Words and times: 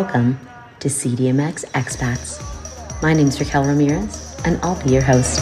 Welcome 0.00 0.40
to 0.78 0.88
CDMX 0.88 1.66
Expats. 1.72 2.40
My 3.02 3.12
name 3.12 3.28
is 3.28 3.38
Raquel 3.38 3.64
Ramirez, 3.64 4.34
and 4.46 4.58
I'll 4.62 4.82
be 4.82 4.92
your 4.94 5.02
host. 5.02 5.40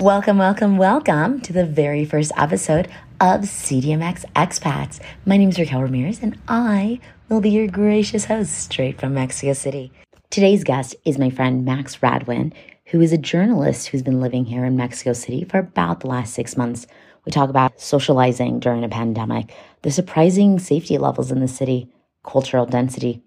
Welcome, 0.00 0.38
welcome, 0.38 0.76
welcome 0.78 1.40
to 1.42 1.52
the 1.52 1.64
very 1.64 2.04
first 2.04 2.32
episode 2.36 2.88
of 3.20 3.42
CDMX 3.42 4.24
Expats. 4.34 5.00
My 5.24 5.36
name 5.36 5.50
is 5.50 5.60
Raquel 5.60 5.82
Ramirez, 5.82 6.20
and 6.20 6.36
I 6.48 6.98
will 7.28 7.40
be 7.40 7.50
your 7.50 7.66
gracious 7.66 8.26
host 8.26 8.56
straight 8.56 9.00
from 9.00 9.14
Mexico 9.14 9.52
City. 9.52 9.90
Today's 10.30 10.62
guest 10.62 10.94
is 11.04 11.18
my 11.18 11.30
friend 11.30 11.64
Max 11.64 11.96
Radwin, 11.96 12.52
who 12.86 13.00
is 13.00 13.12
a 13.12 13.18
journalist 13.18 13.88
who's 13.88 14.02
been 14.02 14.20
living 14.20 14.44
here 14.44 14.64
in 14.64 14.76
Mexico 14.76 15.12
City 15.12 15.44
for 15.44 15.58
about 15.58 16.00
the 16.00 16.06
last 16.06 16.34
six 16.34 16.56
months. 16.56 16.86
We 17.24 17.32
talk 17.32 17.50
about 17.50 17.80
socializing 17.80 18.60
during 18.60 18.84
a 18.84 18.88
pandemic, 18.88 19.52
the 19.82 19.90
surprising 19.90 20.60
safety 20.60 20.98
levels 20.98 21.32
in 21.32 21.40
the 21.40 21.48
city, 21.48 21.90
cultural 22.24 22.64
density, 22.64 23.22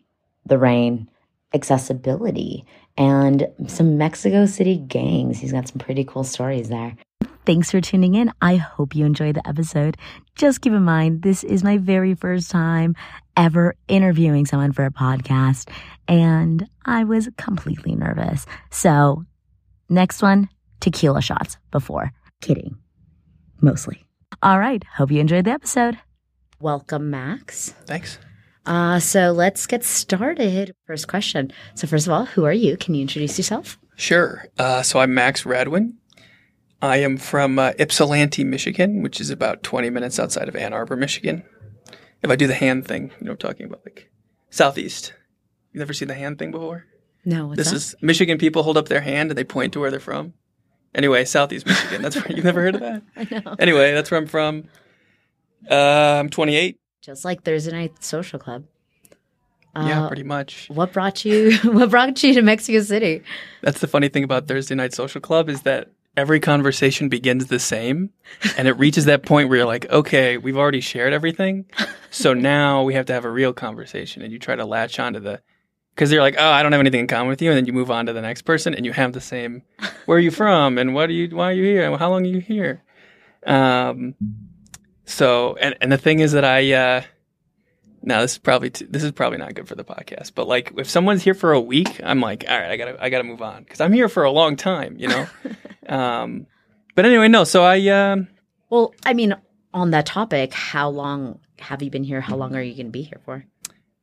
the 0.46 0.58
rain, 0.58 1.10
accessibility, 1.54 2.66
and 2.98 3.48
some 3.68 3.98
Mexico 3.98 4.46
City 4.46 4.78
gangs. 4.78 5.40
He's 5.40 5.52
got 5.52 5.68
some 5.68 5.80
pretty 5.80 6.06
cool 6.06 6.24
stories 6.24 6.70
there. 6.70 6.96
Thanks 7.46 7.72
for 7.72 7.82
tuning 7.82 8.16
in. 8.16 8.32
I 8.42 8.58
hope 8.58 8.96
you 8.96 9.06
enjoyed 9.06 9.36
the 9.36 9.48
episode. 9.48 9.98
Just 10.36 10.62
keep 10.62 10.72
in 10.72 10.84
mind, 10.84 11.24
this 11.24 11.44
is 11.44 11.64
my 11.64 11.78
very 11.78 12.14
first 12.14 12.52
time 12.52 12.96
ever 13.40 13.74
interviewing 13.88 14.46
someone 14.46 14.74
for 14.74 14.86
a 14.86 14.92
podcast, 14.92 15.70
and 16.10 16.68
I 16.86 17.06
was 17.06 17.30
completely 17.38 17.96
nervous. 17.96 18.46
So, 18.70 19.24
next 19.88 20.22
one, 20.22 20.50
tequila 20.82 21.22
shots 21.22 21.58
before. 21.72 22.12
Kidding. 22.42 22.76
Mostly. 23.62 24.06
All 24.44 24.60
right. 24.60 24.84
Hope 24.84 25.10
you 25.10 25.22
enjoyed 25.22 25.46
the 25.46 25.52
episode. 25.52 25.98
Welcome, 26.60 27.10
Max. 27.10 27.70
Thanks. 27.86 28.20
Uh, 28.66 29.00
so 29.00 29.32
let's 29.32 29.66
get 29.66 29.86
started. 29.86 30.76
First 30.86 31.08
question. 31.08 31.54
So, 31.76 31.88
first 31.88 32.08
of 32.08 32.14
all, 32.14 32.26
who 32.26 32.44
are 32.44 32.54
you? 32.54 32.76
Can 32.76 32.94
you 32.94 33.02
introduce 33.02 33.38
yourself? 33.40 33.80
Sure. 33.96 34.46
Uh, 34.58 34.82
so 34.82 35.00
I'm 35.00 35.14
Max 35.14 35.44
Radwin. 35.46 35.94
I 36.82 36.98
am 36.98 37.18
from 37.18 37.58
uh, 37.58 37.72
Ypsilanti, 37.80 38.44
Michigan, 38.44 39.02
which 39.02 39.20
is 39.22 39.30
about 39.30 39.64
20 39.64 39.90
minutes 39.90 40.20
outside 40.20 40.48
of 40.50 40.56
Ann 40.56 40.74
Arbor, 40.74 40.96
Michigan. 40.98 41.44
If 42.22 42.30
I 42.30 42.36
do 42.36 42.48
the 42.48 42.54
hand 42.56 42.86
thing, 42.88 43.12
you 43.20 43.26
know, 43.26 43.32
I'm 43.32 43.38
talking 43.38 43.66
about 43.66 43.82
like 43.86 44.10
southeast. 44.50 45.14
You 45.74 45.80
never 45.80 45.94
seen 45.94 46.08
the 46.08 46.16
hand 46.16 46.40
thing 46.40 46.52
before? 46.52 46.86
No, 47.26 47.54
this 47.56 47.70
that? 47.70 47.76
is 47.76 47.96
Michigan 48.02 48.38
people 48.38 48.64
hold 48.64 48.78
up 48.78 48.88
their 48.88 49.02
hand 49.02 49.30
and 49.32 49.38
they 49.38 49.44
point 49.44 49.74
to 49.74 49.80
where 49.80 49.92
they're 49.92 50.00
from. 50.00 50.34
Anyway, 50.96 51.24
southeast 51.26 51.66
Michigan. 51.66 52.02
That's 52.02 52.16
where 52.16 52.32
you've 52.36 52.46
never 52.46 52.62
heard 52.62 52.76
of 52.76 52.82
that. 52.82 53.02
I 53.16 53.42
know. 53.46 53.56
Anyway, 53.60 53.94
that's 53.94 54.10
where 54.10 54.20
I'm 54.20 54.26
from. 54.28 54.66
Uh, 55.70 55.76
I'm 55.76 56.30
28. 56.30 56.78
Just 57.02 57.24
like 57.26 57.44
Thursday 57.44 57.72
Night 57.72 58.04
Social 58.04 58.40
Club. 58.40 58.66
yeah, 59.76 60.04
Uh, 60.06 60.08
pretty 60.08 60.24
much. 60.24 60.68
What 60.70 60.92
brought 60.94 61.24
you? 61.26 61.58
What 61.64 61.90
brought 61.92 62.22
you 62.24 62.34
to 62.34 62.42
Mexico 62.42 62.82
City? 62.82 63.22
That's 63.62 63.80
the 63.82 63.88
funny 63.88 64.10
thing 64.10 64.24
about 64.24 64.48
Thursday 64.48 64.76
Night 64.76 64.94
Social 64.94 65.22
Club 65.22 65.48
is 65.50 65.62
that 65.62 65.90
every 66.18 66.40
conversation 66.40 67.10
begins 67.10 67.48
the 67.48 67.60
same 67.60 68.10
and 68.58 68.68
it 68.68 68.74
reaches 68.74 69.06
that 69.06 69.24
point 69.24 69.50
where 69.50 69.60
you're 69.60 69.68
like, 69.68 69.90
okay, 69.90 70.38
we've 70.38 70.58
already 70.58 70.82
shared 70.82 71.14
everything. 71.14 71.66
So 72.10 72.34
now 72.36 72.84
we 72.84 72.94
have 72.94 73.06
to 73.08 73.14
have 73.14 73.26
a 73.26 73.32
real 73.32 73.54
conversation 73.54 74.22
and 74.22 74.32
you 74.32 74.40
try 74.40 74.56
to 74.56 74.66
latch 74.66 75.00
onto 75.00 75.20
the 75.20 75.42
because 76.00 76.10
they're 76.10 76.22
like, 76.22 76.36
oh, 76.38 76.50
I 76.50 76.64
don't 76.64 76.72
have 76.72 76.80
anything 76.80 77.02
in 77.02 77.08
common 77.08 77.28
with 77.28 77.42
you, 77.42 77.50
and 77.52 77.58
then 77.58 77.66
you 77.66 77.74
move 77.74 77.92
on 77.92 78.06
to 78.06 78.14
the 78.14 78.22
next 78.22 78.44
person, 78.44 78.74
and 78.74 78.86
you 78.86 78.94
have 78.94 79.12
the 79.12 79.20
same. 79.20 79.64
Where 80.06 80.18
are 80.18 80.22
you 80.22 80.32
from, 80.32 80.78
and 80.78 80.96
what 80.96 81.10
are 81.10 81.14
you? 81.14 81.36
Why 81.36 81.50
are 81.50 81.54
you 81.54 81.64
here? 81.64 81.92
And 81.92 82.00
how 82.00 82.10
long 82.10 82.24
are 82.24 82.30
you 82.30 82.40
here? 82.40 82.82
Um, 83.46 84.16
so, 85.04 85.58
and 85.60 85.76
and 85.82 85.92
the 85.92 85.98
thing 85.98 86.22
is 86.22 86.32
that 86.32 86.46
I, 86.46 86.72
uh, 86.72 87.02
now 88.02 88.22
this 88.22 88.34
is 88.34 88.38
probably 88.38 88.70
t- 88.70 88.86
this 88.90 89.04
is 89.04 89.12
probably 89.12 89.38
not 89.38 89.54
good 89.54 89.68
for 89.68 89.76
the 89.76 89.84
podcast, 89.84 90.34
but 90.36 90.48
like 90.48 90.74
if 90.78 90.90
someone's 90.90 91.24
here 91.24 91.34
for 91.34 91.54
a 91.54 91.62
week, 91.62 92.00
I'm 92.04 92.22
like, 92.22 92.46
all 92.48 92.60
right, 92.60 92.72
I 92.72 92.78
gotta 92.78 92.98
I 93.04 93.10
gotta 93.10 93.24
move 93.24 93.42
on 93.42 93.64
because 93.64 93.82
I'm 93.82 93.94
here 93.94 94.10
for 94.10 94.24
a 94.24 94.32
long 94.32 94.56
time, 94.56 94.98
you 94.98 95.08
know. 95.08 95.28
um, 95.88 96.48
but 96.96 97.06
anyway, 97.06 97.28
no. 97.28 97.44
So 97.44 97.64
I, 97.64 97.88
um, 97.88 98.28
Well, 98.70 98.94
I 99.06 99.14
mean, 99.14 99.36
on 99.74 99.92
that 99.92 100.06
topic, 100.06 100.54
how 100.54 100.90
long 100.90 101.40
have 101.60 101.82
you 101.82 101.90
been 101.90 102.04
here? 102.04 102.22
How 102.22 102.36
long 102.36 102.56
are 102.56 102.62
you 102.62 102.74
going 102.74 102.88
to 102.88 102.92
be 102.92 103.04
here 103.04 103.20
for? 103.26 103.46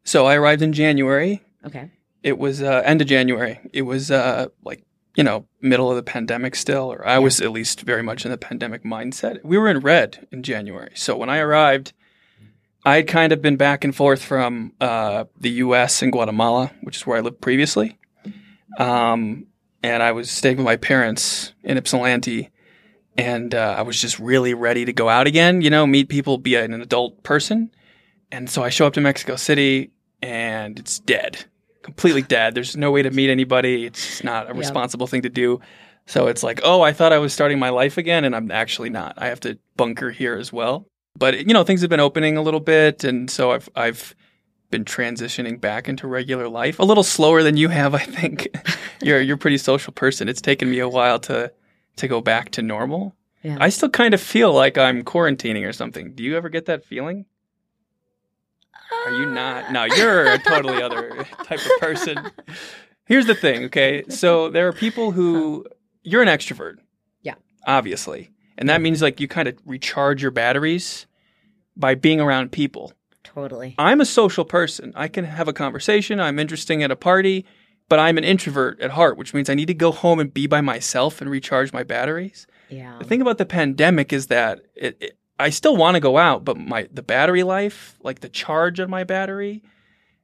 so 0.05 0.25
I 0.27 0.37
arrived 0.37 0.63
in 0.63 0.73
January. 0.73 1.43
Okay. 1.67 1.91
It 2.23 2.39
was 2.39 2.63
uh, 2.63 2.83
end 2.85 3.03
of 3.03 3.09
January. 3.09 3.61
It 3.73 3.83
was 3.83 4.11
uh, 4.11 4.47
like 4.65 4.85
you 5.17 5.25
know 5.25 5.47
middle 5.61 5.91
of 5.91 5.97
the 5.97 6.03
pandemic 6.03 6.55
still, 6.55 6.93
or 6.93 7.07
I 7.07 7.19
was 7.19 7.41
at 7.41 7.51
least 7.51 7.83
very 7.83 8.03
much 8.03 8.25
in 8.25 8.31
the 8.31 8.39
pandemic 8.39 8.85
mindset. 8.85 9.45
We 9.45 9.59
were 9.59 9.69
in 9.69 9.81
red 9.81 10.27
in 10.33 10.43
January, 10.43 10.93
so 10.95 11.17
when 11.17 11.29
I 11.29 11.39
arrived, 11.39 11.93
I 12.87 12.97
had 12.97 13.09
kind 13.09 13.33
of 13.33 13.43
been 13.43 13.57
back 13.57 13.85
and 13.85 13.95
forth 13.95 14.23
from 14.23 14.73
uh, 14.81 15.25
the 15.41 15.51
U.S. 15.51 16.03
and 16.03 16.13
Guatemala, 16.13 16.71
which 16.83 16.97
is 16.97 17.07
where 17.07 17.19
I 17.19 17.21
lived 17.21 17.41
previously, 17.41 17.99
um, 18.79 19.47
and 19.83 20.03
I 20.03 20.13
was 20.13 20.31
staying 20.31 20.57
with 20.59 20.65
my 20.67 20.77
parents 20.77 21.53
in 21.63 21.77
Ypsilanti. 21.77 22.51
And 23.19 23.55
uh, 23.55 23.75
I 23.79 23.81
was 23.83 23.99
just 23.99 24.19
really 24.19 24.53
ready 24.53 24.85
to 24.85 24.93
go 24.93 25.09
out 25.09 25.27
again, 25.27 25.63
you 25.63 25.71
know, 25.71 25.87
meet 25.87 26.11
people, 26.11 26.37
be 26.37 26.55
an 26.55 26.75
adult 26.75 27.23
person. 27.23 27.71
And 28.31 28.51
so 28.51 28.63
I 28.63 28.69
show 28.69 28.87
up 28.87 28.93
to 28.93 29.01
Mexico 29.01 29.37
City 29.37 29.91
and 30.21 30.79
it's 30.79 30.99
dead, 30.99 31.47
completely 31.83 32.21
dead. 32.21 32.55
There's 32.55 32.77
no 32.77 32.91
way 32.91 33.01
to 33.01 33.11
meet 33.11 33.31
anybody. 33.31 33.87
It's 33.87 34.23
not 34.23 34.51
a 34.51 34.53
Yeah. 34.53 34.59
responsible 34.59 35.07
thing 35.07 35.23
to 35.23 35.31
do. 35.31 35.61
So 36.05 36.27
it's 36.27 36.43
like, 36.43 36.61
oh, 36.63 36.83
I 36.83 36.93
thought 36.93 37.15
I 37.15 37.19
was 37.19 37.33
starting 37.33 37.59
my 37.59 37.71
life 37.71 37.97
again, 37.97 38.25
and 38.25 38.37
I'm 38.37 38.51
actually 38.51 38.91
not. 38.91 39.15
I 39.17 39.27
have 39.29 39.41
to 39.41 39.59
bunker 39.77 40.11
here 40.11 40.37
as 40.37 40.53
well. 40.53 40.87
But 41.17 41.47
you 41.47 41.55
know, 41.55 41.65
things 41.65 41.81
have 41.81 41.91
been 41.91 42.01
opening 42.01 42.37
a 42.37 42.43
little 42.43 42.61
bit, 42.61 43.05
and 43.05 43.31
so 43.31 43.53
I've 43.53 43.69
I've 43.75 44.15
been 44.71 44.85
transitioning 44.85 45.61
back 45.61 45.89
into 45.89 46.07
regular 46.07 46.49
life 46.49 46.79
a 46.79 46.85
little 46.85 47.05
slower 47.05 47.43
than 47.43 47.57
you 47.57 47.69
have. 47.69 47.95
I 47.95 48.05
think 48.05 48.49
you're 49.03 49.21
you're 49.21 49.37
a 49.37 49.39
pretty 49.39 49.59
social 49.59 49.93
person. 49.93 50.29
It's 50.29 50.41
taken 50.41 50.71
me 50.71 50.79
a 50.79 50.89
while 50.89 51.19
to 51.21 51.53
to 51.97 52.09
go 52.09 52.21
back 52.21 52.51
to 52.53 52.63
normal. 52.63 53.15
Yeah. 53.43 53.59
I 53.61 53.69
still 53.69 53.91
kind 53.91 54.13
of 54.13 54.21
feel 54.21 54.53
like 54.53 54.77
I'm 54.77 55.05
quarantining 55.05 55.67
or 55.67 55.73
something. 55.73 56.15
Do 56.15 56.25
you 56.25 56.37
ever 56.37 56.49
get 56.49 56.67
that 56.67 56.85
feeling? 56.85 57.27
Are 59.07 59.13
you 59.13 59.27
not? 59.27 59.73
No, 59.73 59.83
uh. 59.83 59.95
you're 59.97 60.33
a 60.33 60.39
totally 60.47 60.83
other 60.83 61.25
type 61.45 61.61
of 61.65 61.81
person. 61.81 62.31
Here's 63.05 63.27
the 63.27 63.35
thing, 63.35 63.65
okay? 63.67 64.03
So 64.09 64.51
there 64.51 64.67
are 64.67 64.73
people 64.73 65.13
who 65.13 65.65
you're 66.03 66.23
an 66.23 66.29
extrovert. 66.29 66.79
Yeah. 67.23 67.35
Obviously. 67.67 68.31
And 68.59 68.69
that 68.69 68.81
means 68.81 69.03
like 69.03 69.21
you 69.21 69.29
kind 69.29 69.49
of 69.49 69.57
recharge 69.65 70.23
your 70.23 70.31
batteries 70.31 71.07
by 71.77 71.95
being 71.95 72.21
around 72.21 72.53
people. 72.53 72.93
Totally. 73.23 73.75
I'm 73.79 74.01
a 74.01 74.07
social 74.07 74.45
person. 74.45 74.93
I 74.97 75.09
can 75.09 75.25
have 75.25 75.49
a 75.49 75.53
conversation. 75.53 76.21
I'm 76.21 76.39
interesting 76.39 76.83
at 76.83 76.91
a 76.91 76.97
party, 76.97 77.45
but 77.89 77.99
I'm 77.99 78.17
an 78.19 78.25
introvert 78.25 78.81
at 78.81 78.93
heart, 78.93 79.19
which 79.19 79.35
means 79.35 79.51
I 79.51 79.55
need 79.55 79.67
to 79.67 79.75
go 79.75 79.93
home 79.93 80.21
and 80.21 80.33
be 80.33 80.47
by 80.47 80.61
myself 80.61 81.21
and 81.21 81.29
recharge 81.29 81.73
my 81.73 81.83
batteries. 81.83 82.47
Yeah. 82.69 82.97
The 82.99 83.05
thing 83.05 83.21
about 83.21 83.39
the 83.39 83.47
pandemic 83.47 84.13
is 84.13 84.29
that 84.29 84.61
it, 84.75 84.97
it, 85.01 85.19
I 85.39 85.51
still 85.51 85.77
want 85.77 85.97
to 85.97 86.01
go 86.01 86.17
out, 86.17 86.45
but 86.45 86.57
my 86.57 86.89
the 86.91 87.03
battery 87.03 87.43
life, 87.43 87.97
like 88.03 88.21
the 88.21 88.29
charge 88.29 88.81
on 88.81 88.89
my 88.89 89.05
battery, 89.05 89.63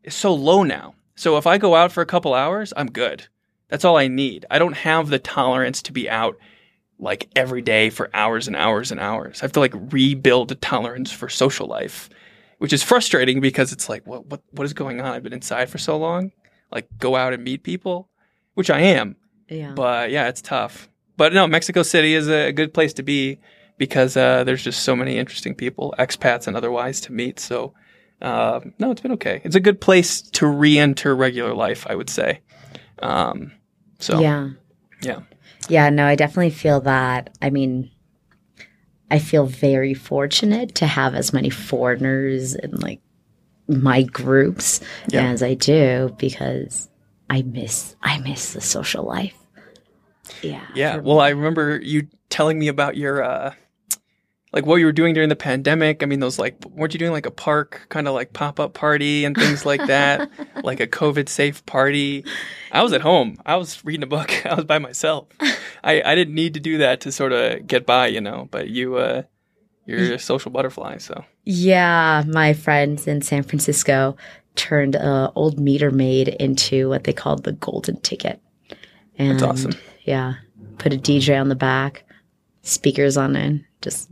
is 0.03 0.15
so 0.15 0.33
low 0.33 0.63
now. 0.63 0.95
So 1.15 1.37
if 1.37 1.47
I 1.47 1.59
go 1.59 1.75
out 1.75 1.93
for 1.93 2.01
a 2.01 2.07
couple 2.07 2.35
hours, 2.35 2.73
I'm 2.77 2.91
good. 2.91 3.27
That's 3.69 3.85
all 3.85 3.97
I 3.97 4.09
need. 4.09 4.47
I 4.51 4.59
don't 4.59 4.77
have 4.77 5.09
the 5.09 5.19
tolerance 5.19 5.83
to 5.83 5.93
be 5.93 6.09
out 6.09 6.37
like 7.03 7.29
every 7.35 7.61
day 7.61 7.91
for 7.91 8.09
hours 8.15 8.47
and 8.47 8.57
hours 8.57 8.93
and 8.93 9.01
hours. 9.01 9.43
I 9.43 9.45
have 9.45 9.53
to 9.53 9.61
like 9.61 9.75
rebuild 9.75 10.53
a 10.53 10.55
tolerance 10.55 11.11
for 11.11 11.29
social 11.29 11.67
life, 11.67 12.09
which 12.59 12.73
is 12.73 12.83
frustrating 12.83 13.41
because 13.41 13.73
it's 13.73 13.89
like, 13.89 14.07
what 14.07 14.25
what 14.27 14.41
what 14.53 14.65
is 14.65 14.73
going 14.73 15.01
on? 15.01 15.13
I've 15.13 15.25
been 15.25 15.33
inside 15.33 15.69
for 15.69 15.79
so 15.79 15.99
long. 15.99 16.33
Like 16.71 16.89
go 16.99 17.17
out 17.17 17.35
and 17.35 17.43
meet 17.43 17.65
people, 17.65 18.09
which 18.55 18.71
I 18.71 18.81
am. 18.81 19.17
Yeah. 19.49 19.73
But 19.73 20.11
yeah, 20.11 20.29
it's 20.29 20.41
tough. 20.41 20.89
But 21.17 21.35
no, 21.35 21.47
Mexico 21.47 21.83
City 21.83 22.15
is 22.15 22.29
a 22.29 22.53
good 22.53 22.73
place 22.73 22.95
to 22.95 23.03
be 23.03 23.39
because 23.79 24.17
uh, 24.17 24.45
there's 24.45 24.63
just 24.63 24.85
so 24.85 24.95
many 24.95 25.19
interesting 25.19 25.55
people, 25.55 25.95
expats 25.99 26.47
and 26.47 26.57
otherwise, 26.57 27.01
to 27.03 27.13
meet. 27.13 27.41
So 27.41 27.75
uh, 28.23 28.61
no, 28.79 28.93
it's 28.93 29.01
been 29.01 29.13
okay. 29.13 29.41
It's 29.45 29.57
a 29.57 29.61
good 29.61 29.81
place 29.81 30.23
to 30.23 30.47
re-enter 30.47 31.17
regular 31.17 31.53
life, 31.53 31.85
I 31.89 31.97
would 31.97 32.09
say. 32.09 32.41
Um, 33.01 33.53
so 33.99 34.21
yeah. 34.21 34.51
yeah. 35.03 35.21
Yeah, 35.69 35.89
no, 35.91 36.07
I 36.07 36.15
definitely 36.15 36.51
feel 36.51 36.81
that. 36.83 37.31
I 37.41 37.51
mean, 37.51 37.91
I 39.11 39.19
feel 39.19 39.47
very 39.47 39.95
fortunate 39.95 40.75
to 40.77 40.87
have 40.87 41.15
as 41.15 41.33
many 41.33 41.51
foreigners 41.51 42.55
in 42.55 42.73
like 42.73 43.01
my 43.69 44.03
groups 44.03 44.81
Yeah. 45.09 45.31
as 45.31 45.43
I 45.43 45.55
do 45.55 46.15
because 46.19 46.89
I 47.31 47.43
miss 47.43 47.95
I 48.03 48.19
miss 48.19 48.53
the 48.53 48.61
social 48.61 49.05
life. 49.05 49.37
Yeah. 50.43 50.67
Yeah. 50.75 50.97
Well, 50.97 51.21
I 51.21 51.31
remember 51.31 51.81
you 51.83 52.09
telling 52.31 52.59
me 52.59 52.69
about 52.69 52.97
your 52.97 53.23
uh, 53.23 53.55
like 54.53 54.67
what 54.67 54.77
you 54.77 54.87
were 54.87 54.93
doing 54.93 55.15
during 55.15 55.31
the 55.31 55.37
pandemic. 55.37 56.03
I 56.03 56.07
mean, 56.07 56.21
those 56.21 56.39
like 56.39 56.63
weren't 56.67 56.93
you 56.93 56.99
doing 56.99 57.13
like 57.13 57.27
a 57.27 57.31
park 57.31 57.87
kind 57.89 58.07
of 58.07 58.15
like 58.15 58.33
pop 58.33 58.61
up 58.61 58.75
party 58.75 59.25
and 59.25 59.35
things 59.35 59.65
like 59.65 59.87
that, 59.87 60.31
like 60.63 60.81
a 60.81 60.87
COVID 60.87 61.29
safe 61.29 61.65
party? 61.65 62.25
I 62.71 62.83
was 62.83 62.93
at 62.93 63.01
home. 63.01 63.39
I 63.47 63.57
was 63.57 63.85
reading 63.85 64.03
a 64.03 64.07
book. 64.07 64.45
I 64.47 64.55
was 64.55 64.65
by 64.65 64.79
myself. 64.79 65.29
I 65.85 66.03
I 66.03 66.15
didn't 66.15 66.35
need 66.35 66.55
to 66.55 66.61
do 66.61 66.79
that 66.79 67.01
to 67.03 67.13
sort 67.13 67.33
of 67.33 67.67
get 67.67 67.87
by, 67.87 68.09
you 68.09 68.21
know. 68.21 68.49
But 68.51 68.69
you 68.69 68.97
uh, 68.97 69.23
you're 69.87 70.15
a 70.15 70.19
social 70.19 70.51
butterfly, 70.51 70.99
so 70.99 71.25
yeah. 71.45 72.23
My 72.27 72.53
friends 72.53 73.07
in 73.07 73.23
San 73.23 73.43
Francisco 73.43 74.17
turned 74.55 74.95
a 74.95 75.33
old 75.35 75.59
meter 75.59 75.91
maid 75.91 76.29
into 76.29 76.91
what 76.91 77.05
they 77.05 77.13
called 77.13 77.45
the 77.45 77.53
golden 77.53 77.99
ticket. 78.01 78.41
And 79.19 79.41
That's 79.41 79.43
awesome. 79.43 79.73
Yeah, 80.03 80.35
put 80.79 80.93
a 80.93 80.99
DJ 80.99 81.41
on 81.41 81.49
the 81.49 81.55
back, 81.55 82.05
speakers 82.63 83.17
on 83.17 83.35
it, 83.37 83.63
just 83.81 84.12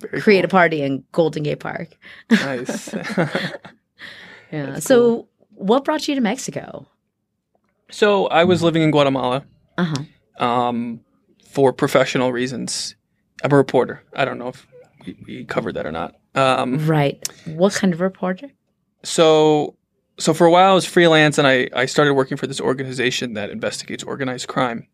Very 0.00 0.20
create 0.20 0.40
cool. 0.42 0.46
a 0.46 0.48
party 0.48 0.82
in 0.82 1.04
Golden 1.12 1.42
Gate 1.42 1.60
Park. 1.60 1.96
nice. 2.30 2.92
yeah. 2.94 3.50
That's 4.50 4.86
so, 4.86 5.00
cool. 5.00 5.28
what 5.50 5.84
brought 5.84 6.06
you 6.06 6.14
to 6.14 6.20
Mexico? 6.20 6.86
So 7.90 8.26
I 8.26 8.44
was 8.44 8.62
living 8.62 8.82
in 8.82 8.90
Guatemala. 8.90 9.44
Uh-huh. 9.78 10.44
Um, 10.44 11.00
for 11.56 11.72
professional 11.72 12.32
reasons. 12.32 12.96
I'm 13.42 13.50
a 13.50 13.56
reporter. 13.56 14.02
I 14.14 14.26
don't 14.26 14.38
know 14.38 14.48
if 14.48 14.66
we, 15.06 15.16
we 15.26 15.44
covered 15.46 15.72
that 15.72 15.86
or 15.86 15.92
not. 15.92 16.14
Um, 16.34 16.86
right. 16.86 17.26
What 17.46 17.72
kind 17.72 17.94
of 17.94 18.02
reporter? 18.02 18.50
So, 19.02 19.74
so 20.18 20.34
for 20.34 20.46
a 20.46 20.50
while 20.50 20.72
I 20.72 20.74
was 20.74 20.84
freelance, 20.84 21.38
and 21.38 21.48
I 21.48 21.68
I 21.74 21.86
started 21.86 22.12
working 22.12 22.36
for 22.36 22.46
this 22.46 22.60
organization 22.60 23.32
that 23.34 23.48
investigates 23.48 24.04
organized 24.04 24.48
crime 24.48 24.86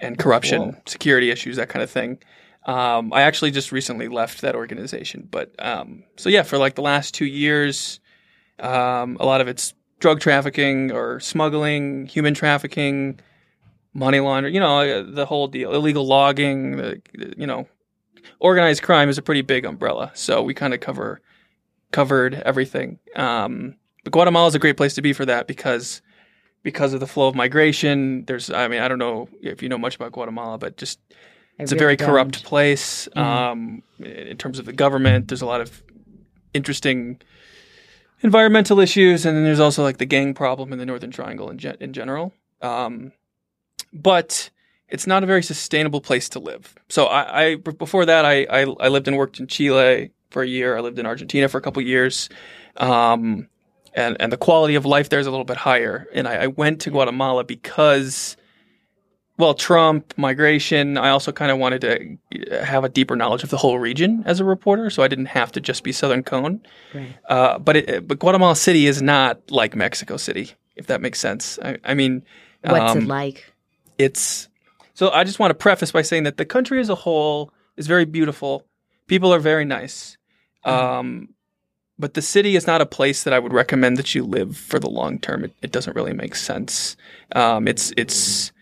and 0.00 0.18
corruption, 0.18 0.62
Whoa. 0.62 0.76
security 0.86 1.30
issues, 1.30 1.54
that 1.56 1.68
kind 1.68 1.82
of 1.82 1.90
thing. 1.90 2.18
Um, 2.64 3.12
I 3.12 3.22
actually 3.22 3.50
just 3.50 3.72
recently 3.72 4.08
left 4.08 4.42
that 4.42 4.54
organization, 4.54 5.26
but 5.30 5.52
um, 5.58 6.04
so 6.16 6.28
yeah, 6.28 6.42
for 6.42 6.58
like 6.58 6.74
the 6.74 6.82
last 6.82 7.14
two 7.14 7.24
years, 7.24 8.00
um, 8.58 9.16
a 9.18 9.24
lot 9.24 9.40
of 9.40 9.48
it's 9.48 9.72
drug 9.98 10.20
trafficking 10.20 10.92
or 10.92 11.20
smuggling, 11.20 12.06
human 12.06 12.34
trafficking, 12.34 13.18
money 13.94 14.20
laundering, 14.20 14.54
you 14.54 14.60
know, 14.60 14.80
uh, 14.80 15.04
the 15.08 15.26
whole 15.26 15.48
deal, 15.48 15.72
illegal 15.72 16.06
logging, 16.06 16.76
the, 16.76 17.02
you 17.36 17.46
know, 17.46 17.66
organized 18.40 18.82
crime 18.82 19.08
is 19.08 19.18
a 19.18 19.22
pretty 19.22 19.42
big 19.42 19.64
umbrella. 19.64 20.10
So 20.14 20.42
we 20.42 20.54
kind 20.54 20.74
of 20.74 20.80
cover 20.80 21.20
covered 21.92 22.34
everything. 22.34 22.98
Um, 23.16 23.76
but 24.04 24.12
Guatemala 24.12 24.48
is 24.48 24.54
a 24.54 24.58
great 24.58 24.76
place 24.76 24.94
to 24.94 25.02
be 25.02 25.12
for 25.12 25.26
that 25.26 25.46
because 25.46 26.02
because 26.62 26.92
of 26.92 27.00
the 27.00 27.06
flow 27.06 27.28
of 27.28 27.34
migration. 27.34 28.24
There's, 28.26 28.50
I 28.50 28.68
mean, 28.68 28.80
I 28.80 28.88
don't 28.88 28.98
know 28.98 29.28
if 29.40 29.62
you 29.62 29.68
know 29.68 29.78
much 29.78 29.96
about 29.96 30.12
Guatemala, 30.12 30.58
but 30.58 30.76
just 30.76 30.98
it's 31.62 31.72
really 31.72 31.78
a 31.78 31.84
very 31.84 31.96
don't. 31.96 32.08
corrupt 32.08 32.44
place 32.44 33.08
mm. 33.16 33.22
um, 33.22 33.82
in 33.98 34.36
terms 34.36 34.58
of 34.58 34.64
the 34.66 34.72
government. 34.72 35.28
There's 35.28 35.42
a 35.42 35.46
lot 35.46 35.60
of 35.60 35.82
interesting 36.54 37.20
environmental 38.22 38.80
issues, 38.80 39.24
and 39.24 39.36
then 39.36 39.44
there's 39.44 39.60
also 39.60 39.82
like 39.82 39.98
the 39.98 40.06
gang 40.06 40.34
problem 40.34 40.72
in 40.72 40.78
the 40.78 40.86
Northern 40.86 41.10
Triangle 41.10 41.50
in, 41.50 41.58
ge- 41.58 41.76
in 41.80 41.92
general. 41.92 42.32
Um, 42.62 43.12
but 43.92 44.50
it's 44.88 45.06
not 45.06 45.22
a 45.22 45.26
very 45.26 45.42
sustainable 45.42 46.00
place 46.00 46.28
to 46.30 46.38
live. 46.38 46.74
So 46.88 47.06
I, 47.06 47.42
I 47.42 47.54
before 47.56 48.04
that, 48.06 48.24
I, 48.24 48.44
I, 48.44 48.60
I 48.80 48.88
lived 48.88 49.08
and 49.08 49.16
worked 49.16 49.40
in 49.40 49.46
Chile 49.46 50.10
for 50.30 50.42
a 50.42 50.46
year. 50.46 50.76
I 50.76 50.80
lived 50.80 50.98
in 50.98 51.06
Argentina 51.06 51.48
for 51.48 51.58
a 51.58 51.60
couple 51.60 51.82
years. 51.82 52.28
Um, 52.76 53.48
and 53.94 54.16
and 54.20 54.32
the 54.32 54.36
quality 54.36 54.74
of 54.76 54.84
life 54.84 55.08
there 55.08 55.20
is 55.20 55.26
a 55.26 55.30
little 55.30 55.44
bit 55.44 55.56
higher. 55.56 56.06
And 56.14 56.28
I, 56.28 56.44
I 56.44 56.46
went 56.48 56.80
to 56.82 56.90
Guatemala 56.90 57.44
because, 57.44 58.36
well, 59.40 59.54
Trump, 59.54 60.12
migration. 60.16 60.98
I 60.98 61.08
also 61.08 61.32
kind 61.32 61.50
of 61.50 61.58
wanted 61.58 61.80
to 61.80 62.62
have 62.64 62.84
a 62.84 62.88
deeper 62.88 63.16
knowledge 63.16 63.42
of 63.42 63.50
the 63.50 63.56
whole 63.56 63.78
region 63.78 64.22
as 64.26 64.38
a 64.38 64.44
reporter, 64.44 64.90
so 64.90 65.02
I 65.02 65.08
didn't 65.08 65.26
have 65.26 65.50
to 65.52 65.60
just 65.60 65.82
be 65.82 65.92
Southern 65.92 66.22
Cone. 66.22 66.60
Right. 66.94 67.16
Uh, 67.28 67.58
but 67.58 67.76
it, 67.76 68.06
but 68.06 68.18
Guatemala 68.18 68.54
City 68.54 68.86
is 68.86 69.00
not 69.00 69.50
like 69.50 69.74
Mexico 69.74 70.16
City, 70.16 70.52
if 70.76 70.86
that 70.88 71.00
makes 71.00 71.18
sense. 71.18 71.58
I, 71.62 71.78
I 71.84 71.94
mean, 71.94 72.22
what's 72.62 72.92
um, 72.92 72.98
it 72.98 73.06
like? 73.06 73.52
It's 73.98 74.48
so. 74.94 75.10
I 75.10 75.24
just 75.24 75.38
want 75.38 75.50
to 75.50 75.54
preface 75.54 75.90
by 75.90 76.02
saying 76.02 76.24
that 76.24 76.36
the 76.36 76.44
country 76.44 76.78
as 76.78 76.88
a 76.88 76.94
whole 76.94 77.52
is 77.76 77.86
very 77.86 78.04
beautiful. 78.04 78.66
People 79.06 79.32
are 79.32 79.40
very 79.40 79.64
nice. 79.64 80.16
Mm-hmm. 80.64 80.76
Um, 80.76 81.28
but 81.98 82.14
the 82.14 82.22
city 82.22 82.56
is 82.56 82.66
not 82.66 82.80
a 82.80 82.86
place 82.86 83.24
that 83.24 83.34
I 83.34 83.38
would 83.38 83.52
recommend 83.52 83.96
that 83.98 84.14
you 84.14 84.24
live 84.24 84.56
for 84.56 84.78
the 84.78 84.88
long 84.88 85.18
term. 85.18 85.44
It, 85.44 85.54
it 85.62 85.72
doesn't 85.72 85.96
really 85.96 86.14
make 86.14 86.34
sense. 86.34 86.96
Um, 87.32 87.68
it's 87.68 87.92
it's 87.96 88.52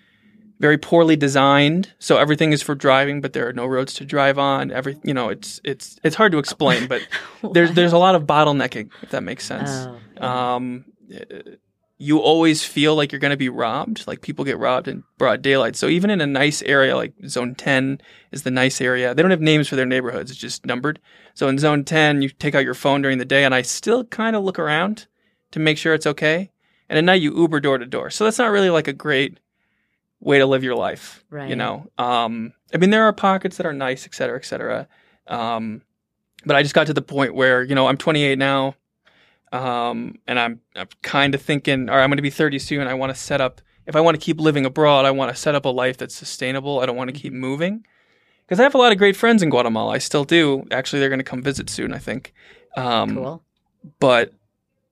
very 0.58 0.78
poorly 0.78 1.16
designed, 1.16 1.92
so 1.98 2.18
everything 2.18 2.52
is 2.52 2.62
for 2.62 2.74
driving, 2.74 3.20
but 3.20 3.32
there 3.32 3.48
are 3.48 3.52
no 3.52 3.66
roads 3.66 3.94
to 3.94 4.04
drive 4.04 4.38
on. 4.38 4.70
Every 4.70 4.98
you 5.04 5.14
know, 5.14 5.28
it's 5.28 5.60
it's 5.64 5.98
it's 6.02 6.16
hard 6.16 6.32
to 6.32 6.38
explain, 6.38 6.88
but 6.88 7.06
there's 7.52 7.72
there's 7.72 7.92
a 7.92 7.98
lot 7.98 8.14
of 8.14 8.24
bottlenecking, 8.24 8.90
if 9.02 9.10
that 9.10 9.22
makes 9.22 9.44
sense. 9.44 9.70
Oh, 10.20 10.26
um, 10.26 10.84
you 12.00 12.20
always 12.20 12.64
feel 12.64 12.94
like 12.94 13.10
you're 13.10 13.18
going 13.18 13.32
to 13.32 13.36
be 13.36 13.48
robbed. 13.48 14.06
Like 14.06 14.20
people 14.20 14.44
get 14.44 14.58
robbed 14.58 14.86
in 14.86 15.02
broad 15.18 15.42
daylight. 15.42 15.74
So 15.74 15.88
even 15.88 16.10
in 16.10 16.20
a 16.20 16.26
nice 16.26 16.62
area, 16.62 16.96
like 16.96 17.12
Zone 17.26 17.56
10 17.56 18.00
is 18.30 18.44
the 18.44 18.52
nice 18.52 18.80
area. 18.80 19.14
They 19.14 19.22
don't 19.22 19.32
have 19.32 19.40
names 19.40 19.68
for 19.68 19.74
their 19.74 19.84
neighborhoods. 19.84 20.30
It's 20.30 20.38
just 20.38 20.64
numbered. 20.64 21.00
So 21.34 21.48
in 21.48 21.58
Zone 21.58 21.84
10, 21.84 22.22
you 22.22 22.28
take 22.28 22.54
out 22.54 22.64
your 22.64 22.74
phone 22.74 23.02
during 23.02 23.18
the 23.18 23.24
day, 23.24 23.44
and 23.44 23.54
I 23.54 23.62
still 23.62 24.04
kind 24.04 24.36
of 24.36 24.44
look 24.44 24.60
around 24.60 25.08
to 25.50 25.58
make 25.58 25.76
sure 25.76 25.92
it's 25.92 26.06
okay. 26.06 26.52
And 26.88 26.98
at 26.98 27.04
night, 27.04 27.20
you 27.20 27.36
Uber 27.36 27.60
door 27.60 27.78
to 27.78 27.86
door. 27.86 28.10
So 28.10 28.24
that's 28.24 28.38
not 28.38 28.52
really 28.52 28.70
like 28.70 28.88
a 28.88 28.92
great 28.92 29.38
way 30.20 30.38
to 30.38 30.46
live 30.46 30.64
your 30.64 30.74
life. 30.76 31.24
Right. 31.30 31.48
You 31.48 31.56
know. 31.56 31.88
Um, 31.98 32.52
I 32.74 32.78
mean, 32.78 32.90
there 32.90 33.04
are 33.04 33.12
pockets 33.12 33.56
that 33.56 33.66
are 33.66 33.72
nice, 33.72 34.06
et 34.06 34.14
cetera, 34.14 34.38
et 34.38 34.44
cetera. 34.44 34.88
Um, 35.26 35.82
but 36.44 36.56
I 36.56 36.62
just 36.62 36.74
got 36.74 36.86
to 36.86 36.94
the 36.94 37.02
point 37.02 37.34
where 37.34 37.62
you 37.62 37.74
know 37.74 37.86
I'm 37.86 37.96
28 37.96 38.38
now. 38.38 38.74
Um, 39.52 40.18
and 40.26 40.38
I'm, 40.38 40.60
I'm 40.76 40.88
kind 41.02 41.34
of 41.34 41.42
thinking, 41.42 41.88
all 41.88 41.96
right, 41.96 42.02
I'm 42.02 42.10
going 42.10 42.16
to 42.16 42.22
be 42.22 42.30
30 42.30 42.58
soon. 42.58 42.86
I 42.86 42.94
want 42.94 43.14
to 43.14 43.18
set 43.18 43.40
up, 43.40 43.60
if 43.86 43.96
I 43.96 44.00
want 44.00 44.14
to 44.14 44.20
keep 44.20 44.40
living 44.40 44.66
abroad, 44.66 45.06
I 45.06 45.10
want 45.10 45.34
to 45.34 45.40
set 45.40 45.54
up 45.54 45.64
a 45.64 45.70
life 45.70 45.96
that's 45.96 46.14
sustainable. 46.14 46.80
I 46.80 46.86
don't 46.86 46.96
want 46.96 47.08
to 47.14 47.18
keep 47.18 47.32
moving 47.32 47.86
because 48.46 48.60
I 48.60 48.62
have 48.62 48.74
a 48.74 48.78
lot 48.78 48.92
of 48.92 48.98
great 48.98 49.16
friends 49.16 49.42
in 49.42 49.50
Guatemala. 49.50 49.92
I 49.92 49.98
still 49.98 50.24
do. 50.24 50.66
Actually, 50.70 51.00
they're 51.00 51.08
going 51.08 51.20
to 51.20 51.24
come 51.24 51.42
visit 51.42 51.70
soon, 51.70 51.94
I 51.94 51.98
think. 51.98 52.34
Um, 52.76 53.14
cool. 53.14 53.42
But, 54.00 54.32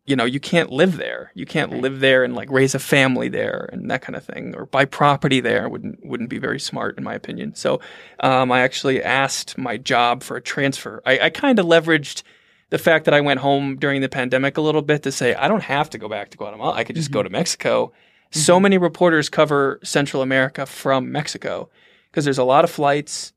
you 0.06 0.17
know, 0.17 0.25
you 0.25 0.41
can't 0.41 0.70
live 0.70 0.97
there. 0.97 1.32
You 1.35 1.47
can't 1.47 1.73
okay. 1.73 1.81
live 1.81 2.00
there 2.00 2.25
and 2.25 2.35
like 2.35 2.51
raise 2.51 2.75
a 2.75 2.79
family 2.79 3.29
there 3.29 3.69
and 3.72 3.91
that 3.91 4.03
kind 4.03 4.17
of 4.17 4.25
thing 4.25 4.55
or 4.56 4.67
buy 4.67 4.84
property 4.84 5.41
there 5.41 5.69
wouldn't, 5.69 6.05
wouldn't 6.06 6.31
be 6.31 6.39
very 6.39 6.60
smart 6.60 6.96
in 6.96 7.05
my 7.05 7.15
opinion. 7.15 7.55
So, 7.55 7.81
um, 8.20 8.53
I 8.53 8.60
actually 8.60 9.03
asked 9.03 9.58
my 9.58 9.77
job 9.77 10.22
for 10.22 10.36
a 10.36 10.43
transfer. 10.43 11.03
I, 11.05 11.19
I 11.19 11.31
kind 11.31 11.58
of 11.58 11.67
leveraged– 11.67 12.22
the 12.70 12.79
fact 12.79 13.05
that 13.05 13.15
I 13.15 13.20
went 13.20 13.41
home 13.41 13.77
during 13.77 14.01
the 14.01 14.08
pandemic 14.08 14.56
a 14.56 14.60
little 14.60 14.82
bit 14.82 15.03
to 15.05 15.13
say 15.13 15.34
I 15.34 15.48
don't 15.48 15.63
have 15.63 15.91
to 15.91 15.98
go 15.98 16.08
back 16.08 16.31
to 16.31 16.36
Guatemala. 16.36 16.72
I 16.72 16.84
could 16.84 16.96
just 16.96 17.08
mm-hmm. 17.08 17.19
go 17.19 17.22
to 17.22 17.31
Mexico. 17.31 17.86
Mm-hmm. 17.86 18.41
So 18.41 18.58
many 18.58 18.79
reporters 18.79 19.29
cover 19.29 19.79
Central 19.84 20.22
America 20.22 20.67
from 20.67 21.13
Mexico 21.13 21.70
because 22.10 22.25
there's 22.25 22.39
a 22.39 22.44
lot 22.44 22.65
of 22.65 22.70
flights. 22.70 23.32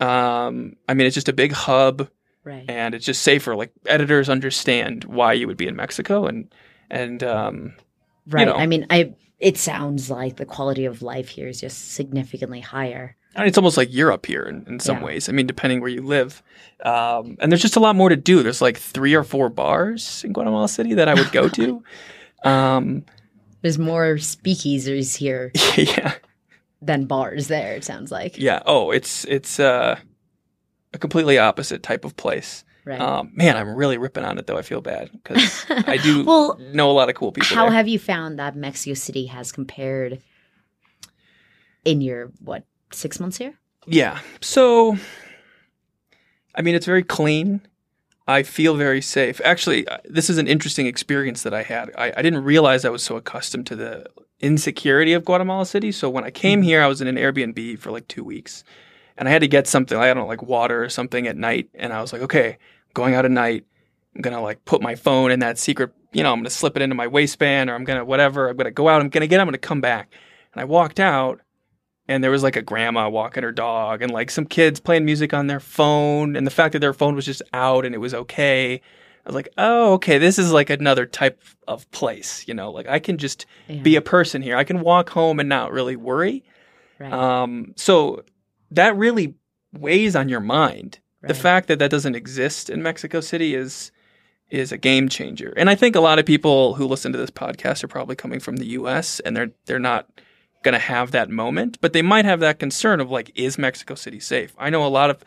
Um, 0.00 0.76
I 0.88 0.94
mean, 0.94 1.06
it's 1.06 1.14
just 1.14 1.28
a 1.28 1.32
big 1.32 1.52
hub, 1.52 2.08
right. 2.48 2.64
and 2.68 2.94
it's 2.94 3.04
just 3.04 3.22
safer. 3.22 3.54
Like 3.54 3.72
editors 3.86 4.28
understand 4.28 5.04
why 5.04 5.34
you 5.34 5.46
would 5.46 5.56
be 5.56 5.66
in 5.66 5.76
Mexico, 5.76 6.26
and 6.26 6.52
and 6.90 7.22
um, 7.22 7.74
right. 8.28 8.40
You 8.40 8.46
know. 8.46 8.54
I 8.54 8.66
mean, 8.66 8.86
I 8.90 9.14
it 9.38 9.56
sounds 9.56 10.10
like 10.10 10.36
the 10.36 10.46
quality 10.46 10.84
of 10.84 11.02
life 11.02 11.28
here 11.28 11.48
is 11.48 11.60
just 11.60 11.92
significantly 11.92 12.60
higher. 12.60 13.16
I 13.36 13.40
mean, 13.40 13.48
it's 13.48 13.58
almost 13.58 13.76
like 13.76 13.92
Europe 13.92 14.26
here 14.26 14.42
in, 14.42 14.64
in 14.66 14.80
some 14.80 14.98
yeah. 14.98 15.04
ways. 15.04 15.28
I 15.28 15.32
mean, 15.32 15.46
depending 15.46 15.80
where 15.80 15.90
you 15.90 16.02
live. 16.02 16.42
Um, 16.84 17.36
and 17.40 17.52
there's 17.52 17.62
just 17.62 17.76
a 17.76 17.80
lot 17.80 17.94
more 17.94 18.08
to 18.08 18.16
do. 18.16 18.42
There's 18.42 18.62
like 18.62 18.76
three 18.76 19.14
or 19.14 19.22
four 19.22 19.48
bars 19.48 20.24
in 20.24 20.32
Guatemala 20.32 20.68
City 20.68 20.94
that 20.94 21.08
I 21.08 21.14
would 21.14 21.32
go 21.32 21.48
to. 21.48 21.82
Um, 22.44 23.04
there's 23.62 23.78
more 23.80 24.14
speakeasies 24.14 25.16
here. 25.16 25.50
yeah. 25.76 26.14
Than 26.80 27.06
bars 27.06 27.48
there, 27.48 27.74
it 27.74 27.84
sounds 27.84 28.12
like. 28.12 28.38
Yeah. 28.38 28.62
Oh, 28.64 28.92
it's 28.92 29.24
it's 29.24 29.58
uh, 29.58 29.98
a 30.98 31.00
completely 31.00 31.38
opposite 31.38 31.82
type 31.82 32.04
of 32.04 32.16
place. 32.16 32.64
Right. 32.84 33.00
Um, 33.00 33.30
man, 33.34 33.56
I'm 33.56 33.74
really 33.74 33.98
ripping 33.98 34.24
on 34.24 34.38
it 34.38 34.46
though. 34.46 34.56
I 34.56 34.62
feel 34.62 34.80
bad 34.80 35.10
because 35.12 35.64
I 35.68 35.98
do 35.98 36.24
well, 36.26 36.58
know 36.72 36.90
a 36.90 36.92
lot 36.92 37.08
of 37.08 37.14
cool 37.14 37.32
people. 37.32 37.54
How 37.54 37.66
there. 37.66 37.74
have 37.74 37.86
you 37.86 37.98
found 37.98 38.38
that 38.38 38.56
Mexico 38.56 38.94
City 38.94 39.26
has 39.26 39.52
compared 39.52 40.22
in 41.84 42.00
your 42.00 42.32
what 42.42 42.64
six 42.92 43.20
months 43.20 43.36
here? 43.36 43.58
Yeah. 43.86 44.18
So, 44.40 44.96
I 46.54 46.62
mean, 46.62 46.74
it's 46.74 46.86
very 46.86 47.02
clean. 47.02 47.60
I 48.26 48.42
feel 48.42 48.74
very 48.74 49.00
safe. 49.00 49.40
Actually, 49.44 49.86
uh, 49.88 49.98
this 50.04 50.28
is 50.28 50.36
an 50.36 50.46
interesting 50.46 50.86
experience 50.86 51.42
that 51.44 51.54
I 51.54 51.62
had. 51.62 51.90
I, 51.96 52.12
I, 52.14 52.20
didn't 52.20 52.44
realize 52.44 52.84
I 52.84 52.90
was 52.90 53.02
so 53.02 53.16
accustomed 53.16 53.66
to 53.68 53.76
the 53.76 54.06
insecurity 54.40 55.14
of 55.14 55.24
Guatemala 55.24 55.64
City. 55.64 55.92
So 55.92 56.10
when 56.10 56.24
I 56.24 56.30
came 56.30 56.60
mm-hmm. 56.60 56.68
here, 56.68 56.82
I 56.82 56.88
was 56.88 57.00
in 57.00 57.08
an 57.08 57.16
Airbnb 57.16 57.78
for 57.78 57.90
like 57.90 58.06
two 58.06 58.22
weeks, 58.22 58.64
and 59.18 59.28
I 59.28 59.30
had 59.32 59.42
to 59.42 59.48
get 59.48 59.66
something. 59.66 59.98
I 59.98 60.06
don't 60.06 60.16
know, 60.16 60.26
like 60.26 60.42
water 60.42 60.82
or 60.82 60.88
something 60.88 61.26
at 61.26 61.36
night. 61.36 61.68
And 61.74 61.92
I 61.92 62.00
was 62.00 62.12
like, 62.12 62.22
okay, 62.22 62.56
going 62.94 63.14
out 63.14 63.24
at 63.26 63.30
night. 63.30 63.66
I'm 64.16 64.22
gonna 64.22 64.40
like 64.40 64.64
put 64.64 64.80
my 64.80 64.94
phone 64.94 65.30
in 65.30 65.40
that 65.40 65.58
secret. 65.58 65.90
You 66.12 66.22
know, 66.22 66.32
I'm 66.32 66.38
gonna 66.40 66.50
slip 66.50 66.76
it 66.76 66.82
into 66.82 66.94
my 66.94 67.06
waistband, 67.06 67.68
or 67.68 67.74
I'm 67.74 67.84
gonna 67.84 68.04
whatever. 68.04 68.48
I'm 68.48 68.56
gonna 68.56 68.70
go 68.70 68.88
out. 68.88 69.00
I'm 69.02 69.10
gonna 69.10 69.26
get. 69.26 69.38
I'm 69.40 69.46
gonna 69.46 69.58
come 69.58 69.80
back. 69.82 70.10
And 70.54 70.60
I 70.62 70.64
walked 70.64 70.98
out, 70.98 71.40
and 72.08 72.24
there 72.24 72.30
was 72.30 72.42
like 72.42 72.56
a 72.56 72.62
grandma 72.62 73.08
walking 73.10 73.42
her 73.42 73.52
dog 73.52 74.00
and 74.02 74.10
like 74.10 74.30
some 74.30 74.46
kids 74.46 74.80
playing 74.80 75.04
music 75.04 75.34
on 75.34 75.46
their 75.46 75.60
phone 75.60 76.34
and 76.36 76.46
the 76.46 76.50
fact 76.50 76.72
that 76.72 76.78
their 76.80 76.94
phone 76.94 77.14
was 77.14 77.26
just 77.26 77.42
out 77.52 77.84
and 77.84 77.94
it 77.94 77.98
was 77.98 78.14
okay 78.14 78.74
i 78.74 78.80
was 79.28 79.34
like 79.34 79.48
oh 79.58 79.92
okay 79.92 80.16
this 80.16 80.38
is 80.38 80.50
like 80.50 80.70
another 80.70 81.04
type 81.04 81.42
of 81.68 81.88
place 81.90 82.46
you 82.48 82.54
know 82.54 82.70
like 82.70 82.88
i 82.88 82.98
can 82.98 83.18
just 83.18 83.44
Yeah. 83.68 83.82
be 83.82 83.96
a 83.96 84.00
person 84.00 84.40
here 84.40 84.56
i 84.56 84.64
can 84.64 84.80
walk 84.80 85.10
home 85.10 85.38
and 85.38 85.48
not 85.50 85.70
really 85.70 85.96
worry 85.96 86.42
right. 86.98 87.12
um, 87.12 87.74
so 87.76 88.24
that 88.70 88.96
really 88.96 89.34
weighs 89.72 90.14
on 90.16 90.28
your 90.28 90.40
mind. 90.40 90.98
The 91.22 91.34
fact 91.34 91.68
that 91.68 91.78
that 91.80 91.90
doesn't 91.90 92.14
exist 92.14 92.70
in 92.70 92.82
mexico 92.82 93.20
city 93.20 93.54
is 93.54 93.90
is 94.50 94.72
a 94.72 94.78
game 94.78 95.08
changer. 95.08 95.52
And 95.56 95.68
i 95.68 95.74
think 95.74 95.94
a 95.96 96.00
lot 96.00 96.18
of 96.18 96.24
people 96.26 96.74
who 96.74 96.86
listen 96.86 97.12
to 97.12 97.18
this 97.18 97.30
podcast 97.30 97.82
are 97.84 97.88
probably 97.88 98.16
coming 98.16 98.40
from 98.40 98.56
the 98.56 98.66
us 98.66 99.20
and 99.20 99.36
they're 99.36 99.50
they're 99.66 99.78
not 99.78 100.08
going 100.64 100.72
to 100.74 100.78
have 100.78 101.10
that 101.12 101.28
moment 101.30 101.78
but 101.80 101.92
they 101.92 102.02
might 102.02 102.24
have 102.24 102.40
that 102.40 102.58
concern 102.58 103.00
of 103.00 103.10
like 103.10 103.30
is 103.34 103.58
mexico 103.58 103.94
city 103.94 104.20
safe? 104.20 104.54
I 104.58 104.70
know 104.70 104.84
a 104.86 104.88
lot 104.88 105.10
of 105.10 105.22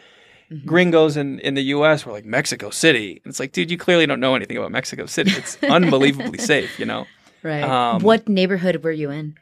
Mhm. 0.51 0.65
gringos 0.65 1.15
in, 1.15 1.39
in 1.39 1.53
the 1.53 1.61
us 1.63 2.05
were 2.05 2.11
like 2.11 2.25
mexico 2.25 2.69
city. 2.71 3.21
And 3.23 3.31
it's 3.31 3.39
like 3.39 3.53
dude 3.53 3.71
you 3.71 3.77
clearly 3.77 4.05
don't 4.05 4.19
know 4.19 4.35
anything 4.35 4.57
about 4.57 4.71
mexico 4.71 5.05
city. 5.05 5.31
It's 5.31 5.57
unbelievably 5.77 6.39
safe 6.39 6.77
you 6.79 6.85
know? 6.85 7.05
Right. 7.43 7.63
um, 7.63 8.01
what 8.01 8.27
neighborhood 8.27 8.83
were 8.83 8.91
you 8.91 9.11
in? 9.11 9.35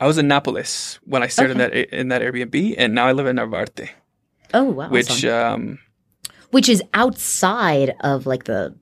I 0.00 0.06
was 0.06 0.16
in 0.18 0.28
Napoles 0.28 0.98
when 1.04 1.22
i 1.22 1.26
started 1.26 1.60
Okay. 1.60 1.84
that 1.86 1.94
in 2.00 2.08
that 2.08 2.22
airbnb 2.22 2.74
and 2.78 2.94
now 2.94 3.06
i 3.06 3.12
live 3.12 3.26
in 3.26 3.36
narvarte 3.36 3.88
Oh, 4.54 4.64
wow. 4.64 4.88
which 4.90 5.10
awesome. 5.24 5.30
um, 5.70 5.78
which 6.50 6.68
is 6.68 6.82
outside 6.94 7.94
of 8.00 8.26
like 8.26 8.44
the 8.44 8.74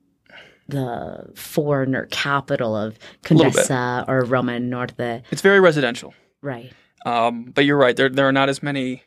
the 0.69 1.31
foreigner 1.37 2.07
capital 2.11 2.77
of. 2.77 2.99
Condesa 3.23 4.05
or 4.09 4.25
Roma 4.25 4.59
Norte. 4.61 5.23
it's 5.31 5.43
very 5.43 5.61
residential 5.61 6.13
Right. 6.43 6.73
Um, 7.05 7.45
but 7.55 7.65
you're 7.65 7.77
right. 7.77 7.97
There 7.97 8.09
there 8.09 8.27
are 8.29 8.33
not 8.33 8.49
as 8.49 8.63
many, 8.63 9.03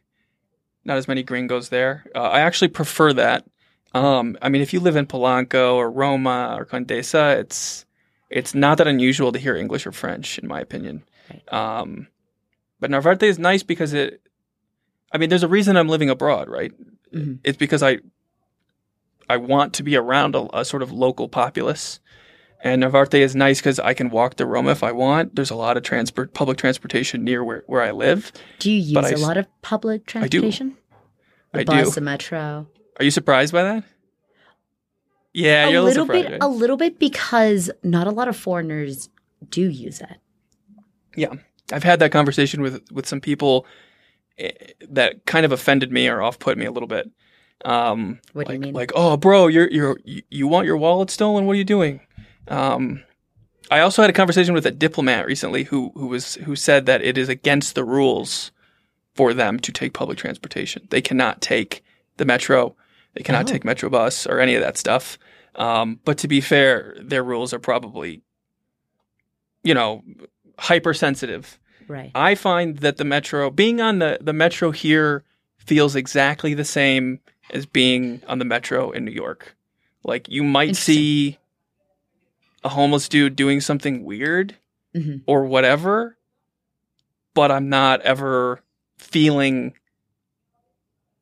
not 0.85 0.97
as 0.97 1.07
many 1.07 1.21
gringos 1.23 1.67
there. 1.69 2.05
Uh, 2.15 2.21
I 2.23 2.39
actually 2.41 2.69
prefer 2.69 3.11
that. 3.13 3.45
Um, 3.93 4.37
I 4.41 4.47
mean, 4.49 4.61
if 4.61 4.71
you 4.73 4.79
live 4.79 4.95
in 4.95 5.05
Polanco 5.05 5.75
or 5.75 5.89
Roma 5.91 6.55
or 6.57 6.65
Condesa, 6.65 7.37
it's 7.39 7.85
it's 8.29 8.55
not 8.55 8.77
that 8.77 8.87
unusual 8.87 9.31
to 9.33 9.39
hear 9.39 9.55
English 9.55 9.85
or 9.85 9.91
French, 9.91 10.37
in 10.39 10.47
my 10.47 10.59
opinion. 10.61 11.03
Right. 11.29 11.53
Um, 11.53 12.07
but 12.79 12.89
Narvarte 12.91 13.23
is 13.23 13.37
nice 13.39 13.63
because 13.63 13.93
it. 13.93 14.21
I 15.11 15.17
mean, 15.17 15.29
there's 15.29 15.43
a 15.43 15.47
reason 15.47 15.75
I'm 15.77 15.87
living 15.89 16.09
abroad, 16.09 16.49
right? 16.49 16.71
Mhm. 17.13 17.39
It's 17.43 17.57
because 17.57 17.83
I. 17.83 17.99
I 19.31 19.37
want 19.37 19.73
to 19.75 19.83
be 19.83 19.95
around 19.95 20.35
a, 20.35 20.47
a 20.57 20.65
sort 20.65 20.81
of 20.81 20.91
local 20.91 21.29
populace, 21.29 21.99
and 22.63 22.81
Narvarte 22.81 23.13
is 23.19 23.35
nice 23.35 23.59
because 23.59 23.79
I 23.79 23.93
can 23.93 24.09
walk 24.09 24.35
to 24.35 24.45
Roma 24.47 24.71
if 24.71 24.81
I 24.83 24.91
want. 24.91 25.35
There's 25.35 25.51
a 25.51 25.55
lot 25.55 25.77
of 25.77 25.83
transport, 25.83 26.33
public 26.33 26.57
transportation 26.57 27.23
near 27.23 27.43
where, 27.43 27.63
where 27.67 27.83
I 27.83 27.91
live. 27.91 28.31
Do 28.57 28.71
you 28.71 28.77
use 28.79 28.97
I 28.97 29.09
a 29.09 29.13
s- 29.13 29.21
lot 29.21 29.37
of 29.37 29.45
public 29.61 30.01
I 30.15 30.27
do. 30.27 30.41
transportation? 30.41 30.77
The 31.53 31.59
I 31.59 31.63
bus, 31.63 31.89
do. 31.89 31.95
the 31.95 32.01
metro. 32.01 32.67
Are 32.99 33.03
you 33.05 33.11
surprised 33.11 33.53
by 33.53 33.61
that? 33.63 33.83
Yeah, 35.33 35.67
a 35.67 35.71
you're 35.71 35.81
a 35.81 35.83
little 35.83 36.05
little 36.05 36.15
bit, 36.15 36.23
surprised. 36.23 36.43
a 36.43 36.47
little 36.47 36.77
bit, 36.77 36.97
because 36.99 37.69
not 37.83 38.07
a 38.07 38.11
lot 38.11 38.27
of 38.27 38.35
foreigners 38.35 39.09
do 39.49 39.69
use 39.69 40.01
it. 40.01 40.17
I've 41.71 41.83
had 41.83 41.99
that 41.99 42.11
conversation 42.11 42.61
with 42.61 42.81
with 42.91 43.05
some 43.07 43.21
people 43.21 43.65
eh, 44.37 44.51
that 44.89 45.25
kind 45.25 45.45
of 45.45 45.51
offended 45.51 45.91
me 45.91 46.07
or 46.07 46.21
off 46.21 46.39
put 46.39 46.57
me 46.57 46.65
a 46.65 46.71
little 46.71 46.87
bit. 46.87 47.09
Um, 47.65 48.19
What 48.33 48.47
do 48.47 48.53
like, 48.53 48.55
you 48.55 48.65
mean? 48.65 48.73
Like, 48.73 48.91
oh, 48.95 49.17
bro, 49.17 49.47
you're 49.47 49.69
you're 49.69 49.99
you- 50.03 50.23
you 50.29 50.47
want 50.47 50.65
your 50.65 50.77
wallet 50.77 51.09
stolen? 51.09 51.45
What 51.45 51.53
are 51.53 51.57
you 51.57 51.63
doing? 51.65 51.99
Um, 52.47 53.03
I 53.69 53.81
also 53.81 54.01
had 54.01 54.09
a 54.09 54.13
conversation 54.13 54.53
with 54.55 54.65
a 54.65 54.71
diplomat 54.71 55.25
recently 55.27 55.63
who 55.65 55.91
who 55.95 56.07
was 56.07 56.35
who 56.35 56.55
said 56.55 56.85
that 56.87 57.03
it 57.03 57.17
is 57.17 57.29
against 57.29 57.75
the 57.75 57.83
rules 57.83 58.51
for 59.13 59.33
them 59.33 59.59
to 59.59 59.71
take 59.71 59.93
public 59.93 60.17
transportation. 60.17 60.87
They 60.89 61.01
cannot 61.01 61.41
take 61.41 61.83
the 62.17 62.25
metro. 62.25 62.75
They 63.15 63.23
cannot 63.23 63.49
Oh. 63.49 63.51
take 63.51 63.65
Metro 63.65 63.89
bus 63.89 64.25
or 64.25 64.39
any 64.39 64.55
of 64.55 64.61
that 64.61 64.77
stuff. 64.77 65.17
Um, 65.55 65.99
but 66.05 66.17
to 66.19 66.27
be 66.27 66.41
fair, 66.41 66.95
their 67.01 67.23
rules 67.23 67.53
are 67.53 67.59
probably, 67.59 68.21
you 69.63 69.73
know, 69.73 70.03
hypersensitive. 70.59 71.57
right. 71.87 72.11
I 72.15 72.35
find 72.35 72.77
that 72.79 72.97
the 72.97 73.05
metro, 73.05 73.49
being 73.49 73.81
on 73.81 73.99
the, 73.99 74.17
the 74.21 74.33
metro 74.33 74.71
here, 74.71 75.23
feels 75.57 75.95
exactly 75.95 76.53
the 76.53 76.65
same 76.65 77.19
as 77.51 77.65
being 77.65 78.21
on 78.27 78.39
the 78.39 78.45
metro 78.45 78.91
in 78.91 79.05
New 79.05 79.11
York. 79.11 79.55
Like 80.03 80.27
you 80.29 80.43
might 80.43 80.75
see 80.75 81.37
a 82.63 82.69
homeless 82.69 83.07
dude 83.09 83.35
doing 83.35 83.61
something 83.61 84.03
weird 84.03 84.55
Mhm. 84.95 85.21
or 85.27 85.45
whatever, 85.45 86.17
but 87.33 87.51
I'm 87.51 87.69
not 87.69 88.01
ever 88.01 88.61
feeling 88.97 89.73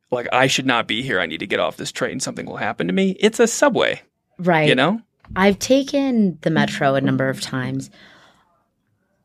like 0.10 0.28
I 0.32 0.48
should 0.48 0.66
not 0.66 0.88
be 0.88 1.02
here. 1.02 1.20
I 1.20 1.26
need 1.26 1.40
to 1.40 1.48
get 1.48 1.60
off 1.60 1.78
this 1.78 1.92
train. 1.92 2.20
Something 2.20 2.46
will 2.46 2.56
happen 2.58 2.88
to 2.88 2.94
me. 2.94 3.12
It's 3.20 3.40
a 3.40 3.48
subway, 3.48 4.02
Right. 4.40 4.70
you 4.70 4.76
know? 4.76 5.02
I've 5.36 5.60
taken 5.60 6.38
the 6.42 6.50
metro 6.50 6.96
a 6.96 7.02
number 7.02 7.28
of 7.28 7.42
times. 7.42 7.90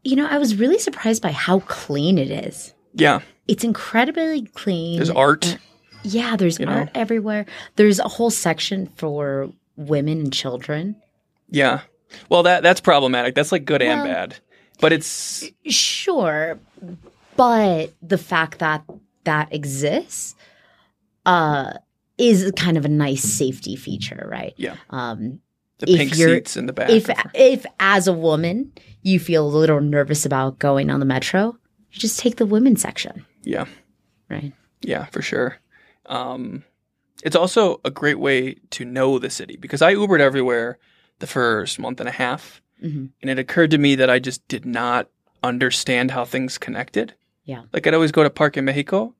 You 0.03 0.17
know, 0.17 0.27
I 0.27 0.39
was 0.39 0.57
really 0.57 0.79
surprised 0.79 1.23
by 1.23 1.33
how 1.33 1.61
clean 1.61 2.19
it 2.19 2.31
is. 2.31 2.75
Yeah. 2.95 3.21
It's 3.49 3.65
incredibly 3.65 4.43
clean. 4.43 4.97
There's 4.97 5.11
art. 5.11 5.59
Yeah, 6.03 6.37
there's 6.37 6.59
you 6.59 6.67
know? 6.67 6.73
art 6.73 6.91
everywhere. 6.95 7.47
There's 7.77 7.99
a 7.99 8.09
whole 8.09 8.31
section 8.31 8.91
for 8.97 9.53
women 9.77 10.21
and 10.21 10.33
children. 10.33 10.97
Yeah. 11.51 11.83
Well, 12.29 12.43
that 12.43 12.63
that's 12.63 12.81
problematic. 12.81 13.35
That's 13.35 13.53
like 13.53 13.65
good 13.65 13.83
and 13.83 14.05
bad. 14.05 14.37
But 14.81 14.93
it's 14.93 15.49
Sure, 15.67 16.59
but 17.37 17.93
the 18.03 18.19
fact 18.19 18.59
that 18.59 18.85
that 19.25 19.53
exists 19.55 20.35
uh 21.25 21.75
is 22.19 22.53
kind 22.57 22.77
of 22.77 22.85
a 22.85 22.89
nice 22.89 23.23
safety 23.23 23.77
feature, 23.77 24.29
right? 24.31 24.55
Yeah. 24.57 24.77
Um 24.91 25.41
the 25.83 25.93
If 25.93 25.99
pink 25.99 26.15
seats 26.15 26.57
in 26.57 26.67
the 26.67 26.73
back. 26.73 26.91
if 26.91 27.11
if 27.35 27.67
as 27.81 28.09
a 28.09 28.13
woman 28.13 28.73
you 29.03 29.19
feel 29.21 29.47
a 29.47 29.49
little 29.49 29.81
nervous 29.81 30.25
about 30.25 30.59
going 30.59 30.91
on 30.91 31.01
the 31.01 31.07
metro, 31.07 31.57
you 31.91 31.99
just 31.99 32.19
take 32.19 32.37
the 32.37 32.47
women's 32.47 32.81
section, 32.81 33.25
yeah. 33.43 33.67
right? 34.31 34.53
Yeah, 34.81 35.07
for 35.07 35.23
sure. 35.23 35.59
Um, 36.07 36.65
it's 37.23 37.37
also 37.37 37.81
a 37.85 37.91
great 37.91 38.19
way 38.19 38.55
to 38.71 38.85
know 38.85 39.19
the 39.19 39.31
city 39.31 39.57
because 39.57 39.83
I 39.83 39.95
Ubered 39.95 40.21
everywhere 40.21 40.79
the 41.19 41.27
first 41.27 41.79
month 41.79 42.01
and 42.01 42.09
a 42.09 42.13
half, 42.13 42.63
hmm 42.81 43.07
and 43.21 43.31
it 43.31 43.39
occurred 43.39 43.71
to 43.73 43.79
me 43.79 43.95
that 43.97 44.11
I 44.11 44.19
just 44.19 44.47
did 44.49 44.65
not 44.65 45.09
understand 45.43 46.11
how 46.13 46.25
things 46.25 46.59
connected. 46.59 47.15
Yeah. 47.45 47.63
Like 47.73 47.87
I'd 47.87 47.95
always 47.95 48.13
go 48.13 48.23
to 48.23 48.31
Parque 48.31 48.57
Mexico, 48.57 49.15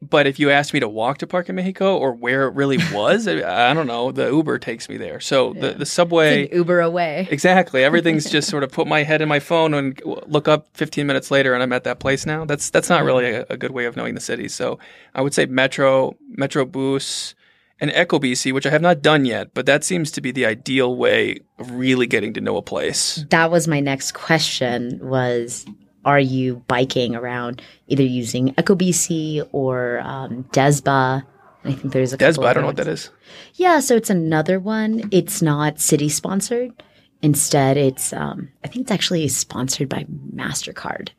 but 0.00 0.26
if 0.26 0.38
you 0.38 0.50
asked 0.50 0.72
me 0.72 0.80
to 0.80 0.88
walk 0.88 1.18
to 1.18 1.26
Parque 1.26 1.48
Mexico 1.48 1.96
or 1.98 2.12
where 2.12 2.46
it 2.46 2.54
really 2.54 2.78
was, 2.92 3.26
I, 3.26 3.74
don't 3.74 3.86
know. 3.86 4.12
The 4.12 4.28
Uber 4.30 4.58
takes 4.58 4.88
me 4.88 4.96
there. 4.96 5.18
So 5.20 5.54
Yeah. 5.54 5.60
the 5.60 5.78
the 5.78 5.86
subway. 5.86 6.48
Uber 6.54 6.80
away. 6.80 7.26
Exactly. 7.30 7.82
Everything's 7.82 8.30
just 8.30 8.48
sort 8.54 8.62
of 8.62 8.70
put 8.70 8.86
my 8.86 9.02
head 9.02 9.20
in 9.20 9.28
my 9.28 9.40
phone 9.40 9.74
and 9.74 10.00
look 10.04 10.46
up 10.48 10.68
15 10.74 11.06
minutes 11.06 11.30
later 11.30 11.52
and 11.54 11.62
I'm 11.62 11.72
at 11.72 11.84
that 11.84 11.98
place 11.98 12.26
now. 12.26 12.44
That's 12.44 12.70
that's 12.70 12.88
not 12.88 13.04
really 13.04 13.26
a, 13.30 13.46
a 13.50 13.56
good 13.56 13.72
way 13.72 13.86
of 13.86 13.96
knowing 13.96 14.14
the 14.14 14.20
city. 14.20 14.48
So 14.48 14.78
I 15.14 15.22
would 15.22 15.34
say 15.34 15.46
Metro, 15.46 16.16
Metro 16.28 16.64
Bus, 16.64 17.34
and 17.80 17.90
Ecobici, 17.92 18.52
which 18.52 18.66
I 18.66 18.70
have 18.70 18.82
not 18.82 19.02
done 19.02 19.24
yet, 19.24 19.54
but 19.54 19.66
that 19.66 19.84
seems 19.84 20.10
to 20.12 20.20
be 20.20 20.32
the 20.32 20.44
ideal 20.46 20.96
way 20.96 21.38
of 21.60 21.70
really 21.70 22.08
getting 22.08 22.34
to 22.34 22.40
know 22.40 22.56
a 22.56 22.62
place. 22.62 23.24
That 23.30 23.52
was 23.52 23.68
my 23.68 23.78
next 23.78 24.12
question 24.14 24.98
was 25.00 25.64
are 26.04 26.20
you 26.20 26.62
biking 26.68 27.14
around 27.14 27.62
either 27.88 28.02
using 28.02 28.54
Ecobici 28.54 29.46
or 29.52 30.00
um, 30.00 30.44
Dezba? 30.52 31.24
I 31.64 31.72
think 31.72 31.92
there's 31.92 32.12
a 32.12 32.18
couple 32.18 32.42
Dezba, 32.44 32.46
I 32.46 32.52
don't 32.54 32.62
know 32.62 32.68
what 32.68 32.76
that 32.76 32.88
is. 32.88 33.10
Yeah, 33.54 33.80
so 33.80 33.96
it's 33.96 34.10
another 34.10 34.58
one. 34.60 35.08
It's 35.10 35.42
not 35.42 35.80
city 35.80 36.08
sponsored. 36.08 36.82
Instead, 37.20 37.76
it's 37.76 38.12
um, 38.12 38.48
I 38.64 38.68
think 38.68 38.84
it's 38.84 38.92
actually 38.92 39.26
sponsored 39.28 39.88
by 39.88 40.06
Mastercard. 40.34 41.10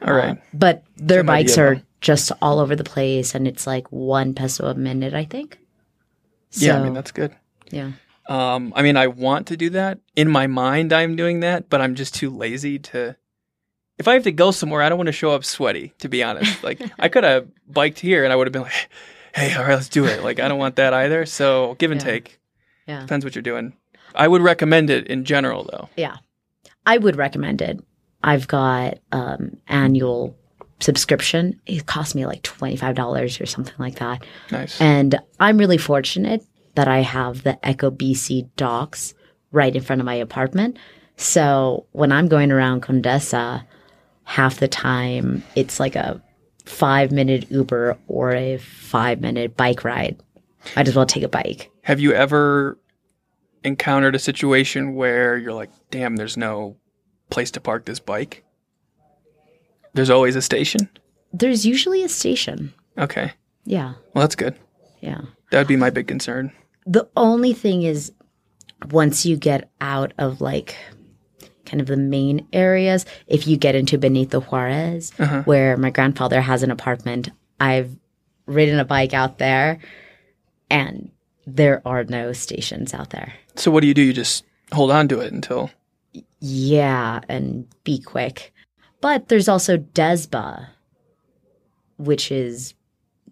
All 0.00 0.14
right. 0.14 0.38
But 0.54 0.84
their 0.96 1.24
bikes 1.24 1.52
idea, 1.52 1.64
are 1.64 1.74
though. 1.76 1.82
just 2.00 2.32
all 2.40 2.58
over 2.60 2.76
the 2.76 2.84
place, 2.84 3.34
and 3.34 3.46
it's 3.48 3.66
like 3.66 3.90
one 3.90 4.34
peso 4.34 4.66
a 4.66 4.74
minute, 4.74 5.14
I 5.14 5.24
think. 5.24 5.58
yeah, 6.52 6.78
I 6.78 6.82
mean 6.82 6.94
that's 6.94 7.10
good. 7.12 7.34
yeah. 7.70 7.92
Um, 8.28 8.72
I 8.76 8.82
mean, 8.82 8.96
I 8.96 9.08
want 9.08 9.48
to 9.48 9.56
do 9.56 9.70
that. 9.70 9.98
In 10.14 10.30
my 10.30 10.46
mind, 10.46 10.92
I'm 10.92 11.16
doing 11.16 11.40
that, 11.40 11.68
but 11.68 11.80
I'm 11.80 11.96
just 11.96 12.14
too 12.14 12.30
lazy 12.30 12.78
to. 12.78 13.16
If 14.02 14.08
I 14.08 14.14
have 14.14 14.24
to 14.24 14.32
go 14.32 14.50
somewhere, 14.50 14.82
I 14.82 14.88
don't 14.88 14.98
want 14.98 15.06
to 15.06 15.12
show 15.12 15.30
up 15.30 15.44
sweaty. 15.44 15.94
To 16.00 16.08
be 16.08 16.24
honest, 16.24 16.64
like 16.64 16.80
I 16.98 17.08
could 17.08 17.22
have 17.22 17.46
biked 17.68 18.00
here, 18.00 18.24
and 18.24 18.32
I 18.32 18.36
would 18.36 18.48
have 18.48 18.52
been 18.52 18.62
like, 18.62 18.88
"Hey, 19.32 19.54
all 19.54 19.62
right, 19.62 19.74
let's 19.74 19.88
do 19.88 20.04
it." 20.06 20.24
Like 20.24 20.40
I 20.40 20.48
don't 20.48 20.58
want 20.58 20.74
that 20.76 20.92
either. 20.92 21.24
So 21.24 21.76
give 21.78 21.92
and 21.92 22.00
Yeah. 22.00 22.06
take. 22.10 22.40
Yeah. 22.88 23.00
Depends 23.00 23.24
what 23.24 23.36
you're 23.36 23.42
doing. 23.42 23.74
I 24.14 24.26
would 24.26 24.42
recommend 24.42 24.90
it 24.90 25.06
in 25.06 25.24
general, 25.24 25.68
though. 25.70 25.88
Yeah. 25.96 26.16
I 26.84 26.98
would 26.98 27.14
recommend 27.16 27.62
it. 27.62 27.78
I've 28.24 28.48
got 28.48 28.98
um 29.12 29.56
annual 29.68 30.36
subscription. 30.80 31.60
It 31.64 31.86
cost 31.86 32.16
me 32.16 32.26
like 32.26 32.42
$25 32.42 33.40
or 33.40 33.46
something 33.46 33.74
like 33.78 34.00
that. 34.00 34.24
Nice. 34.50 34.80
And 34.80 35.14
I'm 35.38 35.56
really 35.58 35.78
fortunate 35.78 36.42
that 36.74 36.88
I 36.88 37.02
have 37.02 37.44
the 37.44 37.56
Ecobici 37.62 38.48
docks 38.56 39.14
right 39.52 39.74
in 39.76 39.80
front 39.82 40.00
of 40.00 40.06
my 40.06 40.14
apartment. 40.14 40.76
So 41.16 41.86
when 41.92 42.10
I'm 42.10 42.26
going 42.26 42.50
around 42.50 42.82
Condesa, 42.82 43.62
half 44.24 44.60
the 44.60 44.68
time 44.68 45.42
it's 45.56 45.80
like 45.80 45.96
a 45.96 46.22
five 46.64 47.12
minute 47.12 47.50
Uber 47.50 47.98
or 48.08 48.32
a 48.32 48.58
five 48.58 49.20
minute 49.20 49.56
bike 49.56 49.84
ride. 49.84 50.20
Might 50.76 50.88
as 50.88 50.94
well 50.94 51.06
take 51.06 51.24
a 51.24 51.28
bike. 51.28 51.70
Have 51.82 51.98
you 51.98 52.12
ever 52.12 52.78
encountered 53.64 54.14
a 54.14 54.20
situation 54.20 54.94
where 54.94 55.36
you're 55.36 55.52
like, 55.52 55.70
damn, 55.90 56.16
there's 56.16 56.36
no 56.36 56.76
place 57.30 57.50
to 57.52 57.60
park 57.60 57.84
this 57.84 57.98
bike? 57.98 58.44
There's 59.94 60.10
always 60.10 60.36
a 60.36 60.42
station? 60.42 60.88
There's 61.32 61.66
usually 61.66 62.02
a 62.02 62.08
station. 62.08 62.72
Okay. 62.98 63.32
Yeah. 63.64 63.94
Well, 64.14 64.22
that's 64.22 64.36
good. 64.36 64.56
Yeah. 65.00 65.22
That 65.50 65.58
would 65.58 65.66
be 65.66 65.76
my 65.76 65.90
big 65.90 66.06
concern. 66.08 66.52
The 66.86 67.08
only 67.16 67.52
thing 67.52 67.82
is, 67.82 68.12
once 68.90 69.24
you 69.24 69.36
get 69.36 69.70
out 69.80 70.12
of 70.18 70.40
like 70.40 70.76
kind 71.72 71.80
of 71.80 71.86
the 71.86 71.96
main 71.96 72.46
areas, 72.52 73.06
if 73.26 73.46
you 73.46 73.56
get 73.56 73.74
into 73.74 73.96
Benito 73.96 74.40
Juarez, 74.42 75.10
uh-huh. 75.18 75.42
where 75.44 75.78
my 75.78 75.88
grandfather 75.88 76.42
has 76.42 76.62
an 76.62 76.70
apartment, 76.70 77.30
I've 77.58 77.96
ridden 78.44 78.78
a 78.78 78.84
bike 78.84 79.14
out 79.14 79.38
there 79.38 79.78
and 80.70 81.10
there 81.46 81.80
are 81.86 82.04
no 82.04 82.34
stations 82.34 82.92
out 82.92 83.08
there. 83.08 83.32
So 83.56 83.70
what 83.70 83.80
do 83.80 83.86
you 83.86 83.94
do? 83.94 84.02
You 84.02 84.12
just 84.12 84.44
hold 84.70 84.90
on 84.90 85.08
to 85.08 85.20
it 85.20 85.32
until. 85.32 85.70
Yeah, 86.40 87.20
and 87.30 87.66
be 87.84 87.98
quick. 87.98 88.52
But 89.00 89.28
there's 89.28 89.48
also 89.48 89.78
Dezba, 89.78 90.68
which 91.96 92.30
is 92.30 92.74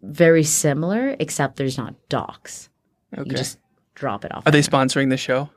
very 0.00 0.44
similar, 0.44 1.14
except 1.20 1.56
there's 1.56 1.76
not 1.76 1.94
docks. 2.09 2.70
Okay. 3.12 3.28
You 3.28 3.37
just 3.37 3.59
drop 3.94 4.25
it 4.25 4.35
off. 4.35 4.47
Are 4.47 4.50
they 4.50 4.62
sponsoring 4.62 5.11
the 5.11 5.18
show? 5.18 5.50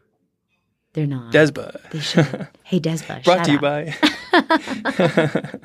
They're 0.94 1.08
not. 1.08 1.34
Dezba. 1.34 1.90
They 1.92 2.00
should. 2.00 2.48
hey, 2.64 2.80
Dezba. 2.80 3.24
Brought 3.24 3.46
to 3.46 3.52
you 3.52 3.60
by. 3.60 3.96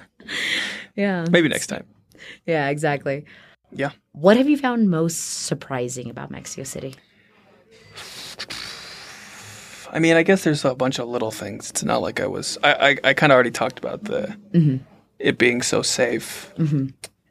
Yeah. 0.94 1.26
Maybe 1.30 1.49
next 1.49 1.68
time. 1.68 1.85
Yeah, 2.44 2.68
exactly. 2.68 3.25
Yeah. 3.70 3.90
What 4.12 4.37
have 4.37 4.49
you 4.49 4.56
found 4.58 4.90
most 4.90 5.44
surprising 5.47 6.11
about 6.11 6.28
Mexico 6.30 6.64
City? 6.64 6.97
I 9.92 10.00
mean, 10.00 10.16
I 10.16 10.23
guess 10.25 10.42
there's 10.44 10.64
a 10.64 10.75
bunch 10.75 10.99
of 10.99 11.08
little 11.08 11.30
things. 11.30 11.70
It's 11.70 11.85
not 11.85 12.02
like 12.02 12.20
I 12.20 12.26
was. 12.26 12.58
I 12.64 12.73
I, 12.75 12.97
I 13.11 13.14
kind 13.14 13.30
of 13.32 13.35
already 13.37 13.52
talked 13.52 13.78
about 13.78 14.04
the 14.04 14.37
it 15.18 15.38
being 15.38 15.62
so 15.62 15.82
safe, 15.82 16.52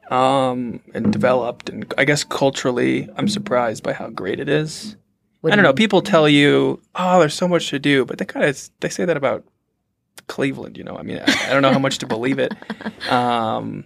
um, 0.10 0.80
and 0.94 1.12
developed, 1.14 1.70
and 1.70 1.94
I 1.98 2.06
guess 2.06 2.24
culturally, 2.24 3.10
I'm 3.18 3.28
surprised 3.28 3.84
by 3.84 3.94
how 3.94 4.10
great 4.10 4.40
it 4.40 4.50
is. 4.50 4.96
What 5.42 5.54
I 5.54 5.56
do 5.56 5.62
don't 5.62 5.70
know. 5.70 5.74
People 5.74 6.02
tell 6.02 6.28
you, 6.28 6.82
"Oh, 6.96 7.20
there's 7.20 7.34
so 7.34 7.48
much 7.48 7.70
to 7.70 7.80
do," 7.80 8.06
but 8.06 8.18
they 8.18 8.26
kind 8.26 8.46
of 8.46 8.70
they 8.80 8.90
say 8.90 9.06
that 9.06 9.18
about 9.18 9.44
Cleveland. 10.28 10.78
You 10.78 10.84
know, 10.84 10.98
I 10.98 11.04
mean, 11.04 11.20
I, 11.20 11.50
I 11.50 11.54
don't 11.54 11.62
know 11.62 11.72
how 11.72 11.80
much 11.80 12.00
to 12.00 12.08
believe 12.08 12.40
it. 12.40 12.54
Um, 13.12 13.86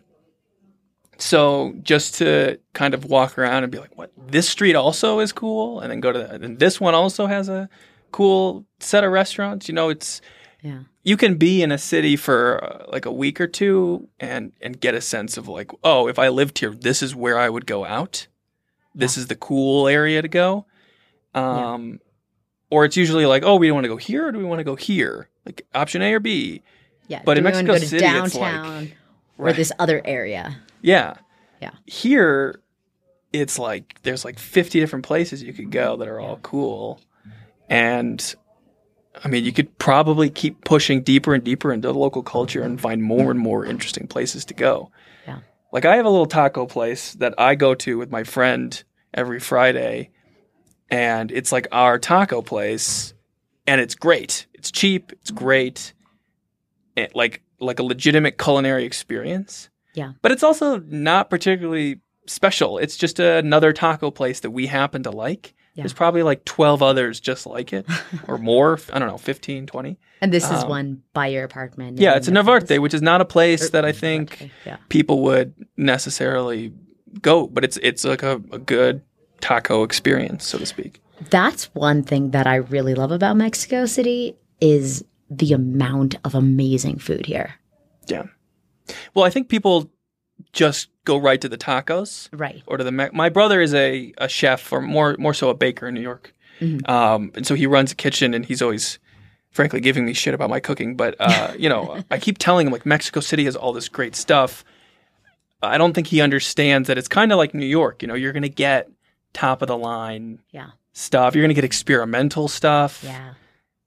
so 1.17 1.73
just 1.83 2.15
to 2.15 2.59
kind 2.73 2.93
of 2.93 3.05
walk 3.05 3.37
around 3.37 3.63
and 3.63 3.71
be 3.71 3.77
like, 3.77 3.95
"What? 3.97 4.11
This 4.17 4.49
street 4.49 4.75
also 4.75 5.19
is 5.19 5.31
cool," 5.31 5.79
and 5.79 5.91
then 5.91 5.99
go 5.99 6.11
to 6.11 6.19
the, 6.19 6.33
and 6.33 6.57
this 6.59 6.79
one 6.81 6.95
also 6.95 7.27
has 7.27 7.47
a 7.49 7.69
cool 8.11 8.65
set 8.79 9.03
of 9.03 9.11
restaurants. 9.11 9.67
You 9.67 9.75
know, 9.75 9.89
it's 9.89 10.21
Yeah. 10.63 10.79
you 11.03 11.17
can 11.17 11.35
be 11.35 11.61
in 11.61 11.71
a 11.71 11.77
city 11.77 12.15
for 12.15 12.63
uh, 12.63 12.85
like 12.91 13.05
a 13.05 13.11
week 13.11 13.39
or 13.39 13.47
two 13.47 14.07
and 14.19 14.51
and 14.61 14.79
get 14.79 14.95
a 14.95 15.01
sense 15.01 15.37
of 15.37 15.47
like, 15.47 15.69
oh, 15.83 16.07
if 16.07 16.17
I 16.17 16.29
lived 16.29 16.57
here, 16.59 16.71
this 16.71 17.03
is 17.03 17.15
where 17.15 17.37
I 17.37 17.49
would 17.49 17.65
go 17.67 17.85
out. 17.85 18.27
This 18.95 19.15
is 19.17 19.27
the 19.27 19.35
cool 19.35 19.87
area 19.87 20.21
to 20.21 20.27
go. 20.27 20.65
Um, 21.33 21.99
or 22.69 22.85
it's 22.85 22.97
usually 22.97 23.25
like, 23.25 23.43
oh, 23.43 23.55
we 23.55 23.67
don't 23.67 23.75
want 23.75 23.85
to 23.85 23.89
go 23.89 23.97
here, 23.97 24.27
or 24.27 24.31
do 24.31 24.37
we 24.37 24.43
want 24.45 24.59
to 24.59 24.63
go 24.63 24.75
here? 24.75 25.29
Like 25.45 25.65
option 25.73 26.01
A 26.01 26.13
or 26.13 26.19
B. 26.19 26.61
Yeah. 27.07 27.21
But 27.25 27.33
do 27.35 27.39
in 27.39 27.43
Mexico 27.43 27.77
City, 27.77 28.05
it's 28.05 28.35
like- 28.35 28.53
downtown 28.53 28.91
or 29.37 29.45
Right. 29.47 29.55
this 29.55 29.71
other 29.79 30.01
area. 30.05 30.57
Yeah. 30.81 31.15
Yeah. 31.61 31.71
Here, 31.85 32.59
it's 33.33 33.57
like 33.59 33.99
there's 34.03 34.23
like 34.25 34.39
50 34.39 34.79
different 34.79 35.05
places 35.05 35.41
you 35.43 35.53
could 35.53 35.71
go 35.71 35.97
that 35.97 36.07
are 36.07 36.19
all 36.19 36.37
cool. 36.41 36.99
And 37.69 38.35
I 39.23 39.27
mean, 39.27 39.43
you 39.43 39.51
could 39.51 39.77
probably 39.77 40.29
keep 40.29 40.63
pushing 40.63 41.01
deeper 41.01 41.33
and 41.33 41.43
deeper 41.43 41.71
into 41.73 41.87
the 41.87 41.93
local 41.93 42.23
culture 42.23 42.61
and 42.61 42.79
find 42.79 43.03
more 43.03 43.31
and 43.31 43.39
more 43.39 43.65
interesting 43.65 44.07
places 44.07 44.45
to 44.45 44.53
go. 44.53 44.91
Yeah. 45.27 45.39
Like 45.71 45.85
I 45.85 45.95
have 45.97 46.05
a 46.05 46.09
little 46.09 46.25
taco 46.25 46.65
place 46.65 47.13
that 47.15 47.33
I 47.37 47.55
go 47.55 47.73
to 47.75 47.97
with 47.97 48.09
my 48.11 48.23
friend 48.23 48.81
every 49.13 49.39
Friday, 49.39 50.09
and 50.91 51.31
it's 51.31 51.51
like 51.51 51.67
our 51.71 51.97
taco 51.97 52.41
place, 52.43 53.13
and 53.65 53.81
it's 53.81 53.95
great. 53.95 54.45
It's 54.53 54.69
cheap. 54.71 55.11
It's 55.13 55.31
great. 55.31 55.93
It, 56.95 57.15
like 57.15 57.41
like 57.59 57.79
a 57.79 57.83
legitimate 57.83 58.37
culinary 58.37 58.83
experience. 58.85 59.69
Yeah. 59.93 60.13
But 60.21 60.31
it's 60.31 60.43
also 60.43 60.79
not 60.79 61.29
particularly 61.29 62.01
special. 62.27 62.77
It's 62.77 62.97
just 62.97 63.19
another 63.19 63.71
taco 63.73 64.11
place 64.11 64.39
that 64.41 64.51
we 64.51 64.67
happen 64.67 65.03
to 65.03 65.11
like. 65.11 65.53
Yeah. 65.75 65.83
There's 65.83 65.93
probably 65.93 66.23
like 66.23 66.43
12 66.45 66.81
others 66.83 67.19
just 67.19 67.45
like 67.45 67.71
it 67.71 67.85
or 68.27 68.37
more. 68.37 68.79
I 68.91 68.99
don't 68.99 69.07
know, 69.07 69.17
15, 69.17 69.67
20. 69.67 69.97
And 70.21 70.33
this 70.33 70.43
is 70.45 70.63
Um, 70.63 70.69
one 70.69 71.03
by 71.13 71.27
your 71.27 71.43
apartment. 71.45 71.97
Yeah, 71.99 72.15
it's 72.15 72.27
a 72.27 72.31
Narvarte, 72.31 72.79
which 72.79 72.93
is 72.93 73.01
not 73.01 73.21
a 73.21 73.25
place 73.25 73.69
that 73.69 73.85
I 73.85 73.91
think 73.93 74.51
Yeah. 74.65 74.77
people 74.89 75.21
would 75.23 75.53
necessarily 75.77 76.73
go, 77.21 77.47
but 77.47 77.63
it's 77.63 77.77
it's 77.81 78.03
like 78.03 78.23
a, 78.23 78.41
a 78.51 78.59
good 78.59 79.01
taco 79.41 79.83
experience, 79.83 80.45
so 80.45 80.57
to 80.57 80.65
speak. 80.65 81.01
That's 81.29 81.65
one 81.75 82.03
thing 82.03 82.31
that 82.31 82.47
I 82.47 82.55
really 82.55 82.95
love 82.95 83.11
about 83.11 83.37
Mexico 83.37 83.85
City 83.85 84.35
is 84.59 85.03
the 85.29 85.53
amount 85.53 86.15
of 86.23 86.33
amazing 86.35 86.97
food 86.99 87.25
here. 87.25 87.55
Yeah. 88.07 88.23
Well, 89.13 89.25
I 89.25 89.29
think 89.29 89.47
people 89.49 89.89
just 90.53 90.89
go 91.05 91.17
right 91.17 91.39
to 91.41 91.47
the 91.47 91.57
tacos 91.57 92.27
Right. 92.33 92.63
or 92.65 92.77
to 92.77 92.83
the. 92.83 92.91
Me- 92.91 93.09
My 93.13 93.29
brother 93.29 93.61
is 93.61 93.73
a, 93.73 94.13
a 94.17 94.27
chef, 94.27 94.71
or 94.73 94.81
more 94.81 95.15
more 95.19 95.33
so 95.33 95.49
a 95.49 95.53
baker 95.53 95.87
in 95.87 95.93
New 95.93 96.01
York, 96.01 96.33
um, 96.85 97.31
and 97.35 97.45
so 97.45 97.55
he 97.55 97.65
runs 97.67 97.91
a 97.91 97.95
kitchen, 97.95 98.33
and 98.33 98.45
he's 98.45 98.61
always, 98.61 98.99
frankly, 99.51 99.79
giving 99.79 100.05
me 100.05 100.13
shit 100.13 100.33
about 100.33 100.49
my 100.49 100.59
cooking. 100.59 100.95
But 100.95 101.15
uh, 101.19 101.53
you 101.59 101.69
know, 101.69 102.03
I 102.09 102.17
keep 102.17 102.37
telling 102.39 102.67
him 102.67 102.73
like 102.73 102.85
Mexico 102.85 103.19
City 103.19 103.45
has 103.45 103.55
all 103.55 103.71
this 103.73 103.87
great 103.89 104.15
stuff. 104.15 104.63
I 105.61 105.77
don't 105.77 105.93
think 105.93 106.07
he 106.07 106.21
understands 106.21 106.87
that 106.87 106.97
it's 106.97 107.07
kind 107.07 107.31
of 107.31 107.37
like 107.37 107.53
New 107.53 107.65
York. 107.67 108.01
You 108.01 108.07
know, 108.07 108.15
you're 108.15 108.33
gonna 108.33 108.49
get 108.49 108.89
top 109.33 109.61
of 109.61 109.67
the 109.67 109.77
line 109.77 110.39
Yeah. 110.51 110.71
stuff. 110.93 111.35
You're 111.35 111.43
gonna 111.43 111.53
get 111.53 111.63
experimental 111.63 112.47
stuff. 112.47 113.01
Yeah. 113.03 113.33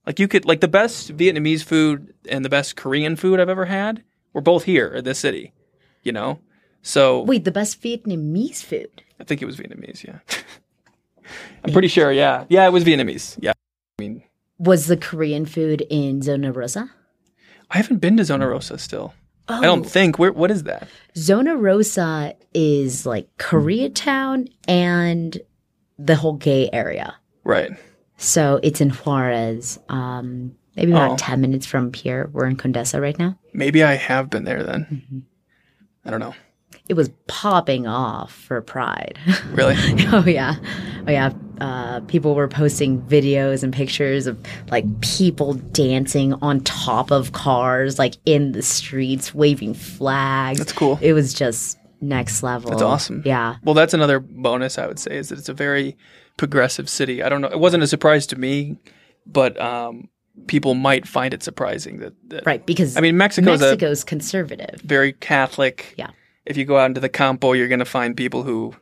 Like 0.07 0.19
you 0.19 0.29
could 0.29 0.45
like 0.45 0.61
the 0.61 0.69
best 0.69 1.17
Vietnamese 1.17 1.63
food 1.65 2.13
and 2.29 2.45
the 2.45 2.49
best 2.49 2.77
Korean 2.77 3.17
food 3.17 3.41
I've 3.41 3.49
ever 3.49 3.65
had 3.67 4.03
were 4.33 4.41
both 4.41 4.65
here 4.65 4.89
in 4.89 5.05
this 5.05 5.19
city. 5.19 5.53
You 6.03 6.13
know? 6.13 6.39
So 6.83 7.23
Wait, 7.23 7.45
the 7.45 7.51
best 7.53 7.81
Vietnamese 7.83 8.63
food. 8.63 9.03
I 9.19 9.25
think 9.25 9.41
it 9.41 9.47
was 9.47 9.57
Vietnamese, 9.57 10.05
yeah. 10.05 10.19
I'm 11.65 11.73
pretty 11.73 11.89
sure, 11.89 12.13
yeah. 12.13 12.45
Yeah, 12.49 12.67
it 12.67 12.73
was 12.73 12.85
Vietnamese. 12.85 13.39
Yeah. 13.41 13.53
I 13.99 14.03
mean 14.03 14.23
Was 14.59 14.87
the 14.87 14.97
Korean 14.97 15.47
food 15.47 15.87
in 15.89 16.21
Zona 16.23 16.53
Rosa? 16.53 16.91
I 17.71 17.79
haven't 17.79 17.99
been 17.99 18.17
to 18.19 18.25
Zona 18.25 18.49
Rosa 18.49 18.77
still. 18.79 19.15
Oh, 19.49 19.59
I 19.59 19.63
don't 19.63 19.85
think. 19.85 20.19
Where 20.19 20.33
what 20.33 20.51
is 20.51 20.63
that? 20.65 20.89
Zona 21.17 21.57
Rosa 21.57 22.35
is 22.55 23.05
like 23.05 23.29
Koreatown 23.39 24.49
and 24.67 25.39
the 25.99 26.17
whole 26.17 26.35
gay 26.35 26.71
area. 26.73 27.15
Right. 27.45 27.71
So 28.17 28.59
it's 28.63 28.81
in 28.81 28.91
Juarez, 28.91 29.79
um, 29.89 30.55
maybe 30.77 30.93
about 30.93 31.13
Oh. 31.13 31.17
10 31.19 31.41
minutes 31.41 31.67
from 31.67 31.93
here. 31.93 32.31
We're 32.33 32.47
in 32.47 32.57
Condesa 32.57 33.01
right 33.01 33.19
now. 33.19 33.39
Maybe 33.53 33.83
I 33.85 33.95
have 33.95 34.31
been 34.31 34.45
there 34.45 34.63
then. 34.63 34.87
Mm-hmm. 34.91 35.19
I 36.07 36.11
don't 36.11 36.21
know. 36.21 36.35
It 36.89 36.95
was 36.95 37.11
popping 37.29 37.87
off 37.87 38.33
for 38.33 38.61
Pride. 38.61 39.19
Really? 39.53 39.77
oh, 40.13 40.25
yeah. 40.27 40.57
Oh, 41.07 41.11
yeah. 41.11 41.33
Uh, 41.61 42.01
people 42.01 42.35
were 42.35 42.49
posting 42.49 43.01
videos 43.03 43.63
and 43.63 43.73
pictures 43.73 44.27
of 44.27 44.39
like 44.71 44.85
people 45.01 45.55
dancing 45.55 46.35
on 46.35 46.61
top 46.61 47.11
of 47.11 47.33
cars, 47.33 47.99
like 47.99 48.17
in 48.27 48.53
the 48.53 48.63
streets, 48.63 49.35
waving 49.35 49.75
flags. 49.75 50.59
That's 50.59 50.73
cool. 50.73 50.99
It 51.01 51.13
was 51.13 51.33
just 51.33 51.79
next 52.01 52.43
level. 52.43 52.71
That's 52.71 52.83
awesome. 52.83 53.23
Yeah. 53.25 53.57
Well, 53.63 53.75
that's 53.75 53.95
another 53.95 54.19
bonus 54.21 54.77
I 54.77 54.87
would 54.87 54.99
say 54.99 55.17
is 55.17 55.29
that 55.29 55.39
it's 55.39 55.49
a 55.49 55.55
very 55.55 55.97
progressive 56.37 56.89
city. 56.89 57.23
I 57.23 57.29
don't 57.29 57.41
know. 57.41 57.49
It 57.49 57.61
wasn't 57.61 57.83
a 57.83 57.87
surprise 57.87 58.27
to 58.29 58.37
me, 58.37 58.77
but 59.25 59.59
um, 59.61 60.09
people 60.49 60.75
might 60.75 61.07
find 61.07 61.33
it 61.33 61.43
surprising 61.43 62.01
that, 62.01 62.13
that 62.29 62.47
Right. 62.47 62.65
Because 62.67 62.97
I 62.97 63.01
mean, 63.01 63.17
Mexico's 63.17 63.63
a 63.63 63.67
Mexico's 63.67 64.05
conservative. 64.05 64.81
very 64.83 65.13
Catholic. 65.13 65.95
Yeah. 65.97 66.11
If 66.47 66.57
you 66.57 66.65
go 66.65 66.77
out 66.79 66.87
into 66.87 67.01
the 67.01 67.09
campo, 67.09 67.53
you're 67.53 67.69
going 67.69 67.79
to 67.79 67.85
find 67.85 68.17
people 68.17 68.43
who 68.43 68.75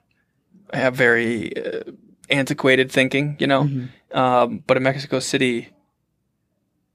have 0.72 0.94
very 0.94 1.56
uh, 1.56 1.82
antiquated 2.28 2.90
thinking, 2.90 3.36
you 3.38 3.46
know. 3.46 3.64
Mm-hmm. 3.64 4.18
Um, 4.18 4.64
but 4.66 4.76
in 4.76 4.82
Mexico 4.82 5.20
City, 5.20 5.68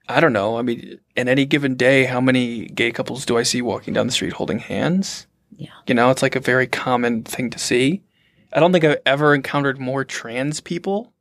I 0.09 0.19
don't 0.19 0.33
know. 0.33 0.57
I 0.57 0.61
mean, 0.61 0.99
in 1.15 1.27
any 1.27 1.45
given 1.45 1.75
day, 1.75 2.05
how 2.05 2.21
many 2.21 2.67
gay 2.67 2.91
couples 2.91 3.25
do 3.25 3.37
I 3.37 3.43
see 3.43 3.61
walking 3.61 3.93
down 3.93 4.07
the 4.07 4.13
street 4.13 4.33
holding 4.33 4.59
hands? 4.59 5.27
Yeah. 5.55 5.69
You 5.87 5.95
know, 5.95 6.11
it's 6.11 6.21
like 6.21 6.35
a 6.35 6.39
very 6.39 6.67
common 6.67 7.23
thing 7.23 7.49
to 7.49 7.59
see. 7.59 8.03
I 8.53 8.59
don't 8.59 8.71
think 8.71 8.83
I've 8.85 9.01
ever 9.05 9.33
encountered 9.33 9.79
more 9.79 10.05
trans 10.05 10.61
people 10.61 11.13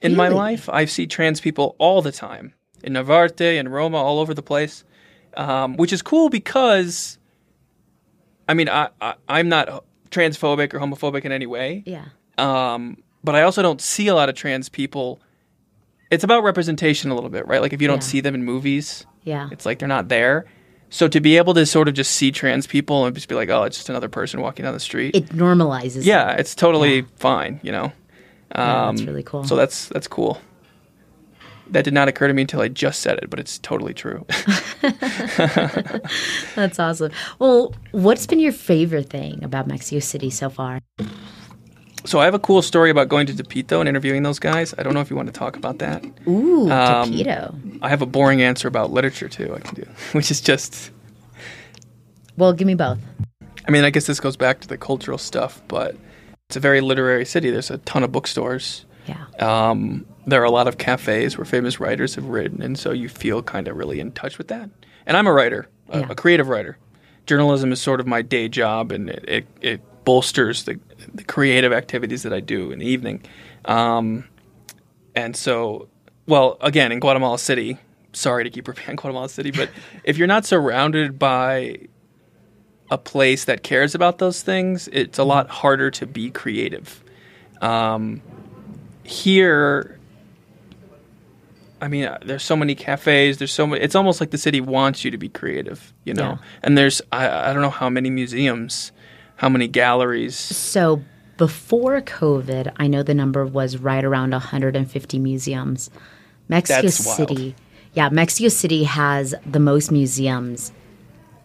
in 0.00 0.16
my 0.16 0.28
life. 0.28 0.68
I 0.68 0.84
see 0.84 1.06
trans 1.06 1.40
people 1.40 1.76
all 1.78 2.02
the 2.02 2.12
time 2.12 2.54
in 2.82 2.92
Narvarte 2.94 3.58
and 3.58 3.72
Roma, 3.72 3.96
all 3.96 4.20
over 4.20 4.34
the 4.34 4.42
place. 4.42 4.84
um, 5.36 5.76
which 5.76 5.92
is 5.92 6.02
cool 6.02 6.28
because, 6.28 7.17
I 8.48 8.54
mean, 8.54 8.68
I, 8.68 8.88
I 9.00 9.14
I'm 9.28 9.48
not 9.48 9.84
transphobic 10.10 10.72
or 10.74 10.78
homophobic 10.80 11.24
in 11.24 11.32
any 11.32 11.46
way. 11.46 11.82
Yeah. 11.86 12.06
Um, 12.38 13.02
but 13.22 13.34
I 13.34 13.42
also 13.42 13.62
don't 13.62 13.80
see 13.80 14.06
a 14.08 14.14
lot 14.14 14.28
of 14.28 14.34
trans 14.34 14.68
people. 14.68 15.20
It's 16.10 16.24
about 16.24 16.42
representation 16.44 17.10
a 17.10 17.14
little 17.14 17.30
bit, 17.30 17.46
right? 17.46 17.60
Like 17.60 17.72
if 17.72 17.82
you 17.82 17.88
don't 17.88 17.96
Yeah. 18.02 18.08
see 18.08 18.20
them 18.20 18.34
in 18.34 18.44
movies, 18.44 19.04
Yeah. 19.24 19.48
it's 19.52 19.66
like 19.66 19.78
they're 19.78 19.88
not 19.88 20.08
there. 20.08 20.46
So 20.90 21.06
to 21.08 21.20
be 21.20 21.36
able 21.36 21.52
to 21.52 21.66
sort 21.66 21.86
of 21.88 21.92
just 21.94 22.12
see 22.12 22.32
trans 22.32 22.66
people 22.66 23.04
and 23.04 23.14
just 23.14 23.28
be 23.28 23.34
like, 23.34 23.50
oh, 23.50 23.64
it's 23.64 23.76
just 23.76 23.90
another 23.90 24.08
person 24.08 24.40
walking 24.40 24.64
down 24.64 24.72
the 24.72 24.80
street. 24.80 25.14
It 25.14 25.26
normalizes. 25.28 26.06
yeah, 26.06 26.30
it's 26.32 26.54
totally 26.54 27.02
fine, 27.16 27.60
you 27.62 27.70
know. 27.72 27.92
Yeah, 28.54 28.86
Um, 28.88 28.96
that's 28.96 29.06
really 29.06 29.22
cool. 29.22 29.44
So 29.44 29.54
that's 29.56 29.88
that's 29.88 30.08
cool. 30.08 30.40
That 31.70 31.84
did 31.84 31.92
not 31.94 32.08
occur 32.08 32.28
to 32.28 32.34
me 32.34 32.42
until 32.42 32.60
I 32.62 32.68
just 32.68 33.00
said 33.00 33.18
it, 33.18 33.28
but 33.28 33.38
it's 33.38 33.58
totally 33.58 33.92
true. 33.94 34.24
That's 36.54 36.78
awesome. 36.78 37.12
Well, 37.38 37.74
what's 37.92 38.26
been 38.26 38.40
your 38.40 38.52
favorite 38.52 39.10
thing 39.10 39.44
about 39.44 39.66
Mexico 39.66 40.00
City 40.00 40.30
so 40.30 40.48
far? 40.50 40.80
so 42.04 42.20
I 42.20 42.24
have 42.24 42.32
a 42.34 42.38
cool 42.38 42.62
story 42.62 42.88
about 42.90 43.08
going 43.08 43.26
to 43.26 43.34
Tepito 43.34 43.80
and 43.80 43.88
interviewing 43.88 44.22
those 44.22 44.38
guys. 44.38 44.74
I 44.78 44.82
don't 44.82 44.94
know 44.94 45.00
if 45.00 45.10
you 45.10 45.16
want 45.16 45.26
to 45.28 45.32
talk 45.32 45.56
about 45.56 45.78
that. 45.80 46.02
Ooh, 46.26 46.70
Um, 46.70 47.10
Topito. 47.12 47.78
I 47.82 47.88
have 47.90 48.00
a 48.00 48.06
boring 48.06 48.40
answer 48.40 48.66
about 48.68 48.90
literature 48.90 49.28
too. 49.28 49.54
I 49.54 49.58
can 49.58 49.74
do, 49.74 49.84
which 50.12 50.30
is 50.30 50.40
just. 50.40 50.90
Well, 52.38 52.52
give 52.54 52.66
me 52.66 52.74
both. 52.76 52.98
I 53.66 53.70
mean, 53.70 53.84
I 53.84 53.90
guess 53.90 54.06
this 54.06 54.20
goes 54.20 54.36
back 54.36 54.60
to 54.60 54.68
the 54.68 54.78
cultural 54.78 55.18
stuff, 55.18 55.60
but 55.68 55.96
it's 56.48 56.56
a 56.56 56.60
very 56.60 56.80
literary 56.80 57.26
city. 57.26 57.50
There's 57.50 57.70
a 57.70 57.76
ton 57.78 58.02
of 58.04 58.10
bookstores. 58.12 58.86
Yeah. 59.08 59.24
Um, 59.70 60.04
there 60.26 60.40
are 60.42 60.44
a 60.44 60.50
lot 60.50 60.68
of 60.68 60.76
cafes 60.78 61.38
where 61.38 61.44
famous 61.46 61.80
writers 61.80 62.14
have 62.16 62.26
written, 62.26 62.60
and 62.62 62.78
so 62.78 62.92
you 62.92 63.08
feel 63.08 63.42
kind 63.42 63.66
of 63.66 63.76
really 63.76 63.98
in 64.00 64.12
touch 64.12 64.36
with 64.38 64.48
that. 64.48 64.68
And 65.06 65.16
I'm 65.16 65.26
a 65.26 65.32
writer, 65.32 65.68
a, 65.88 66.00
Yeah. 66.00 66.06
a 66.10 66.14
creative 66.14 66.48
writer. 66.48 66.76
Journalism 67.26 67.72
is 67.72 67.80
sort 67.80 68.00
of 68.00 68.06
my 68.06 68.20
day 68.22 68.48
job, 68.48 68.92
and 68.92 69.08
it, 69.10 69.24
it, 69.26 69.46
it 69.62 70.04
bolsters 70.04 70.64
the, 70.64 70.78
the 71.14 71.24
creative 71.24 71.72
activities 71.72 72.22
that 72.22 72.32
I 72.32 72.40
do 72.40 72.70
in 72.70 72.78
the 72.78 72.86
evening. 72.86 73.22
Um, 73.64 74.24
and 75.14 75.34
so, 75.36 75.88
well, 76.26 76.56
again, 76.60 76.92
in 76.92 77.00
Guatemala 77.00 77.38
City, 77.38 77.78
sorry 78.12 78.44
to 78.44 78.50
keep 78.50 78.68
repeating 78.68 78.96
Guatemala 78.96 79.28
City, 79.30 79.50
but 79.50 79.70
if 80.04 80.18
you're 80.18 80.26
not 80.28 80.44
surrounded 80.44 81.18
by 81.18 81.78
a 82.90 82.96
place 82.98 83.44
that 83.46 83.62
cares 83.62 83.94
about 83.94 84.18
those 84.18 84.42
things, 84.42 84.88
it's 84.92 85.18
a 85.18 85.24
lot 85.24 85.48
harder 85.48 85.90
to 85.90 86.06
be 86.06 86.30
creative. 86.30 87.02
Um, 87.60 88.22
here, 89.08 89.98
I 91.80 91.88
mean, 91.88 92.04
uh, 92.04 92.18
there's 92.22 92.42
so 92.42 92.56
many 92.56 92.74
cafes. 92.74 93.38
There's 93.38 93.52
so 93.52 93.66
many. 93.66 93.82
It's 93.82 93.94
almost 93.94 94.20
like 94.20 94.30
the 94.30 94.38
city 94.38 94.60
wants 94.60 95.04
you 95.04 95.10
to 95.10 95.18
be 95.18 95.28
creative, 95.28 95.92
you 96.04 96.14
know. 96.14 96.30
Yeah. 96.30 96.38
And 96.62 96.76
there's 96.76 97.00
I, 97.10 97.50
I 97.50 97.52
don't 97.52 97.62
know 97.62 97.70
how 97.70 97.88
many 97.88 98.10
museums, 98.10 98.92
how 99.36 99.48
many 99.48 99.66
galleries. 99.66 100.36
So 100.36 101.02
before 101.36 102.00
COVID, 102.02 102.72
I 102.76 102.86
know 102.86 103.02
the 103.02 103.14
number 103.14 103.46
was 103.46 103.78
right 103.78 104.04
around 104.04 104.32
150 104.32 105.18
museums. 105.18 105.90
Mexico 106.48 106.82
That's 106.82 107.06
wild. 107.06 107.16
City, 107.16 107.54
yeah, 107.94 108.08
Mexico 108.10 108.48
City 108.48 108.84
has 108.84 109.34
the 109.46 109.60
most 109.60 109.90
museums 109.90 110.72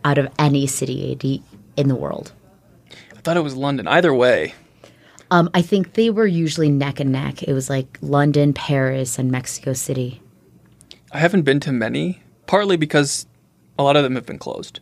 out 0.04 0.18
of 0.18 0.28
any 0.38 0.68
city 0.68 1.44
in 1.78 1.88
the 1.88 1.96
world. 1.96 2.34
I 3.16 3.20
thought 3.22 3.38
it 3.38 3.44
was 3.44 3.56
London. 3.56 3.88
Either 3.88 4.14
way, 4.14 4.54
Um, 5.34 5.50
I 5.56 5.64
think 5.64 5.94
they 5.94 6.12
were 6.12 6.28
usually 6.28 6.70
neck 6.70 7.00
and 7.00 7.12
neck. 7.12 7.42
It 7.42 7.54
was 7.54 7.68
like 7.68 7.98
London, 8.02 8.54
Paris, 8.54 9.18
and 9.18 9.32
Mexico 9.32 9.74
City. 9.74 10.22
I 11.12 11.18
haven't 11.18 11.42
been 11.42 11.60
to 11.62 11.72
many. 11.72 12.22
Partly 12.46 12.78
because 12.78 13.26
a 13.80 13.84
lot 13.84 13.96
of 13.96 14.04
them 14.04 14.14
have 14.14 14.28
been 14.28 14.38
closed. 14.38 14.80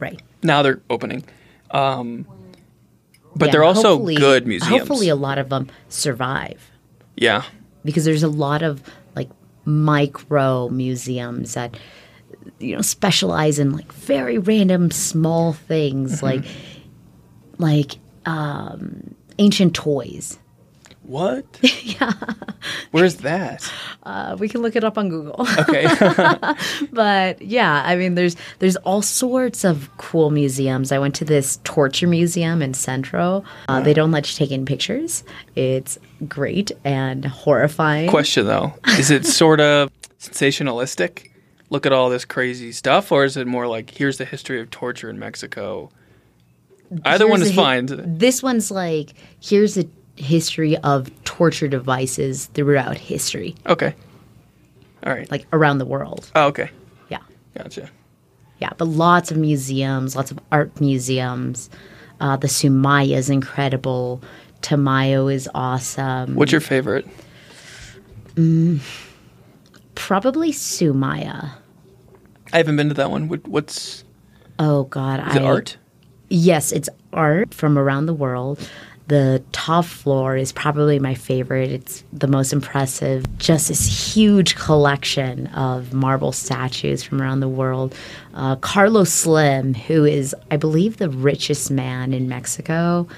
Right. 0.00 0.20
Now 0.42 0.62
they're 0.62 0.80
opening. 0.90 1.22
Um, 1.70 2.26
but 3.36 3.46
Yeah, 3.46 3.52
they're 3.52 3.62
also 3.62 3.98
good 3.98 4.44
museums. 4.44 4.76
Hopefully, 4.80 5.08
a 5.08 5.14
lot 5.14 5.38
of 5.38 5.50
them 5.50 5.68
survive 5.88 6.68
yeah. 7.16 7.44
because 7.84 8.04
there's 8.04 8.24
a 8.24 8.28
lot 8.28 8.62
of 8.62 8.82
like 9.14 9.28
micro 9.64 10.68
museums 10.70 11.54
that 11.54 11.76
you 12.58 12.74
know 12.74 12.82
specialize 12.82 13.60
in 13.60 13.70
like 13.70 13.92
very 13.92 14.38
random 14.38 14.90
small 14.90 15.52
things 15.52 16.22
Mm-hmm. 16.22 16.26
like 16.26 16.44
like 17.58 17.98
um 18.26 19.14
ancient 19.40 19.74
toys 19.74 20.38
What? 21.02 21.44
yeah. 21.82 22.12
Where's 22.92 23.16
that? 23.28 23.60
uh, 24.04 24.36
we 24.38 24.48
can 24.48 24.62
look 24.62 24.76
it 24.76 24.84
up 24.84 24.96
on 24.98 25.08
google 25.08 25.46
Okay. 25.58 25.84
but 26.92 27.40
yeah 27.42 27.82
i 27.84 27.96
mean 27.96 28.14
there's 28.14 28.36
there's 28.60 28.76
all 28.88 29.02
sorts 29.02 29.64
of 29.64 29.88
cool 29.98 30.30
museums 30.30 30.92
i 30.92 30.98
went 30.98 31.14
to 31.16 31.24
this 31.24 31.58
torture 31.64 32.06
museum 32.06 32.62
in 32.62 32.72
centro 32.74 33.42
uh, 33.68 33.80
they 33.80 33.92
don't 33.94 34.10
let 34.12 34.30
you 34.30 34.36
take 34.36 34.52
in 34.52 34.64
pictures 34.64 35.24
it's 35.56 35.98
great 36.28 36.70
and 36.84 37.24
horrifying 37.24 38.08
Question 38.10 38.46
though, 38.46 38.72
is 38.98 39.10
it 39.10 39.24
sort 39.26 39.60
of 39.60 39.90
sensationalistic? 40.18 41.28
Look 41.70 41.86
at 41.86 41.92
all 41.92 42.10
this 42.10 42.24
crazy 42.24 42.72
stuff, 42.72 43.12
or 43.12 43.24
is 43.24 43.36
it 43.36 43.46
more 43.46 43.66
like 43.66 43.90
here's 43.90 44.18
the 44.18 44.24
history 44.24 44.60
of 44.60 44.70
torture 44.70 45.08
in 45.08 45.18
Mexico? 45.18 45.90
Either 47.04 47.28
one 47.28 47.40
is 47.42 47.54
fine. 47.54 47.86
This 48.18 48.42
one's 48.42 48.70
like 48.70 49.12
here's 49.40 49.78
a 49.78 49.84
history 50.16 50.76
of 50.78 51.10
torture 51.24 51.68
devices 51.68 52.46
throughout 52.46 52.96
history, 52.98 53.54
Okay. 53.66 53.94
All 55.04 55.12
right. 55.14 55.30
like 55.30 55.46
around 55.52 55.78
the 55.78 55.86
world. 55.86 56.30
oh, 56.34 56.46
okay. 56.48 56.70
Yeah, 57.08 57.18
Gotcha. 57.56 57.88
yeah, 58.58 58.70
but 58.76 58.86
lots 58.86 59.30
of 59.30 59.36
museums, 59.38 60.14
lots 60.16 60.30
of 60.30 60.38
art 60.52 60.78
museums. 60.80 61.70
Uh, 62.20 62.36
the 62.36 62.48
Soumaya 62.48 63.16
is 63.16 63.30
incredible. 63.30 64.20
Tamayo 64.60 65.32
is 65.32 65.48
awesome. 65.54 66.34
What's 66.34 66.52
your 66.52 66.60
favorite? 66.60 67.06
Mm, 68.34 68.80
Probably 69.94 70.52
Soumaya. 70.52 71.52
I 72.52 72.56
haven't 72.58 72.76
been 72.76 72.88
to 72.88 72.94
that 72.94 73.10
one. 73.10 73.28
What, 73.28 73.46
what's 73.48 74.04
Oh 74.58 74.84
God, 74.84 75.26
is 75.30 75.36
it 75.36 75.42
I, 75.42 75.46
art? 75.46 75.76
Yes, 76.30 76.70
it's 76.70 76.88
art 77.12 77.52
from 77.52 77.76
around 77.76 78.06
the 78.06 78.14
world. 78.14 78.58
The 79.08 79.42
top 79.50 79.84
floor 79.84 80.36
is 80.36 80.52
probably 80.52 81.00
my 81.00 81.14
favorite. 81.14 81.70
It's 81.70 82.04
the 82.12 82.28
most 82.28 82.52
impressive. 82.52 83.24
Just 83.38 83.66
this 83.66 84.14
huge 84.14 84.54
collection 84.54 85.48
of 85.48 85.92
marble 85.92 86.30
statues 86.30 87.02
from 87.02 87.20
around 87.20 87.40
the 87.40 87.48
world. 87.48 87.92
Uh, 88.34 88.54
Carlos 88.54 89.12
Slim, 89.12 89.74
who 89.74 90.04
is, 90.04 90.32
I 90.52 90.56
believe, 90.56 90.98
the 90.98 91.10
richest 91.10 91.72
man 91.72 92.14
in 92.14 92.28
Mexico, 92.28 93.08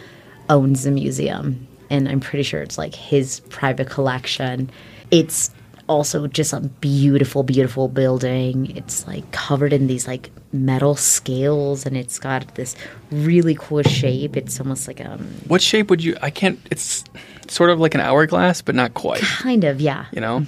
owns 0.49 0.85
the 0.85 0.91
museum. 0.91 1.69
And 1.91 2.09
I'm 2.09 2.21
pretty 2.21 2.45
sure 2.45 2.63
it's 2.63 2.79
like 2.79 2.95
his 2.95 3.41
private 3.51 3.91
collection. 3.91 4.71
It's 5.11 5.51
also 5.91 6.27
just 6.27 6.55
a 6.55 6.61
beautiful, 6.61 7.43
beautiful 7.43 7.89
building. 7.89 8.75
It's 8.75 9.07
like 9.07 9.31
covered 9.33 9.75
in 9.75 9.89
these 9.89 10.07
like 10.07 10.31
metal 10.53 10.95
scales 10.95 11.87
and 11.87 11.97
it's 11.97 12.19
got 12.19 12.55
this 12.57 12.77
really 13.11 13.55
cool 13.59 13.83
shape. 13.83 14.37
It's 14.37 14.61
almost 14.61 14.87
like 14.87 15.01
um 15.05 15.27
What 15.49 15.63
shape 15.63 15.89
would 15.91 16.03
you? 16.05 16.17
I 16.23 16.31
can't. 16.31 16.59
It's 16.71 17.05
sort 17.49 17.71
of 17.71 17.81
like 17.81 17.95
an 17.95 18.01
hourglass, 18.01 18.63
but 18.63 18.75
not 18.75 18.95
quite. 18.95 19.23
kind 19.23 19.65
of, 19.65 19.81
yeah. 19.81 20.07
You 20.13 20.21
know, 20.21 20.47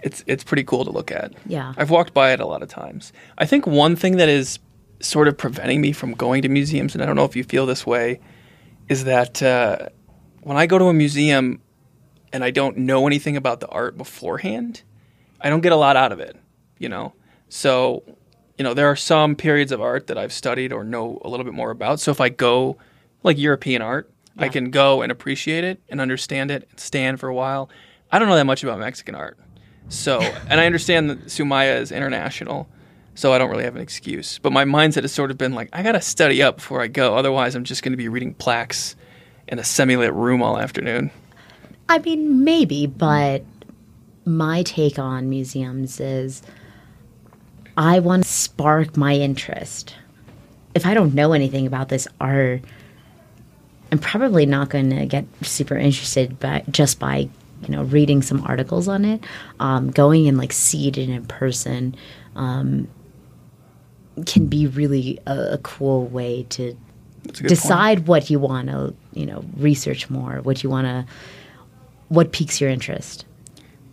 it's 0.00 0.24
it's 0.26 0.44
pretty 0.44 0.64
cool 0.64 0.84
to 0.84 0.90
look 0.90 1.10
at. 1.10 1.32
Yeah. 1.46 1.74
I've 1.76 1.90
walked 1.90 2.14
by 2.14 2.32
it 2.32 2.40
a 2.40 2.46
lot 2.46 2.62
of 2.62 2.68
times. 2.68 3.12
I 3.38 3.46
think 3.46 3.66
one 3.66 3.96
thing 3.96 4.16
that 4.16 4.28
is 4.28 4.58
sort 5.00 5.28
of 5.28 5.36
preventing 5.36 5.80
me 5.80 5.92
from 5.92 6.12
going 6.14 6.42
to 6.42 6.48
museums, 6.48 6.94
and 6.94 7.02
I 7.02 7.06
don't 7.06 7.16
know 7.16 7.24
if 7.24 7.36
you 7.36 7.44
feel 7.44 7.66
this 7.66 7.84
way, 7.86 8.20
is 8.88 9.04
that 9.04 9.42
uh, 9.42 9.88
when 10.42 10.56
I 10.56 10.66
go 10.66 10.78
to 10.78 10.86
a 10.86 10.94
museum 10.94 11.60
and 12.32 12.42
I 12.42 12.50
don't 12.50 12.78
know 12.78 13.06
anything 13.06 13.36
about 13.36 13.60
the 13.60 13.68
art 13.68 13.98
beforehand, 13.98 14.82
I 15.40 15.50
don't 15.50 15.60
get 15.60 15.72
a 15.72 15.76
lot 15.76 15.96
out 15.96 16.12
of 16.12 16.20
it. 16.20 16.36
You 16.78 16.88
know, 16.88 17.12
so 17.48 18.02
you 18.58 18.64
know 18.64 18.74
there 18.74 18.86
are 18.86 18.96
some 18.96 19.36
periods 19.36 19.72
of 19.72 19.80
art 19.80 20.06
that 20.08 20.18
I've 20.18 20.32
studied 20.32 20.72
or 20.72 20.84
know 20.84 21.20
a 21.24 21.28
little 21.28 21.44
bit 21.44 21.54
more 21.54 21.70
about. 21.70 22.00
So 22.00 22.10
if 22.10 22.20
I 22.20 22.28
go 22.28 22.76
like 23.22 23.38
European 23.38 23.82
art, 23.82 24.10
I 24.38 24.48
can 24.48 24.70
go 24.70 25.02
and 25.02 25.12
appreciate 25.12 25.64
it 25.64 25.80
and 25.88 26.00
understand 26.00 26.50
it 26.50 26.66
and 26.70 26.80
stand 26.80 27.20
for 27.20 27.28
a 27.28 27.34
while. 27.34 27.68
I 28.10 28.18
don't 28.18 28.28
know 28.28 28.36
that 28.36 28.44
much 28.44 28.62
about 28.62 28.78
Mexican 28.78 29.14
art. 29.14 29.38
So, 29.88 30.20
and 30.48 30.60
I 30.60 30.66
understand 30.66 31.10
that 31.10 31.26
Soumaya 31.26 31.80
is 31.80 31.92
international, 31.92 32.68
so 33.14 33.32
I 33.32 33.38
don't 33.38 33.50
really 33.50 33.64
have 33.64 33.76
an 33.76 33.82
excuse. 33.82 34.38
But 34.38 34.52
my 34.52 34.64
mindset 34.64 35.02
has 35.02 35.12
sort 35.12 35.30
of 35.30 35.38
been 35.38 35.52
like, 35.52 35.68
I 35.72 35.82
got 35.82 35.92
to 35.92 36.00
study 36.00 36.42
up 36.42 36.56
before 36.56 36.80
I 36.80 36.86
go. 36.86 37.16
Otherwise, 37.16 37.54
I'm 37.54 37.64
just 37.64 37.82
going 37.82 37.92
to 37.92 37.96
be 37.96 38.08
reading 38.08 38.34
plaques 38.34 38.96
in 39.48 39.58
a 39.58 39.64
semi 39.64 39.96
lit 39.96 40.12
room 40.14 40.42
all 40.42 40.58
afternoon. 40.58 41.10
I 41.88 41.98
mean, 41.98 42.44
maybe, 42.44 42.86
but 42.86 43.44
my 44.24 44.62
take 44.62 44.98
on 44.98 45.28
museums 45.28 46.00
is 46.00 46.42
I 47.76 48.00
want 48.00 48.24
to 48.24 48.28
spark 48.28 48.96
my 48.96 49.14
interest. 49.14 49.94
If 50.74 50.86
I 50.86 50.94
don't 50.94 51.14
know 51.14 51.32
anything 51.32 51.66
about 51.66 51.88
this 51.88 52.08
art, 52.20 52.62
I'm 53.90 53.98
probably 53.98 54.46
not 54.46 54.70
going 54.70 54.90
to 54.90 55.06
get 55.06 55.24
super 55.42 55.76
interested 55.76 56.38
by 56.40 56.64
just 56.70 56.98
by 56.98 57.28
you 57.62 57.68
know 57.68 57.84
reading 57.84 58.22
some 58.22 58.42
articles 58.44 58.88
on 58.88 59.04
it. 59.04 59.24
Um, 59.60 59.90
going 59.90 60.28
and 60.28 60.38
like 60.38 60.52
see 60.52 60.88
it 60.88 60.98
in 60.98 61.26
person, 61.26 61.94
um, 62.34 62.88
can 64.26 64.46
be 64.46 64.66
really 64.66 65.18
a, 65.26 65.54
a 65.54 65.58
cool 65.58 66.06
way 66.06 66.44
to 66.50 66.76
good 67.24 67.34
point. 67.34 67.48
decide 67.48 68.06
what 68.06 68.30
you 68.30 68.38
want 68.38 68.68
to, 68.68 68.94
you 69.12 69.26
know, 69.26 69.44
research 69.56 70.10
more, 70.10 70.40
what 70.42 70.62
you 70.62 70.70
want 70.70 70.86
to, 70.86 71.06
what 72.08 72.32
piques 72.32 72.60
your 72.60 72.70
interest. 72.70 73.24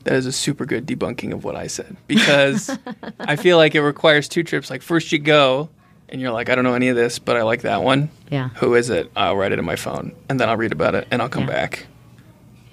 That 0.06 0.14
is 0.14 0.26
a 0.26 0.32
super 0.32 0.66
good 0.66 0.88
debunking 0.88 1.34
of 1.34 1.44
what 1.44 1.56
I 1.56 1.68
said 1.68 1.96
because 2.08 2.76
I 3.20 3.36
feel 3.36 3.58
like 3.58 3.76
it 3.76 3.82
requires 3.82 4.28
two 4.30 4.44
trips. 4.44 4.70
Like 4.70 4.82
first 4.82 5.12
you 5.12 5.20
go 5.20 5.70
and 6.08 6.20
you're 6.22 6.32
like, 6.32 6.50
I 6.50 6.56
don't 6.56 6.64
know 6.64 6.74
any 6.74 6.88
of 6.88 6.96
this, 6.96 7.20
but 7.20 7.36
I 7.36 7.44
like 7.44 7.62
that 7.62 7.84
one. 7.84 8.10
Yeah. 8.32 8.50
Who 8.56 8.76
is 8.76 8.90
it? 8.90 9.12
I'll 9.16 9.36
write 9.36 9.52
it 9.52 9.60
in 9.60 9.66
my 9.66 9.76
phone 9.76 10.14
and 10.30 10.40
then 10.40 10.50
I'll 10.50 10.58
read 10.58 10.72
about 10.72 10.96
it 10.96 11.08
and 11.12 11.22
I'll 11.22 11.30
come 11.30 11.44
Yeah. 11.44 11.50
back. 11.50 11.88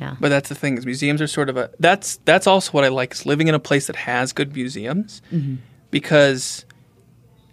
Yeah. 0.00 0.16
But 0.20 0.28
that's 0.28 0.48
the 0.48 0.54
thing 0.54 0.76
is 0.78 0.86
museums 0.86 1.20
are 1.20 1.26
sort 1.26 1.48
of 1.48 1.56
a 1.56 1.70
that's 1.80 2.18
that's 2.24 2.46
also 2.46 2.70
what 2.72 2.84
I 2.84 2.88
like 2.88 3.12
is 3.12 3.26
living 3.26 3.48
in 3.48 3.54
a 3.54 3.58
place 3.58 3.86
that 3.88 3.96
has 3.96 4.32
good 4.32 4.54
museums 4.54 5.20
mm-hmm. 5.32 5.56
because 5.90 6.64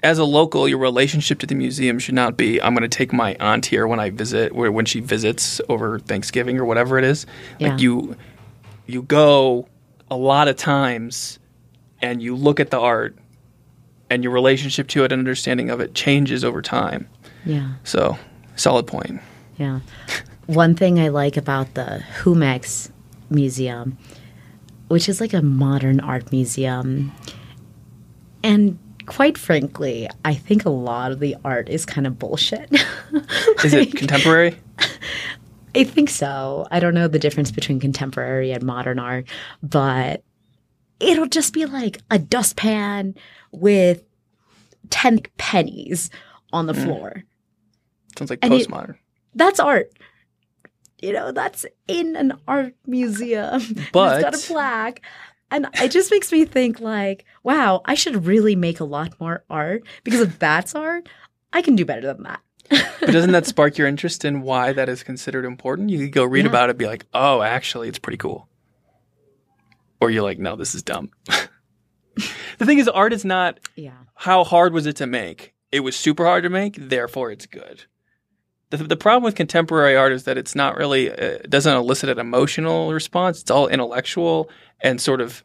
as 0.03 0.17
a 0.19 0.25
local 0.25 0.67
your 0.67 0.77
relationship 0.77 1.39
to 1.39 1.45
the 1.47 1.55
museum 1.55 1.97
should 1.99 2.15
not 2.15 2.35
be 2.35 2.61
I'm 2.61 2.75
going 2.75 2.87
to 2.89 2.95
take 2.97 3.13
my 3.13 3.35
aunt 3.39 3.65
here 3.65 3.87
when 3.87 3.99
I 4.01 4.09
visit 4.09 4.51
or 4.53 4.69
when 4.71 4.85
she 4.85 4.99
visits 4.99 5.61
over 5.69 5.99
Thanksgiving 5.99 6.59
or 6.59 6.65
whatever 6.65 6.97
it 6.99 7.05
is 7.05 7.25
Yeah. 7.59 7.69
like 7.69 7.79
you 7.81 8.15
you 8.85 9.01
go 9.03 9.67
a 10.11 10.15
lot 10.15 10.47
of 10.47 10.55
times 10.55 11.39
and 12.01 12.21
you 12.21 12.35
look 12.35 12.59
at 12.59 12.69
the 12.69 12.79
art 12.79 13.15
and 14.09 14.23
your 14.23 14.33
relationship 14.33 14.87
to 14.89 15.03
it 15.03 15.11
and 15.11 15.19
understanding 15.19 15.69
of 15.69 15.79
it 15.79 15.93
changes 15.95 16.43
over 16.43 16.61
time 16.61 17.07
Yeah. 17.45 17.73
so 17.83 18.17
solid 18.55 18.85
point 18.87 19.21
Yeah. 19.57 19.79
One 20.47 20.75
thing 20.75 20.99
I 20.99 21.07
like 21.07 21.37
about 21.37 21.73
the 21.75 22.03
Jumex 22.21 22.91
Museum, 23.29 23.97
which 24.89 25.07
is 25.07 25.21
like 25.21 25.33
a 25.33 25.41
modern 25.41 25.99
art 26.01 26.31
museum, 26.33 27.11
and 28.43 28.77
quite 29.05 29.37
frankly, 29.37 30.09
I 30.25 30.33
think 30.33 30.65
a 30.65 30.69
lot 30.69 31.11
of 31.13 31.19
the 31.19 31.35
art 31.45 31.69
is 31.69 31.85
kind 31.85 32.05
of 32.05 32.19
bullshit. 32.19 32.69
is 33.63 33.73
it 33.73 33.95
contemporary 33.95 34.55
I 35.75 35.83
think 35.83 36.09
so. 36.09 36.67
I 36.71 36.79
don't 36.79 36.93
know 36.93 37.07
the 37.07 37.19
difference 37.19 37.51
between 37.51 37.79
contemporary 37.79 38.51
and 38.51 38.63
modern 38.63 38.99
art, 38.99 39.25
but 39.61 40.23
it'll 40.99 41.27
just 41.27 41.53
be 41.53 41.65
like 41.65 41.99
a 42.09 42.19
dustpan 42.19 43.15
with 43.51 44.03
10 44.89 45.21
pennies 45.37 46.09
on 46.51 46.67
the 46.67 46.73
hmm. 46.73 46.83
floor. 46.83 47.23
sounds 48.17 48.29
like 48.29 48.39
And 48.41 48.53
it- 48.53 48.67
postmodern 48.67 48.97
That's 49.35 49.59
art. 49.59 49.91
You 51.01 51.11
know, 51.11 51.31
that's 51.33 51.65
in 51.87 52.15
an 52.15 52.33
art 52.47 52.75
museum. 52.85 53.61
But- 53.91 54.21
it's 54.21 54.23
got 54.23 54.35
a 54.35 54.53
plaque. 54.53 55.01
And 55.51 55.67
it 55.75 55.91
just 55.91 56.09
makes 56.09 56.31
me 56.31 56.45
think 56.45 56.79
like, 56.79 57.25
wow, 57.43 57.81
I 57.85 57.93
should 57.93 58.25
really 58.25 58.55
make 58.55 58.79
a 58.79 58.85
lot 58.85 59.19
more 59.19 59.43
art 59.51 59.83
because 60.03 60.21
if 60.21 60.39
that's 60.39 60.73
art, 60.73 61.07
I 61.51 61.61
can 61.61 61.75
do 61.75 61.85
better 61.85 62.01
than 62.01 62.23
that. 62.23 62.39
But 62.69 63.11
doesn't 63.11 63.31
that 63.33 63.45
spark 63.45 63.77
your 63.77 63.87
interest 63.87 64.23
in 64.25 64.41
why 64.41 64.73
that 64.73 64.89
is 64.89 65.03
considered 65.03 65.45
important? 65.45 65.89
You 65.89 65.99
could 65.99 66.11
go 66.13 66.23
read 66.23 66.45
Yeah. 66.45 66.49
about 66.51 66.69
it 66.69 66.71
and 66.71 66.79
be 66.79 66.85
like, 66.87 67.05
oh, 67.13 67.41
actually, 67.41 67.89
it's 67.89 67.99
pretty 67.99 68.17
cool. 68.17 68.47
Or 69.99 70.09
you're 70.09 70.23
like, 70.23 70.39
no, 70.39 70.55
this 70.55 70.73
is 70.75 70.83
dumb. 70.83 71.11
the 72.57 72.65
thing 72.65 72.77
is, 72.79 72.87
art 72.87 73.13
is 73.13 73.25
not 73.25 73.59
Yeah. 73.75 73.91
how 74.15 74.43
hard 74.43 74.73
was 74.73 74.85
it 74.85 74.95
to 74.97 75.07
make? 75.07 75.53
It 75.71 75.81
was 75.81 75.95
super 75.95 76.25
hard 76.25 76.43
to 76.43 76.49
make, 76.49 76.75
therefore 76.77 77.31
it's 77.31 77.45
good. 77.45 77.83
The, 78.69 78.77
the 78.77 78.97
problem 78.97 79.23
with 79.23 79.35
contemporary 79.35 79.95
art 79.95 80.11
is 80.13 80.23
that 80.25 80.37
it's 80.37 80.55
not 80.55 80.77
really, 80.77 81.09
uh, 81.11 81.15
it 81.15 81.49
doesn't 81.49 81.75
elicit 81.75 82.09
an 82.09 82.19
emotional 82.19 82.91
response. 82.93 83.41
It's 83.41 83.51
all 83.51 83.67
intellectual 83.67 84.49
and 84.81 84.99
sort 85.01 85.21
of 85.21 85.43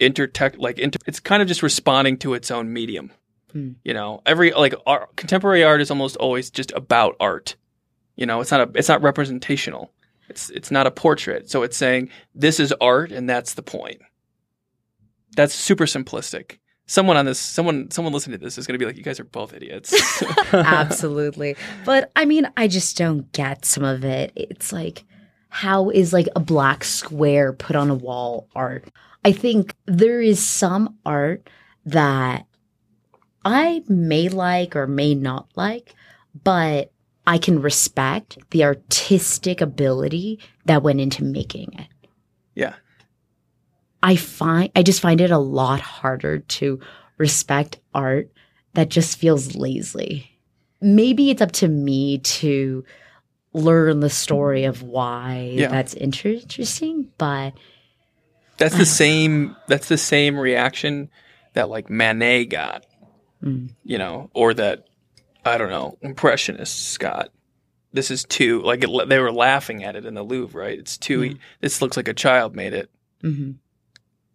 intertech, 0.00 0.58
like, 0.58 0.78
inter, 0.78 0.98
it's 1.06 1.20
kind 1.20 1.42
of 1.42 1.48
just 1.48 1.62
responding 1.62 2.16
to 2.18 2.34
its 2.34 2.50
own 2.50 2.72
medium. 2.72 3.10
Hmm. 3.52 3.72
You 3.84 3.94
know, 3.94 4.22
every, 4.26 4.52
like, 4.52 4.74
art, 4.86 5.16
contemporary 5.16 5.64
art 5.64 5.80
is 5.80 5.90
almost 5.90 6.16
always 6.16 6.50
just 6.50 6.72
about 6.72 7.16
art. 7.20 7.56
You 8.16 8.26
know, 8.26 8.40
it's 8.40 8.50
not 8.50 8.60
a, 8.60 8.70
it's 8.74 8.88
not 8.88 9.02
representational. 9.02 9.92
It's, 10.28 10.50
it's 10.50 10.70
not 10.70 10.86
a 10.86 10.90
portrait. 10.90 11.48
So 11.48 11.62
it's 11.62 11.76
saying 11.76 12.10
this 12.34 12.60
is 12.60 12.72
art 12.80 13.12
and 13.12 13.28
that's 13.28 13.54
the 13.54 13.62
point. 13.62 14.00
That's 15.36 15.54
super 15.54 15.86
simplistic. 15.86 16.58
Someone 16.86 17.16
on 17.16 17.26
this, 17.26 17.38
someone, 17.38 17.90
someone 17.90 18.12
listening 18.12 18.38
to 18.38 18.44
this 18.44 18.58
is 18.58 18.66
going 18.66 18.74
to 18.74 18.78
be 18.78 18.86
like, 18.86 18.96
"You 18.96 19.02
guys 19.02 19.20
are 19.20 19.24
both 19.24 19.52
idiots." 19.52 19.94
Absolutely. 20.52 21.54
But 21.84 22.10
I 22.16 22.24
mean, 22.24 22.50
I 22.56 22.66
just 22.66 22.96
don't 22.96 23.30
get 23.32 23.66
some 23.66 23.84
of 23.84 24.04
it. 24.04 24.32
It's 24.34 24.72
like, 24.72 25.04
how 25.50 25.90
is 25.90 26.14
like 26.14 26.28
a 26.34 26.40
black 26.40 26.84
square 26.84 27.52
put 27.52 27.76
on 27.76 27.90
a 27.90 27.94
wall 27.94 28.48
art? 28.54 28.90
I 29.24 29.32
think 29.32 29.74
there 29.86 30.22
is 30.22 30.42
some 30.42 30.96
art 31.04 31.48
that 31.84 32.46
I 33.44 33.82
may 33.88 34.28
like 34.28 34.74
or 34.76 34.86
may 34.86 35.14
not 35.14 35.48
like, 35.54 35.94
but 36.44 36.90
I 37.26 37.38
can 37.38 37.60
respect 37.62 38.38
the 38.50 38.64
artistic 38.64 39.60
ability 39.60 40.40
that 40.64 40.82
went 40.82 41.00
into 41.00 41.24
making 41.24 41.72
it. 41.78 41.86
yeah, 42.54 42.74
I 44.02 44.16
find 44.16 44.70
I 44.76 44.82
just 44.82 45.00
find 45.00 45.20
it 45.20 45.30
a 45.30 45.38
lot 45.38 45.80
harder 45.80 46.38
to 46.38 46.80
respect 47.18 47.78
art 47.94 48.30
that 48.74 48.88
just 48.88 49.18
feels 49.18 49.54
lazy. 49.56 50.30
Maybe 50.80 51.30
it's 51.30 51.42
up 51.42 51.52
to 51.52 51.68
me 51.68 52.18
to 52.18 52.84
learn 53.52 54.00
the 54.00 54.10
story 54.10 54.64
of 54.64 54.82
why 54.82 55.52
Yeah. 55.54 55.68
that's 55.68 55.94
inter- 55.94 56.28
interesting, 56.30 57.08
but 57.18 57.54
that's 58.56 58.76
the 58.76 58.86
same. 58.86 59.56
That's 59.66 59.88
the 59.88 59.98
same 59.98 60.38
reaction 60.38 61.10
that 61.54 61.68
like 61.68 61.90
Manet 61.90 62.46
got, 62.46 62.84
Mm. 63.42 63.70
you 63.84 63.98
know, 63.98 64.30
or 64.34 64.52
that 64.54 64.88
I 65.44 65.58
don't 65.58 65.70
know, 65.70 65.96
Impressionists 66.02 66.82
Scott. 66.84 67.30
This 67.92 68.10
is 68.10 68.24
too 68.24 68.60
like 68.62 68.82
it, 68.84 69.08
they 69.08 69.18
were 69.18 69.32
laughing 69.32 69.84
at 69.84 69.96
it 69.96 70.04
in 70.04 70.14
the 70.14 70.22
Louvre, 70.24 70.60
right? 70.60 70.78
It's 70.78 70.98
too. 70.98 71.36
This 71.60 71.80
looks 71.80 71.96
like 71.96 72.08
a 72.08 72.14
child 72.14 72.54
made 72.56 72.72
it, 72.74 72.90
mhm. 73.22 73.54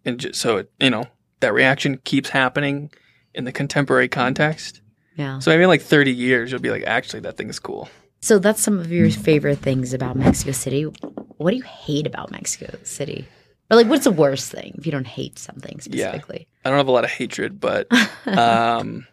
and 0.05 0.19
just, 0.19 0.39
so 0.39 0.57
it, 0.57 0.71
you 0.79 0.89
know 0.89 1.05
that 1.41 1.53
reaction 1.53 1.97
keeps 2.05 2.29
happening 2.29 2.89
in 3.33 3.43
the 3.43 3.51
contemporary 3.51 4.07
context. 4.07 4.81
yeah. 5.17 5.39
So 5.39 5.51
maybe 5.51 5.63
in 5.63 5.69
like 5.69 5.81
thirty 5.81 6.13
years, 6.13 6.51
you'll 6.51 6.61
be 6.61 6.71
like, 6.71 6.83
actually, 6.83 7.19
that 7.21 7.35
thing 7.37 7.49
is 7.49 7.59
cool. 7.59 7.89
So 8.21 8.39
that's 8.39 8.61
some 8.61 8.79
of 8.79 8.89
your 8.89 9.09
favorite 9.09 9.59
things 9.59 9.93
about 9.93 10.15
Mexico 10.15 10.53
City. 10.53 10.83
What 10.83 11.51
do 11.51 11.57
you 11.57 11.63
hate 11.63 12.07
about 12.07 12.31
Mexico 12.31 12.77
City? 12.83 13.27
Or 13.73 13.75
like 13.75 13.87
what's 13.87 14.03
the 14.03 14.11
worst 14.11 14.51
thing 14.51 14.75
if 14.77 14.85
you 14.85 14.91
don't 14.91 15.07
hate 15.07 15.39
something 15.39 15.79
specifically? 15.79 16.47
Yeah. 16.47 16.59
I 16.63 16.69
don't 16.69 16.77
have 16.77 16.87
a 16.87 16.91
lot 16.91 17.05
of 17.05 17.09
hatred, 17.09 17.59
but 17.59 17.87
um, 18.27 19.07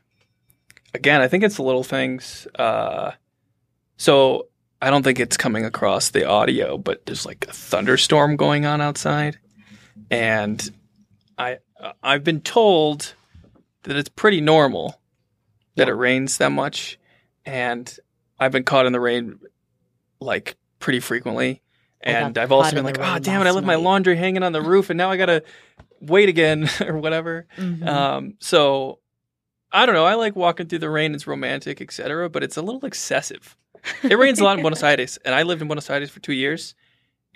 again, 0.93 1.23
I 1.23 1.29
think 1.29 1.45
it's 1.45 1.57
the 1.57 1.63
little 1.63 1.83
things. 1.83 2.47
Uh, 2.55 3.13
so 3.97 4.49
I 4.83 4.91
don't 4.91 5.03
think 5.03 5.19
it's 5.19 5.39
coming 5.39 5.65
across 5.65 6.11
the 6.11 6.29
audio, 6.29 6.77
but 6.77 7.07
there's 7.07 7.25
like 7.25 7.47
a 7.49 7.53
thunderstorm 7.55 8.37
going 8.37 8.67
on 8.67 8.83
outside, 8.83 9.39
and 10.11 10.71
I 11.39 11.61
I've 12.03 12.23
been 12.23 12.43
told 12.43 13.15
that 13.85 13.97
it's 13.97 14.11
pretty 14.11 14.43
normal 14.43 15.01
that 15.77 15.89
it 15.89 15.95
rains 15.95 16.37
that 16.37 16.53
much, 16.53 16.99
and 17.47 17.99
I've 18.39 18.53
been 18.53 18.65
caught 18.65 18.85
in 18.85 18.93
the 18.93 19.01
rain 19.01 19.39
like 20.21 20.57
pretty 20.81 21.01
frequently. 21.01 21.63
And 22.03 22.39
I've 22.39 22.51
also 22.53 22.75
been 22.75 22.85
like, 22.85 22.99
oh, 22.99 23.19
damn 23.19 23.41
it, 23.43 23.47
I 23.47 23.51
left 23.51 23.67
my 23.67 23.75
night." 23.75 23.83
laundry 23.83 24.17
hanging 24.17 24.43
on 24.43 24.53
the 24.53 24.63
roof 24.63 24.91
and 24.91 24.97
now 24.97 25.11
I 25.11 25.17
got 25.17 25.27
to 25.27 25.43
wait 26.01 26.29
again 26.29 26.69
or 26.87 26.97
whatever. 26.99 27.47
Mhm. 27.59 27.87
Um, 27.87 28.35
so 28.39 29.01
I 29.73 29.87
don't 29.87 29.95
know. 29.95 30.05
I 30.07 30.15
like 30.15 30.35
walking 30.35 30.67
through 30.67 30.79
the 30.81 30.91
rain. 30.91 31.15
It's 31.15 31.27
romantic, 31.27 31.81
etc. 31.81 32.29
But 32.31 32.43
it's 32.43 32.57
a 32.57 32.63
little 32.63 32.85
excessive. 32.85 33.57
It 34.03 34.19
rains 34.19 34.41
a 34.41 34.45
lot 34.45 34.57
in 34.59 34.63
Buenos 34.63 34.83
Aires, 34.83 35.19
and 35.25 35.35
I 35.35 35.43
lived 35.45 35.63
in 35.63 35.69
Buenos 35.69 35.89
Aires 35.89 36.11
for 36.11 36.21
two 36.21 36.33
years, 36.35 36.75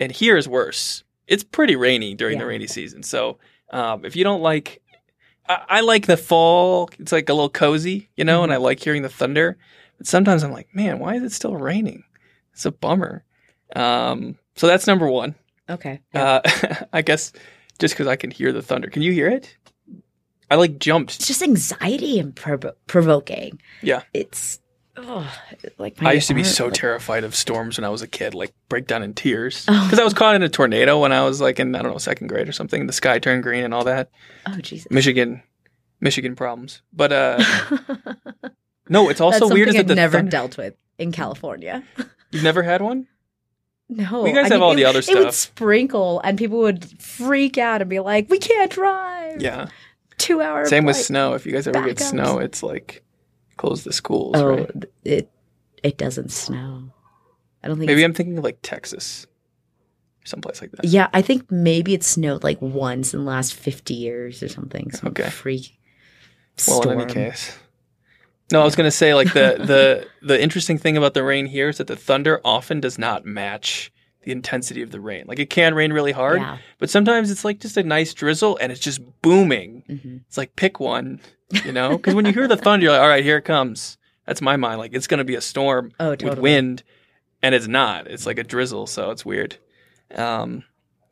and 0.01 0.11
here 0.13 0.37
is 0.37 0.47
worse. 0.49 1.05
It's 1.27 1.43
pretty 1.45 1.75
rainy 1.77 2.15
during 2.15 2.39
the 2.39 2.45
rainy 2.45 2.67
season. 2.67 3.03
So 3.03 3.39
um, 3.71 4.05
if 4.05 4.15
you 4.17 4.25
don't 4.25 4.43
like, 4.43 4.83
I, 5.49 5.63
I 5.69 5.81
like 5.81 6.07
the 6.07 6.17
fall. 6.19 6.91
It's 6.99 7.13
like 7.13 7.29
a 7.31 7.35
little 7.35 7.49
cozy, 7.49 8.11
you 8.17 8.25
know, 8.25 8.43
and 8.43 8.51
Mm-hmm. 8.53 8.61
I 8.63 8.65
like 8.65 8.81
hearing 8.81 9.03
the 9.03 9.09
thunder. 9.09 9.57
But 9.97 10.07
sometimes 10.07 10.43
I'm 10.43 10.53
like, 10.53 10.75
man, 10.75 10.99
why 10.99 11.15
is 11.15 11.23
it 11.23 11.33
still 11.33 11.57
raining? 11.57 12.03
It's 12.53 12.67
a 12.67 12.73
bummer. 12.73 13.25
Um, 13.77 14.37
so 14.57 14.67
that's 14.67 14.87
number 14.87 15.09
one. 15.09 15.35
Okay. 15.69 16.01
Uh, 16.15 16.41
I 16.93 17.03
guess 17.03 17.33
just 17.79 17.95
because 17.95 18.07
I 18.07 18.17
can 18.17 18.31
hear 18.31 18.53
the 18.53 18.63
thunder. 18.63 18.89
Can 18.89 19.03
you 19.03 19.13
hear 19.13 19.29
it? 19.29 19.57
I 20.51 20.57
like 20.57 20.79
jumped. 20.79 21.17
it's 21.17 21.27
just 21.27 21.43
anxiety 21.43 22.19
and 22.19 22.35
provo- 22.35 22.75
provoking. 22.87 23.61
Yeah. 23.83 24.03
It's 24.13 24.61
oh, 24.97 25.29
like 25.79 26.01
I 26.03 26.13
used 26.13 26.29
to 26.29 26.35
be 26.35 26.43
arm- 26.43 26.51
so 26.51 26.65
like- 26.67 26.75
terrified 26.75 27.25
of 27.25 27.35
storms 27.35 27.79
when 27.79 27.85
I 27.85 27.89
was 27.89 28.03
a 28.03 28.07
kid, 28.07 28.35
like 28.35 28.55
break 28.69 28.87
down 28.87 29.03
in 29.03 29.15
tears. 29.15 29.65
Oh. 29.69 29.85
Because 29.85 29.99
I 29.99 30.05
was 30.05 30.15
caught 30.15 30.35
in 30.37 30.43
a 30.43 30.49
tornado 30.49 31.01
when 31.01 31.13
I 31.13 31.25
was 31.25 31.41
like 31.41 31.59
in, 31.59 31.75
I 31.75 31.83
don't 31.83 31.93
know, 31.93 31.99
second 31.99 32.29
grade 32.29 32.49
or 32.49 32.53
something. 32.53 32.87
The 32.87 32.93
sky 32.93 33.19
turned 33.19 33.43
green 33.43 33.65
and 33.65 33.73
all 33.75 33.85
that. 33.85 34.11
Oh 34.47 34.57
Jesus. 34.59 34.91
Michigan, 34.91 35.43
Michigan 36.01 36.37
problems. 36.37 36.83
But 36.93 37.13
uh, 37.13 37.43
no, 38.89 39.09
it's 39.09 39.21
also 39.21 39.49
weird 39.49 39.69
is 39.69 39.75
that 39.75 39.91
I've 39.91 39.97
never 39.97 40.19
thunder- 40.19 40.31
dealt 40.31 40.59
with 40.59 40.75
in 40.99 41.11
California. 41.11 41.83
You've 42.31 42.45
never 42.45 42.63
had 42.63 42.83
one? 42.83 43.09
No, 43.89 44.25
you 44.27 44.33
guys 44.35 44.47
I 44.47 44.49
have 44.49 44.51
mean, 44.53 44.63
all 44.63 44.73
it- 44.73 44.77
the 44.77 44.85
other 44.87 45.03
stuff. 45.03 45.17
It 45.17 45.25
would 45.25 45.35
sprinkle, 45.35 46.21
and 46.25 46.39
people 46.39 46.59
would 46.61 46.85
freak 47.01 47.59
out 47.59 47.81
and 47.83 47.91
be 47.91 48.01
like, 48.01 48.31
"We 48.31 48.39
can't 48.39 48.71
drive." 48.71 49.41
Yeah. 49.43 49.69
two 50.17 50.41
hours. 50.41 50.69
Same 50.69 50.85
with 50.85 50.97
snow. 50.97 51.35
If 51.35 51.45
you 51.45 51.53
guys 51.53 51.67
ever 51.67 51.83
get 51.85 51.97
backups. 51.97 52.11
snow, 52.11 52.39
it's 52.39 52.63
like 52.63 53.03
close 53.57 53.83
the 53.85 53.93
schools, 53.93 54.37
Oh, 54.37 54.57
right? 54.57 54.71
it 55.05 55.31
it 55.83 55.99
doesn't 55.99 56.31
snow. 56.31 56.93
I 57.63 57.69
don't 57.69 57.79
think. 57.79 57.89
Maybe 57.89 58.05
I'm 58.05 58.15
thinking 58.15 58.39
of 58.39 58.45
like 58.45 58.59
Texas, 58.63 59.27
someplace 60.25 60.61
like 60.63 60.71
that. 60.73 60.85
Yeah, 60.87 61.09
I 61.13 61.21
think 61.21 61.51
maybe 61.51 61.95
it 61.95 62.05
snowed 62.05 62.43
like 62.45 62.63
once 62.63 63.13
in 63.13 63.21
the 63.25 63.27
last 63.31 63.55
fifty 63.55 63.95
years 63.95 64.43
or 64.43 64.49
something. 64.49 64.91
Some 64.93 65.09
Okay. 65.11 65.29
freak. 65.29 65.79
Well, 66.69 66.81
Storm. 66.83 67.01
in 67.01 67.11
any 67.11 67.13
case. 67.13 67.59
No, 68.53 68.61
I 68.61 68.65
was 68.65 68.77
going 68.77 68.87
to 68.87 68.91
say 68.97 69.15
like 69.15 69.33
the 69.33 69.57
the 69.59 70.07
the 70.27 70.41
interesting 70.43 70.79
thing 70.79 70.97
about 70.97 71.15
the 71.15 71.23
rain 71.25 71.47
here 71.47 71.69
is 71.71 71.79
that 71.79 71.87
the 71.87 71.97
thunder 71.97 72.41
often 72.45 72.81
does 72.81 72.99
not 72.99 73.25
match 73.25 73.91
the 74.23 74.33
intensity 74.33 74.81
of 74.83 74.91
the 74.91 75.01
rain. 75.01 75.25
Like 75.27 75.39
it 75.39 75.51
can 75.51 75.75
rain 75.75 75.93
really 75.93 76.13
hard, 76.13 76.41
Yeah. 76.41 76.59
but 76.79 76.89
sometimes 76.91 77.31
it's 77.31 77.45
like 77.45 77.61
just 77.61 77.77
a 77.77 77.83
nice 77.83 78.15
drizzle 78.15 78.57
and 78.61 78.71
it's 78.73 78.81
just 78.81 79.01
booming. 79.23 79.83
hmm 79.87 80.17
It's 80.29 80.39
like 80.39 80.57
pick 80.57 80.81
one, 80.81 81.21
you 81.65 81.73
know? 81.73 81.91
Because 81.99 82.15
when 82.15 82.25
you 82.27 82.33
hear 82.33 82.49
the 82.49 82.57
thunder, 82.57 82.85
you're 82.85 82.93
like, 82.93 83.03
all 83.03 83.09
right, 83.09 83.25
here 83.25 83.37
it 83.39 83.45
comes. 83.45 83.99
That's 84.27 84.41
my 84.41 84.57
mind. 84.57 84.79
Like 84.79 84.95
it's 84.95 85.07
going 85.07 85.19
to 85.19 85.25
be 85.25 85.35
a 85.35 85.41
storm 85.43 85.93
Oh, 86.01 86.11
with 86.11 86.39
wind, 86.39 86.83
and 87.43 87.55
it's 87.55 87.67
not. 87.69 88.07
It's 88.07 88.25
like 88.27 88.39
a 88.39 88.45
drizzle, 88.45 88.87
so 88.87 89.11
it's 89.11 89.25
weird. 89.27 89.59
Um, 90.15 90.65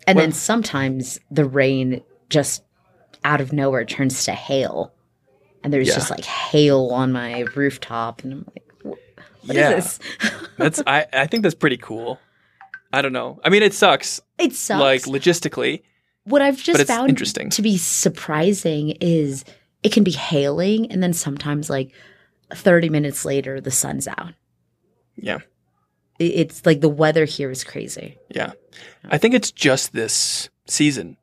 And 0.07 0.17
Well- 0.17 0.25
then 0.25 0.33
sometimes 0.33 1.19
the 1.31 1.45
rain 1.45 2.03
just 2.31 2.63
out 3.25 3.41
of 3.43 3.53
nowhere 3.53 3.85
turns 3.85 4.25
to 4.25 4.33
hail. 4.33 4.93
And 5.65 5.73
there's 5.73 5.89
Yeah. 5.89 5.95
just 5.95 6.11
like 6.11 6.25
hail 6.25 6.89
on 6.93 7.13
my 7.13 7.41
rooftop. 7.55 8.23
And 8.25 8.33
I'm 8.33 8.47
like, 8.55 8.73
"Wh- 8.83 9.47
what 9.47 9.51
is 9.51 9.57
yeah, 9.57 9.71
this? 9.75 9.99
that's 10.59 10.83
I 10.87 11.07
I 11.13 11.27
think 11.27 11.43
that's 11.43 11.55
pretty 11.55 11.77
cool. 11.77 12.19
I 12.93 13.01
don't 13.03 13.13
know. 13.13 13.41
I 13.45 13.49
mean, 13.49 13.63
it 13.63 13.73
sucks, 13.75 14.21
it 14.39 14.53
sucks. 14.55 14.81
like 14.81 15.03
logistically. 15.03 15.83
what 16.25 16.43
I've 16.43 16.59
just 16.63 16.87
found 16.87 17.09
interesting. 17.09 17.49
to 17.51 17.63
be 17.63 17.79
surprising 17.79 18.91
is 19.01 19.45
it 19.83 19.93
can 19.93 20.05
be 20.05 20.13
hailing. 20.13 20.91
And 20.93 21.03
then 21.03 21.13
sometimes, 21.13 21.71
like 21.71 21.91
30 22.55 22.89
minutes 22.91 23.25
later, 23.25 23.61
the 23.61 23.71
sun's 23.71 24.07
out. 24.07 24.35
Yeah. 25.17 25.39
It's 26.19 26.65
like 26.67 26.81
the 26.81 26.89
weather 26.89 27.25
here 27.25 27.51
is 27.51 27.65
crazy. 27.65 28.19
Yeah. 28.29 28.53
I 29.09 29.19
think 29.19 29.35
it's 29.35 29.51
just 29.51 29.93
this 29.93 30.51
season. 30.67 31.17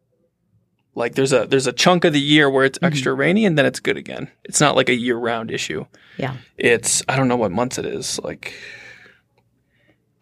Like 0.95 1.15
there's 1.15 1.32
a 1.34 1.45
there's 1.45 1.67
a 1.67 1.71
chunk 1.73 2.04
of 2.04 2.13
the 2.13 2.19
year 2.19 2.49
where 2.49 2.65
it's 2.65 2.80
Mhm. 2.80 2.88
extra 2.88 3.13
rainy 3.13 3.45
and 3.45 3.58
then 3.58 3.65
it's 3.65 3.80
good 3.80 3.95
again. 3.97 4.30
It's 4.43 4.60
not 4.60 4.75
like 4.75 4.89
a 4.89 4.95
year 4.95 5.15
round 5.17 5.52
issue. 5.52 5.86
Yeah. 6.17 6.36
It's 6.58 7.04
I 7.08 7.15
don't 7.15 7.28
know 7.28 7.38
what 7.38 7.52
months 7.52 7.78
it 7.78 7.86
is. 7.86 8.19
Like 8.23 8.54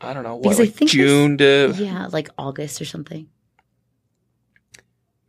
I 0.02 0.14
don't 0.14 0.24
know 0.24 0.36
what 0.36 0.44
Because 0.44 0.60
I 0.60 0.68
think 0.68 0.92
June 0.92 1.38
to 1.40 1.74
Yeah, 1.78 2.08
like 2.12 2.30
August 2.38 2.82
or 2.82 2.86
something. 2.86 3.28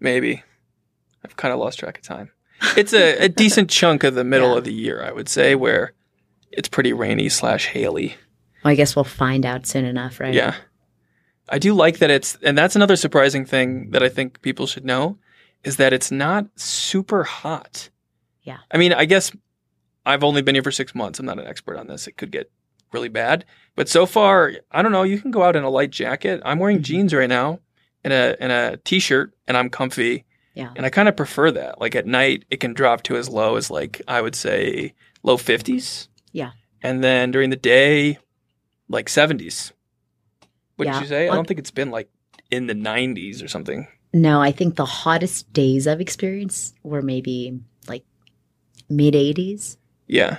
maybe. 0.01 0.43
I've 1.25 1.37
kind 1.37 1.53
of 1.53 1.59
lost 1.61 1.79
track 1.79 1.99
of 1.99 2.05
time. 2.05 2.31
It's 2.77 2.93
a, 2.93 3.25
a 3.25 3.29
decent 3.29 3.71
chunk 3.71 4.05
of 4.05 4.15
the 4.15 4.25
middle 4.25 4.51
Yeah. 4.53 4.59
of 4.59 4.65
the 4.65 4.73
year, 4.73 5.03
I 5.03 5.13
would 5.13 5.29
say, 5.29 5.55
where 5.55 5.93
it's 6.51 6.69
pretty 6.69 6.93
rainy 6.93 7.29
slash 7.29 7.67
haily. 7.69 8.17
Well, 8.65 8.73
I 8.73 8.75
guess 8.75 8.95
we'll 8.97 9.05
find 9.05 9.45
out 9.47 9.67
soon 9.67 9.85
enough, 9.85 10.21
right? 10.21 10.35
Yeah. 10.35 10.55
I 11.49 11.59
do 11.59 11.73
like 11.75 11.99
that 11.99 12.11
it's, 12.11 12.37
and 12.43 12.57
that's 12.59 12.77
another 12.77 12.97
surprising 12.97 13.45
thing 13.47 13.91
that 13.91 14.03
I 14.03 14.09
think 14.09 14.43
people 14.43 14.67
should 14.67 14.85
know 14.85 15.19
is 15.65 15.77
that 15.77 15.93
it's 15.93 16.11
not 16.11 16.47
super 16.57 17.25
hot. 17.25 17.89
Yeah. 18.43 18.59
I 18.71 18.79
mean, 18.79 18.93
I 18.93 19.05
guess 19.05 19.33
I've 20.07 20.25
only 20.25 20.43
been 20.43 20.55
here 20.55 20.63
for 20.63 20.71
six 20.73 20.95
months. 20.95 21.19
I'm 21.19 21.27
not 21.27 21.39
an 21.39 21.47
expert 21.47 21.77
on 21.77 21.87
this. 21.87 22.07
It 22.07 22.17
could 22.17 22.31
get 22.33 22.51
really 22.93 23.09
bad. 23.09 23.45
But 23.77 23.89
so 23.89 24.07
far, 24.07 24.53
I 24.71 24.83
don't 24.83 24.93
know. 24.93 25.03
You 25.03 25.21
can 25.21 25.31
go 25.31 25.43
out 25.43 25.57
in 25.57 25.65
a 25.65 25.71
light 25.71 25.91
jacket. 25.91 26.41
I'm 26.45 26.59
wearing 26.59 26.79
Mhm. 26.79 26.83
jeans 26.83 27.15
right 27.15 27.29
now 27.29 27.61
and 28.03 28.13
a, 28.13 28.37
and 28.41 28.51
a 28.53 28.79
t 28.85 28.99
shirt, 29.01 29.35
and 29.47 29.57
I'm 29.57 29.69
comfy. 29.69 30.25
Yeah. 30.55 30.73
And 30.75 30.87
I 30.87 30.91
kind 30.91 31.09
of 31.09 31.17
prefer 31.17 31.51
that. 31.53 31.81
Like 31.81 31.95
at 31.95 32.07
night, 32.07 32.45
it 32.51 32.61
can 32.61 32.73
drop 32.73 33.03
to 33.05 33.17
as 33.17 33.29
low 33.29 33.57
as, 33.57 33.71
like, 33.71 34.01
I 34.09 34.21
would 34.23 34.35
say 34.35 34.95
low 35.23 35.37
50s. 35.37 36.09
Yeah. 36.33 36.53
And 36.83 37.05
then 37.05 37.31
during 37.31 37.51
the 37.51 37.57
day, 37.57 38.19
like 38.89 39.09
70s. 39.09 39.73
What 40.77 40.87
Yeah. 40.87 40.95
did 40.95 41.03
you 41.03 41.09
say? 41.09 41.29
I 41.29 41.35
don't 41.35 41.47
think 41.47 41.61
it's 41.61 41.71
been 41.71 41.91
like 41.91 42.09
in 42.51 42.67
the 42.69 42.75
90s 42.75 43.43
or 43.43 43.49
something. 43.49 43.87
No, 44.15 44.41
I 44.41 44.53
think 44.53 44.77
the 44.77 44.85
hottest 44.87 45.53
days 45.53 45.87
I've 45.87 46.01
experienced 46.01 46.75
were 46.83 47.03
maybe 47.03 47.59
like 47.89 48.05
mid 48.89 49.15
80s. 49.15 49.77
Yeah. 50.07 50.39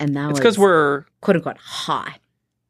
And 0.00 0.14
that 0.16 0.24
It's 0.30 0.32
was 0.32 0.38
because 0.40 0.58
we're, 0.58 1.04
quote 1.20 1.36
unquote 1.36 1.58
hot. 1.58 2.18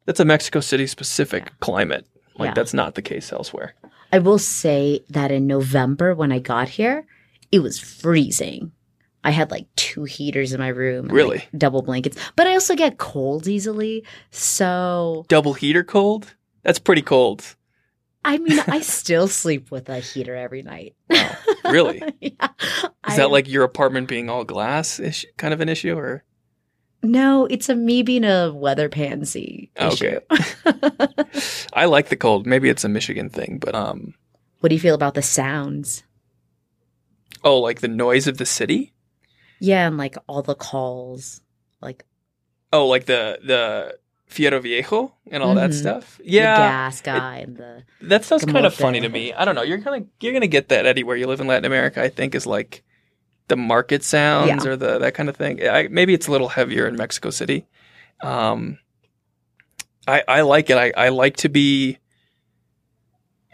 that's 0.05 0.19
a 0.19 0.25
Mexico 0.25 0.59
City 0.59 0.87
specific 0.87 1.43
Yeah. 1.45 1.53
climate. 1.61 2.05
Like 2.37 2.47
Yeah. 2.49 2.53
that's 2.53 2.73
not 2.73 2.95
the 2.95 3.01
case 3.01 3.31
elsewhere. 3.31 3.75
I 4.11 4.19
will 4.19 4.39
say 4.39 5.01
that 5.09 5.31
in 5.31 5.45
November 5.47 6.15
when 6.15 6.31
I 6.31 6.39
got 6.39 6.67
here, 6.69 7.05
it 7.51 7.59
was 7.59 7.79
freezing. 7.79 8.71
I 9.23 9.31
had 9.31 9.51
like 9.51 9.67
two 9.75 10.05
heaters 10.05 10.53
in 10.53 10.59
my 10.59 10.69
room. 10.69 11.05
and, 11.05 11.07
like, 11.09 11.15
Really? 11.15 11.43
double 11.57 11.81
blankets. 11.81 12.17
But 12.35 12.47
I 12.47 12.53
also 12.53 12.75
get 12.75 12.97
colds 12.97 13.47
easily. 13.49 14.03
So, 14.31 15.25
Double 15.27 15.53
heater 15.53 15.83
cold? 15.83 16.35
That's 16.63 16.79
pretty 16.79 17.01
cold. 17.01 17.55
I 18.25 18.37
mean, 18.37 18.59
I 18.67 18.79
still 18.81 19.27
sleep 19.27 19.71
with 19.71 19.89
a 19.89 19.99
heater 19.99 20.35
every 20.35 20.61
night. 20.61 20.95
Wow. 21.09 21.35
Really? 21.65 22.03
yeah. 22.19 22.49
Is 23.07 23.15
that 23.17 23.31
like 23.31 23.47
your 23.47 23.63
apartment 23.63 24.07
being 24.07 24.29
all 24.29 24.43
glass 24.43 24.99
ish 24.99 25.25
kind 25.37 25.53
of 25.53 25.61
an 25.61 25.69
issue 25.69 25.97
or? 25.97 26.23
No, 27.01 27.45
it's 27.45 27.69
a 27.69 27.75
me 27.75 28.03
being 28.03 28.25
a 28.25 28.51
weather 28.53 28.89
pansy 28.89 29.71
Okay. 29.79 30.19
issue. 30.31 30.73
I 31.73 31.85
like 31.85 32.09
the 32.09 32.17
cold. 32.17 32.45
Maybe 32.45 32.67
it's 32.69 32.83
a 32.83 32.89
Michigan 32.89 33.29
thing, 33.29 33.57
but 33.59 33.73
um 33.73 34.13
what 34.59 34.67
do 34.69 34.75
you 34.75 34.81
feel 34.81 34.95
about 34.95 35.13
the 35.13 35.21
sounds? 35.21 36.03
oh, 37.41 37.57
like 37.59 37.79
the 37.79 37.87
noise 37.87 38.27
of 38.27 38.37
the 38.37 38.45
city? 38.45 38.91
Yeah, 39.61 39.87
and 39.87 39.97
like 39.97 40.17
all 40.27 40.41
the 40.41 40.55
calls, 40.55 41.39
like 41.81 42.03
Oh, 42.73 42.87
like 42.87 43.05
the 43.05 43.39
the 43.43 43.97
Fierro 44.29 44.61
Viejo 44.61 45.13
and 45.31 45.41
all 45.41 45.55
that 45.55 45.71
Mhm. 45.71 45.73
stuff. 45.73 46.17
the 46.19 46.29
Yeah. 46.31 46.55
gas 46.57 47.01
guy 47.01 47.37
and 47.39 47.57
the 47.57 47.83
That 48.01 48.23
stuff's 48.25 48.45
kind 48.45 48.65
of 48.65 48.73
funny 48.73 48.99
to 49.01 49.09
me. 49.09 49.33
I 49.33 49.43
don't 49.45 49.55
know. 49.55 49.63
You're 49.63 49.81
kind 49.81 50.03
of 50.03 50.07
you're 50.21 50.33
gonna 50.33 50.47
get 50.47 50.69
that 50.69 50.85
anywhere 50.85 51.15
you 51.15 51.25
live 51.27 51.41
in 51.41 51.47
Latin 51.47 51.65
America. 51.65 52.01
I 52.01 52.09
think 52.09 52.35
is 52.35 52.45
like 52.45 52.83
the 53.47 53.55
market 53.55 54.03
sounds 54.03 54.63
Yeah. 54.65 54.71
or 54.71 54.75
the 54.75 54.99
that 54.99 55.15
kind 55.15 55.29
of 55.29 55.35
thing. 55.35 55.67
I, 55.67 55.87
maybe 55.89 56.13
it's 56.13 56.27
a 56.27 56.31
little 56.31 56.49
heavier 56.49 56.87
in 56.87 56.95
Mexico 56.95 57.31
City. 57.31 57.65
Um, 58.21 58.77
I 60.07 60.23
I 60.27 60.41
like 60.41 60.69
it. 60.69 60.77
I 60.77 60.91
I 60.95 61.09
like 61.09 61.37
to 61.37 61.49
be 61.49 61.97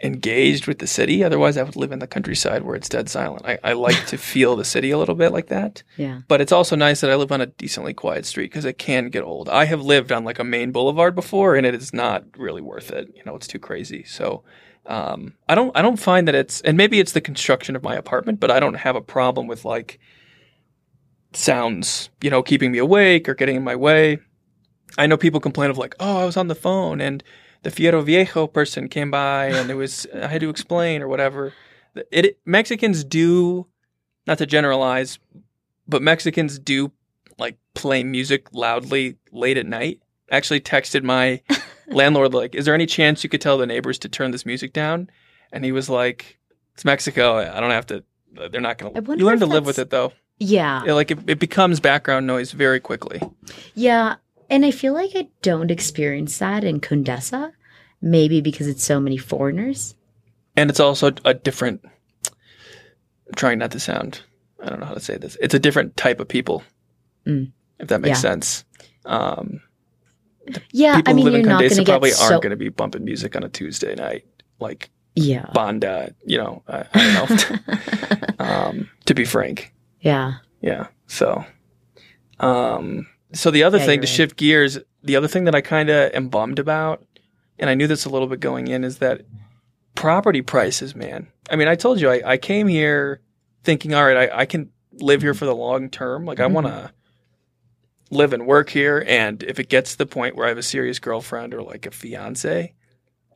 engaged 0.02 0.66
with 0.66 0.78
the 0.78 0.86
city. 0.86 1.24
Otherwise, 1.24 1.56
I 1.56 1.62
would 1.62 1.76
live 1.76 1.92
in 1.92 2.00
the 2.00 2.06
countryside 2.06 2.62
where 2.62 2.76
it's 2.76 2.88
dead 2.88 3.08
silent. 3.08 3.46
I, 3.46 3.58
I 3.64 3.72
like 3.72 4.06
to 4.06 4.18
feel 4.32 4.54
the 4.54 4.64
city 4.64 4.90
a 4.90 4.98
little 4.98 5.14
bit 5.14 5.32
like 5.32 5.46
that. 5.48 5.82
yeah. 5.96 6.20
But 6.28 6.40
it's 6.40 6.52
also 6.52 6.76
nice 6.76 7.00
that 7.00 7.10
I 7.10 7.14
live 7.14 7.32
on 7.32 7.40
a 7.40 7.46
decently 7.46 7.94
quiet 7.94 8.26
street 8.26 8.50
because 8.50 8.66
it 8.66 8.78
can 8.78 9.08
get 9.08 9.24
old. 9.24 9.48
I 9.48 9.64
have 9.64 9.80
lived 9.80 10.12
on 10.12 10.24
like 10.24 10.38
a 10.38 10.44
main 10.44 10.70
boulevard 10.70 11.14
before, 11.14 11.56
and 11.56 11.64
it 11.66 11.74
is 11.74 11.94
not 11.94 12.24
really 12.36 12.62
worth 12.62 12.90
it. 12.90 13.08
You 13.14 13.22
know, 13.24 13.36
it's 13.36 13.46
too 13.46 13.58
crazy. 13.58 14.04
So 14.04 14.44
um, 14.84 15.34
I 15.48 15.54
don't 15.54 15.76
I 15.76 15.82
don't 15.82 15.96
find 15.98 16.28
that 16.28 16.34
it's 16.34 16.60
and 16.60 16.76
maybe 16.76 17.00
it's 17.00 17.12
the 17.12 17.20
construction 17.20 17.74
of 17.74 17.82
my 17.82 17.94
apartment, 17.94 18.38
but 18.38 18.50
I 18.50 18.60
don't 18.60 18.74
have 18.74 18.96
a 18.96 19.00
problem 19.00 19.46
with 19.46 19.64
like 19.64 19.98
sounds, 21.32 22.10
you 22.22 22.30
know, 22.30 22.42
keeping 22.42 22.72
me 22.72 22.78
awake 22.78 23.28
or 23.28 23.34
getting 23.34 23.56
in 23.56 23.64
my 23.64 23.76
way. 23.76 24.18
I 24.98 25.06
know 25.06 25.16
people 25.16 25.40
complain 25.40 25.70
of 25.70 25.78
like, 25.78 25.94
oh, 26.00 26.20
I 26.20 26.24
was 26.24 26.36
on 26.36 26.48
the 26.48 26.54
phone 26.54 27.00
and 27.00 27.22
the 27.66 27.72
Fierro 27.72 28.04
Viejo 28.04 28.46
person 28.46 28.88
came 28.88 29.10
by 29.10 29.46
and 29.46 29.70
it 29.70 29.74
was 29.74 30.06
I 30.14 30.28
had 30.28 30.40
to 30.40 30.50
explain 30.50 31.02
or 31.02 31.08
whatever. 31.08 31.52
It 32.12 32.38
Mexicans 32.44 33.02
do, 33.02 33.66
not 34.24 34.38
to 34.38 34.46
generalize, 34.46 35.18
but 35.88 36.00
Mexicans 36.00 36.60
do 36.60 36.92
like 37.38 37.58
play 37.74 38.04
music 38.04 38.46
loudly 38.52 39.16
late 39.32 39.56
at 39.56 39.66
night. 39.66 40.00
I 40.30 40.36
actually 40.36 40.60
texted 40.60 41.02
my 41.02 41.42
landlord 41.88 42.34
like, 42.34 42.54
"Is 42.54 42.66
there 42.66 42.74
any 42.74 42.86
chance 42.86 43.24
you 43.24 43.30
could 43.30 43.40
tell 43.40 43.58
the 43.58 43.66
neighbors 43.66 43.98
to 44.00 44.08
turn 44.08 44.30
this 44.30 44.46
music 44.46 44.72
down?" 44.72 45.10
And 45.50 45.64
he 45.64 45.72
was 45.72 45.90
like, 45.90 46.38
"It's 46.74 46.84
Mexico. 46.84 47.38
I 47.38 47.58
don't 47.58 47.72
have 47.72 47.86
to. 47.86 48.04
They're 48.32 48.60
not 48.60 48.78
gonna. 48.78 49.16
You 49.16 49.26
learn 49.26 49.40
to 49.40 49.46
live 49.46 49.66
with 49.66 49.80
it 49.80 49.90
though. 49.90 50.12
Yeah. 50.38 50.84
It, 50.86 50.92
like 50.92 51.10
it, 51.10 51.18
it 51.28 51.40
becomes 51.40 51.80
background 51.80 52.28
noise 52.28 52.52
very 52.52 52.78
quickly. 52.78 53.20
Yeah. 53.74 54.16
And 54.48 54.64
I 54.64 54.70
feel 54.70 54.92
like 54.92 55.10
I 55.16 55.28
don't 55.42 55.72
experience 55.72 56.38
that 56.38 56.62
in 56.62 56.78
Condesa, 56.80 57.52
maybe 58.00 58.40
because 58.40 58.66
it's 58.68 58.82
so 58.84 59.00
many 59.00 59.16
foreigners. 59.16 59.94
and 60.56 60.70
it's 60.70 60.80
also 60.80 61.12
a 61.24 61.34
different. 61.34 61.84
I'm 61.84 63.34
trying 63.34 63.58
not 63.58 63.70
to 63.72 63.80
sound. 63.80 64.20
I 64.62 64.68
don't 64.70 64.80
know 64.80 64.86
how 64.86 64.94
to 64.94 65.00
say 65.00 65.16
this. 65.18 65.36
It's 65.40 65.54
a 65.54 65.58
different 65.58 65.96
type 65.96 66.18
of 66.20 66.28
people, 66.28 66.62
Mm. 67.26 67.52
if 67.78 67.88
that 67.88 68.00
makes 68.00 68.18
Yeah. 68.18 68.30
sense. 68.30 68.64
Um, 69.04 69.60
Yeah, 70.72 70.96
people 70.96 71.12
I 71.12 71.14
mean, 71.16 71.26
who 71.26 71.32
live 71.32 71.40
you're 71.40 71.40
in 71.40 71.48
not 71.48 71.58
going 71.60 71.70
Condesa 71.70 71.76
to 71.76 71.84
get 71.84 71.92
probably 71.92 72.10
so. 72.12 72.24
aren't 72.24 72.42
going 72.42 72.50
to 72.50 72.56
be 72.56 72.68
bumping 72.68 73.04
music 73.04 73.34
on 73.36 73.42
a 73.42 73.48
Tuesday 73.48 73.94
night, 73.96 74.24
like 74.60 74.90
yeah. 75.16 75.50
Banda. 75.52 76.14
You 76.24 76.38
know, 76.38 76.62
I, 76.68 76.84
I 76.94 77.26
don't 77.26 77.60
know. 78.38 78.38
um, 78.44 78.90
to 79.06 79.14
be 79.14 79.24
frank, 79.24 79.72
yeah. 80.00 80.34
yeah. 80.60 80.86
So, 81.08 81.44
um, 82.40 83.06
so 83.32 83.50
the 83.50 83.62
other 83.64 83.78
Yeah, 83.78 83.86
thing 83.86 84.00
to 84.00 84.06
right. 84.06 84.14
shift 84.14 84.36
gears, 84.36 84.78
the 85.02 85.16
other 85.16 85.28
thing 85.28 85.44
that 85.44 85.54
I 85.54 85.60
kind 85.60 85.90
of 85.90 86.12
am 86.14 86.28
bummed 86.28 86.58
about, 86.58 87.04
and 87.58 87.70
I 87.70 87.74
knew 87.74 87.86
this 87.86 88.04
a 88.04 88.08
little 88.10 88.28
bit 88.28 88.40
going 88.40 88.68
in, 88.68 88.84
is 88.84 88.98
that 88.98 89.22
property 89.94 90.42
prices, 90.42 90.94
man. 90.94 91.28
I 91.50 91.56
mean, 91.56 91.68
I 91.68 91.74
told 91.74 92.00
you 92.00 92.10
I, 92.10 92.32
I 92.32 92.36
came 92.36 92.68
here 92.68 93.20
thinking, 93.64 93.94
all 93.94 94.04
right, 94.04 94.30
I, 94.30 94.40
I 94.40 94.46
can 94.46 94.70
live 94.92 95.22
here 95.22 95.34
for 95.34 95.44
the 95.46 95.54
long 95.54 95.88
term. 95.90 96.24
Like 96.24 96.40
I 96.40 96.46
Mhm. 96.48 96.52
want 96.52 96.66
to 96.66 96.92
live 98.10 98.32
and 98.32 98.46
work 98.46 98.70
here, 98.70 99.04
and 99.06 99.42
if 99.42 99.58
it 99.58 99.68
gets 99.68 99.92
to 99.92 99.98
the 99.98 100.06
point 100.06 100.36
where 100.36 100.46
I 100.46 100.50
have 100.50 100.58
a 100.58 100.62
serious 100.62 100.98
girlfriend 100.98 101.52
or 101.54 101.62
like 101.62 101.86
a 101.86 101.90
fiance, 101.90 102.72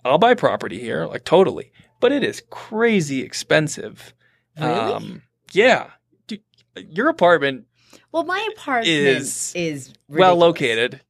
I'll 0.04 0.18
buy 0.18 0.34
property 0.34 0.78
here, 0.80 1.06
like 1.06 1.24
totally. 1.24 1.72
But 1.98 2.12
it 2.12 2.22
is 2.24 2.42
crazy 2.50 3.20
expensive. 3.22 4.14
Really? 4.58 5.22
yeah. 5.52 5.90
Dude, 6.26 6.40
your 6.76 7.08
apartment 7.08 7.66
well, 8.12 8.24
my 8.24 8.46
apartment 8.52 8.88
is 8.88 9.52
is, 9.54 9.92
well 10.08 10.36
located 10.36 11.00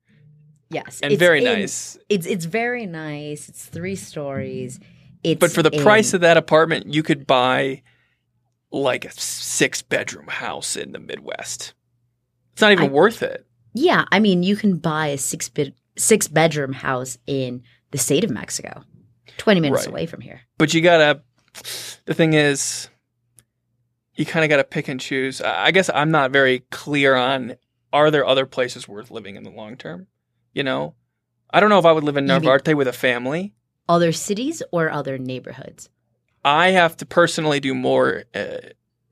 Yes, 0.71 1.01
and 1.03 1.13
it's 1.13 1.19
very 1.19 1.39
in- 1.39 1.45
nice. 1.45 1.99
It's 2.09 2.27
it's 2.27 2.45
very 2.45 2.87
nice. 2.87 3.49
It's 3.49 3.65
three 3.67 3.97
stories. 3.97 4.79
It's 5.25 5.39
But 5.41 5.51
for 5.53 5.63
the 5.63 5.71
in- 5.75 5.83
price 5.83 6.15
of 6.15 6.21
that 6.23 6.37
apartment, 6.37 6.95
you 6.95 7.03
could 7.03 7.27
buy 7.27 7.83
like 8.71 9.05
a 9.05 9.11
six 9.13 9.83
bedroom 9.83 10.29
house 10.29 10.77
in 10.77 10.93
the 10.93 11.01
Midwest. 11.01 11.75
It's 12.53 12.63
not 12.63 12.73
even 12.73 12.87
I- 12.87 12.89
worth 12.93 13.23
it. 13.23 13.45
yeah, 13.75 14.05
I 14.13 14.21
mean, 14.21 14.43
you 14.45 14.55
can 14.57 14.77
buy 14.79 15.09
a 15.09 15.19
six 15.19 15.49
bed 15.49 15.75
six 15.99 16.29
bedroom 16.29 16.73
house 16.73 17.19
in 17.27 17.63
the 17.91 17.99
state 17.99 18.23
of 18.23 18.31
Mexico, 18.31 18.85
twenty 19.39 19.61
minutes 19.61 19.83
Right. 19.83 19.89
away 19.89 20.07
from 20.07 20.21
here. 20.21 20.43
But 20.57 20.73
you 20.73 20.81
gotta. 20.83 21.23
The 22.07 22.15
thing 22.15 22.33
is, 22.35 22.89
you 24.15 24.25
kind 24.25 24.45
of 24.45 24.49
gotta 24.51 24.63
pick 24.65 24.87
and 24.87 25.01
choose. 25.01 25.41
I 25.41 25.73
guess 25.73 25.91
I'm 25.93 26.13
not 26.13 26.31
very 26.31 26.61
clear 26.71 27.17
on 27.17 27.57
are 27.93 28.11
there 28.13 28.25
other 28.25 28.47
places 28.47 28.87
worth 28.87 29.11
living 29.11 29.35
in 29.35 29.43
the 29.43 29.51
long 29.51 29.77
term. 29.77 30.07
You 30.53 30.63
know, 30.65 30.95
I 31.53 31.61
don't 31.61 31.71
know 31.71 31.79
if 31.79 31.85
I 31.85 31.93
would 31.93 32.05
live 32.05 32.17
in 32.17 32.27
Narvarte 32.27 32.75
with 32.75 32.89
a 32.89 32.93
family. 32.93 33.53
Other 33.89 34.13
cities 34.13 34.63
or 34.73 34.91
other 34.91 35.19
neighborhoods. 35.19 35.89
I 36.45 36.71
have 36.71 36.97
to 36.99 37.07
personally 37.07 37.61
do 37.61 37.75
more 37.75 38.25
uh, 38.35 38.59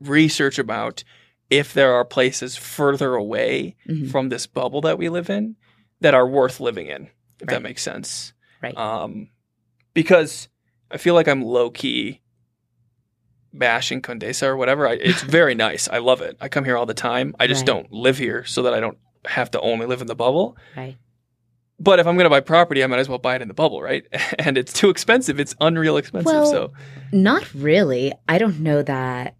research 0.00 0.58
about 0.58 1.04
if 1.50 1.72
there 1.74 1.92
are 1.94 2.04
places 2.04 2.56
further 2.56 3.14
away 3.14 3.76
Mhm. 3.88 4.10
from 4.10 4.28
this 4.28 4.46
bubble 4.46 4.80
that 4.82 4.98
we 4.98 5.08
live 5.08 5.30
in 5.30 5.56
that 6.00 6.14
are 6.14 6.26
worth 6.28 6.60
living 6.60 6.86
in, 6.86 7.08
if 7.40 7.48
that 7.48 7.62
makes 7.62 7.82
sense. 7.82 8.32
Right. 8.62 8.76
Um, 8.76 9.30
because 9.94 10.48
I 10.90 10.96
feel 10.98 11.14
like 11.14 11.28
I'm 11.28 11.42
low 11.42 11.70
key 11.70 12.20
bashing 13.52 14.02
Condesa 14.02 14.46
or 14.46 14.56
whatever. 14.56 14.86
I, 14.86 14.92
it's 14.94 15.22
very 15.38 15.54
nice. 15.54 15.88
I 15.88 15.98
love 15.98 16.20
it. 16.20 16.36
I 16.40 16.48
come 16.48 16.64
here 16.64 16.76
all 16.76 16.86
the 16.86 16.94
time. 16.94 17.34
I 17.40 17.46
just 17.46 17.60
Right. 17.60 17.66
don't 17.66 17.92
live 17.92 18.18
here 18.18 18.44
so 18.44 18.62
that 18.62 18.74
I 18.74 18.80
don't 18.80 18.98
have 19.26 19.50
to 19.52 19.60
only 19.60 19.86
live 19.86 20.00
in 20.00 20.06
the 20.06 20.14
bubble. 20.14 20.56
Right. 20.76 20.96
But 21.80 22.00
if 22.00 22.06
I'm 22.06 22.16
going 22.16 22.24
to 22.24 22.30
buy 22.30 22.40
property, 22.40 22.82
I 22.82 22.86
might 22.88 22.98
as 22.98 23.08
well 23.08 23.18
buy 23.18 23.36
it 23.36 23.42
in 23.42 23.48
the 23.48 23.54
bubble, 23.54 23.80
right? 23.80 24.04
and 24.38 24.58
it's 24.58 24.72
too 24.72 24.90
expensive. 24.90 25.38
It's 25.38 25.54
unreal 25.60 25.96
expensive. 25.96 26.26
Well, 26.26 26.50
so 26.50 26.72
Not 27.12 27.52
really. 27.54 28.12
I 28.28 28.38
don't 28.38 28.60
know 28.60 28.82
that. 28.82 29.36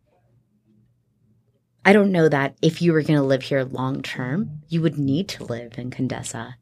I 1.85 1.93
don't 1.93 2.13
know 2.13 2.29
that 2.29 2.55
if 2.63 2.83
you 2.83 2.93
were 2.93 3.03
going 3.03 3.19
to 3.19 3.25
live 3.25 3.43
here 3.43 3.65
long 3.65 4.03
term, 4.03 4.61
you 4.69 4.83
would 4.83 4.99
need 4.99 5.29
to 5.31 5.45
live 5.45 5.79
in 5.79 5.91
Condesa. 5.91 6.55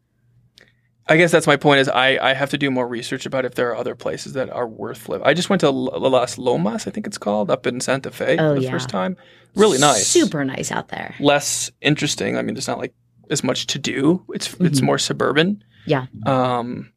I 1.08 1.16
guess 1.16 1.30
that's 1.30 1.46
my 1.46 1.56
point. 1.56 1.80
Is 1.80 1.88
I, 1.88 2.18
I 2.18 2.34
have 2.34 2.50
to 2.50 2.58
do 2.58 2.70
more 2.70 2.86
research 2.86 3.26
about 3.26 3.44
if 3.44 3.54
there 3.54 3.68
are 3.70 3.76
other 3.76 3.94
places 3.94 4.32
that 4.32 4.50
are 4.50 4.66
worth 4.66 5.08
living. 5.08 5.26
I 5.26 5.34
just 5.34 5.48
went 5.50 5.60
to 5.60 5.70
Las 5.70 6.36
Lomas, 6.38 6.86
I 6.86 6.90
think 6.90 7.06
it's 7.06 7.18
called, 7.18 7.50
up 7.50 7.66
in 7.66 7.80
Santa 7.80 8.10
Fe 8.10 8.36
Oh, 8.38 8.54
for 8.54 8.60
the 8.60 8.66
yeah. 8.66 8.70
first 8.70 8.88
time. 8.88 9.16
Really 9.54 9.78
nice. 9.78 10.06
Super 10.06 10.44
nice 10.44 10.72
out 10.72 10.88
there. 10.88 11.14
Less 11.20 11.70
interesting. 11.80 12.36
I 12.36 12.42
mean, 12.42 12.54
there's 12.54 12.66
not 12.68 12.78
like 12.78 12.92
as 13.30 13.42
much 13.44 13.66
to 13.68 13.78
do. 13.78 14.24
It's 14.34 14.54
it's 14.60 14.80
Mhm. 14.80 14.84
more 14.84 14.98
suburban. 14.98 15.62
Yeah. 15.86 16.06
Um, 16.26 16.92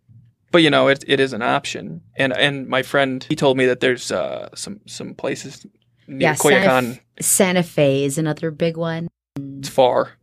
but 0.52 0.62
you 0.64 0.70
know, 0.70 0.88
it 0.88 1.04
it 1.08 1.20
is 1.20 1.34
an 1.34 1.42
option. 1.42 2.02
And 2.16 2.34
and 2.34 2.68
my 2.68 2.84
friend 2.84 3.26
he 3.30 3.36
told 3.36 3.58
me 3.58 3.66
that 3.68 3.80
there's 3.80 4.12
uh 4.12 4.50
some 4.56 4.80
some 4.88 5.14
places 5.16 5.66
near 6.08 6.30
Yeah, 6.30 6.34
Santa, 6.36 6.90
F- 6.90 7.00
Santa 7.26 7.64
Fe 7.64 8.04
is 8.04 8.18
another 8.18 8.52
big 8.52 8.78
one. 8.78 9.08
It's 9.60 9.70
far, 9.70 10.14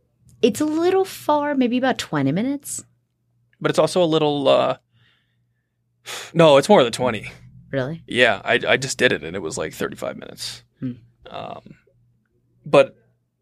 It's 0.41 0.61
a 0.61 0.65
little 0.65 1.05
far, 1.05 1.55
maybe 1.55 1.77
about 1.77 1.97
20 1.97 2.31
minutes. 2.31 2.83
but 3.61 3.69
it's 3.71 3.79
also 3.79 4.03
a 4.03 4.05
little. 4.05 4.47
uh 4.47 4.77
No, 6.33 6.57
it's 6.57 6.69
more 6.69 6.83
than 6.83 6.91
twenty. 6.93 7.31
Really? 7.71 8.01
Yeah, 8.07 8.41
I, 8.45 8.59
I 8.65 8.77
just 8.77 8.97
did 8.97 9.11
it 9.11 9.23
and 9.23 9.35
it 9.35 9.41
was 9.41 9.57
like 9.57 9.73
35 9.73 10.15
minutes. 10.17 10.63
Hmm. 10.79 10.91
Um, 11.29 11.75
but 12.65 12.95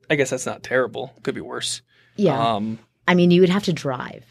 I 0.10 0.16
guess 0.16 0.32
that's 0.32 0.48
not 0.48 0.64
terrible. 0.64 1.14
Could 1.22 1.36
be 1.36 1.42
worse. 1.42 1.82
Yeah. 2.16 2.56
Um, 2.56 2.80
I 3.08 3.14
mean, 3.16 3.32
you 3.32 3.42
would 3.42 3.50
have 3.50 3.64
to 3.66 3.74
drive. 3.74 4.26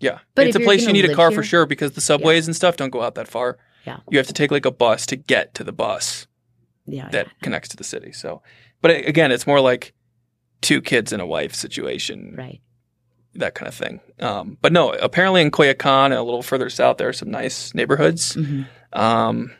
yeah. 0.00 0.18
But 0.34 0.46
it's 0.46 0.56
a 0.56 0.60
place 0.60 0.86
you 0.86 0.92
need 0.92 1.04
a 1.04 1.14
car 1.14 1.30
for 1.30 1.42
sure 1.42 1.66
because 1.66 1.92
the 1.92 2.00
subways 2.00 2.46
and 2.46 2.54
stuff 2.54 2.76
don't 2.76 2.90
go 2.90 3.02
out 3.02 3.14
that 3.16 3.28
far. 3.28 3.58
Yeah. 3.86 3.98
You 4.10 4.18
have 4.18 4.26
to 4.26 4.32
take 4.34 4.50
like 4.50 4.66
a 4.66 4.70
bus 4.70 5.06
to 5.06 5.16
get 5.16 5.54
to 5.54 5.64
the 5.64 5.72
bus 5.72 6.26
Yeah. 6.86 7.08
that 7.10 7.28
connects 7.42 7.68
to 7.70 7.76
the 7.76 7.84
city. 7.84 8.12
So, 8.12 8.42
but 8.82 8.90
again, 8.90 9.32
it's 9.32 9.46
more 9.46 9.60
like 9.60 9.94
two 10.60 10.80
kids 10.82 11.12
and 11.12 11.22
a 11.22 11.26
wife 11.26 11.54
situation. 11.54 12.34
Right. 12.36 12.60
that 13.34 13.54
kind 13.54 13.68
of 13.68 13.74
thing. 13.74 14.00
Um, 14.20 14.58
but 14.60 14.72
no, 14.72 14.92
apparently 14.92 15.40
in 15.42 15.50
Coyoacan 15.50 16.06
and 16.06 16.14
a 16.14 16.22
little 16.22 16.42
further 16.42 16.68
south, 16.70 16.96
there 16.98 17.08
are 17.08 17.12
some 17.12 17.30
nice 17.30 17.72
neighborhoods. 17.74 18.34
hmm 18.34 18.62
Um, 18.92 19.52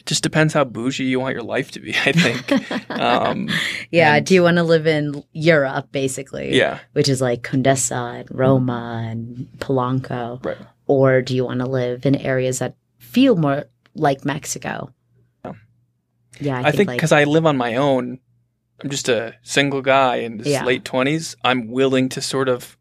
it 0.00 0.06
just 0.06 0.22
depends 0.24 0.52
how 0.54 0.64
bougie 0.64 1.04
you 1.04 1.20
want 1.20 1.34
your 1.34 1.44
life 1.44 1.70
to 1.72 1.80
be, 1.80 1.94
I 1.94 2.12
think. 2.12 2.90
um, 2.90 3.48
yeah. 3.90 4.16
and- 4.16 4.26
Do 4.26 4.34
you 4.34 4.42
want 4.42 4.56
to 4.56 4.62
live 4.64 4.86
in 4.86 5.22
Europe, 5.32 5.92
basically? 5.92 6.56
yeah, 6.56 6.80
Which 6.92 7.08
is 7.08 7.20
like 7.20 7.42
Condesa 7.42 8.20
and 8.20 8.28
Roma 8.30 9.06
and 9.08 9.46
Polanco. 9.58 10.44
right. 10.44 10.56
Or 10.86 11.22
do 11.22 11.36
you 11.36 11.44
want 11.44 11.60
to 11.60 11.66
live 11.66 12.04
in 12.04 12.16
areas 12.16 12.58
that 12.58 12.74
feel 12.98 13.36
more 13.36 13.66
like 13.94 14.24
Mexico? 14.24 14.92
Yeah. 15.44 15.52
Yeah. 16.40 16.56
I, 16.56 16.60
I, 16.60 16.62
think, 16.64 16.76
think 16.76 16.88
like, 16.88 16.96
because 16.98 17.12
I 17.12 17.24
live 17.24 17.46
on 17.46 17.56
my 17.56 17.76
own, 17.76 18.18
I'm 18.82 18.90
just 18.90 19.08
a 19.08 19.34
single 19.42 19.82
guy 19.82 20.16
in 20.16 20.38
his 20.38 20.48
Yeah. 20.48 20.64
late 20.64 20.82
20s. 20.84 21.36
I'm 21.44 21.68
willing 21.70 22.08
to 22.10 22.20
sort 22.20 22.48
of 22.48 22.76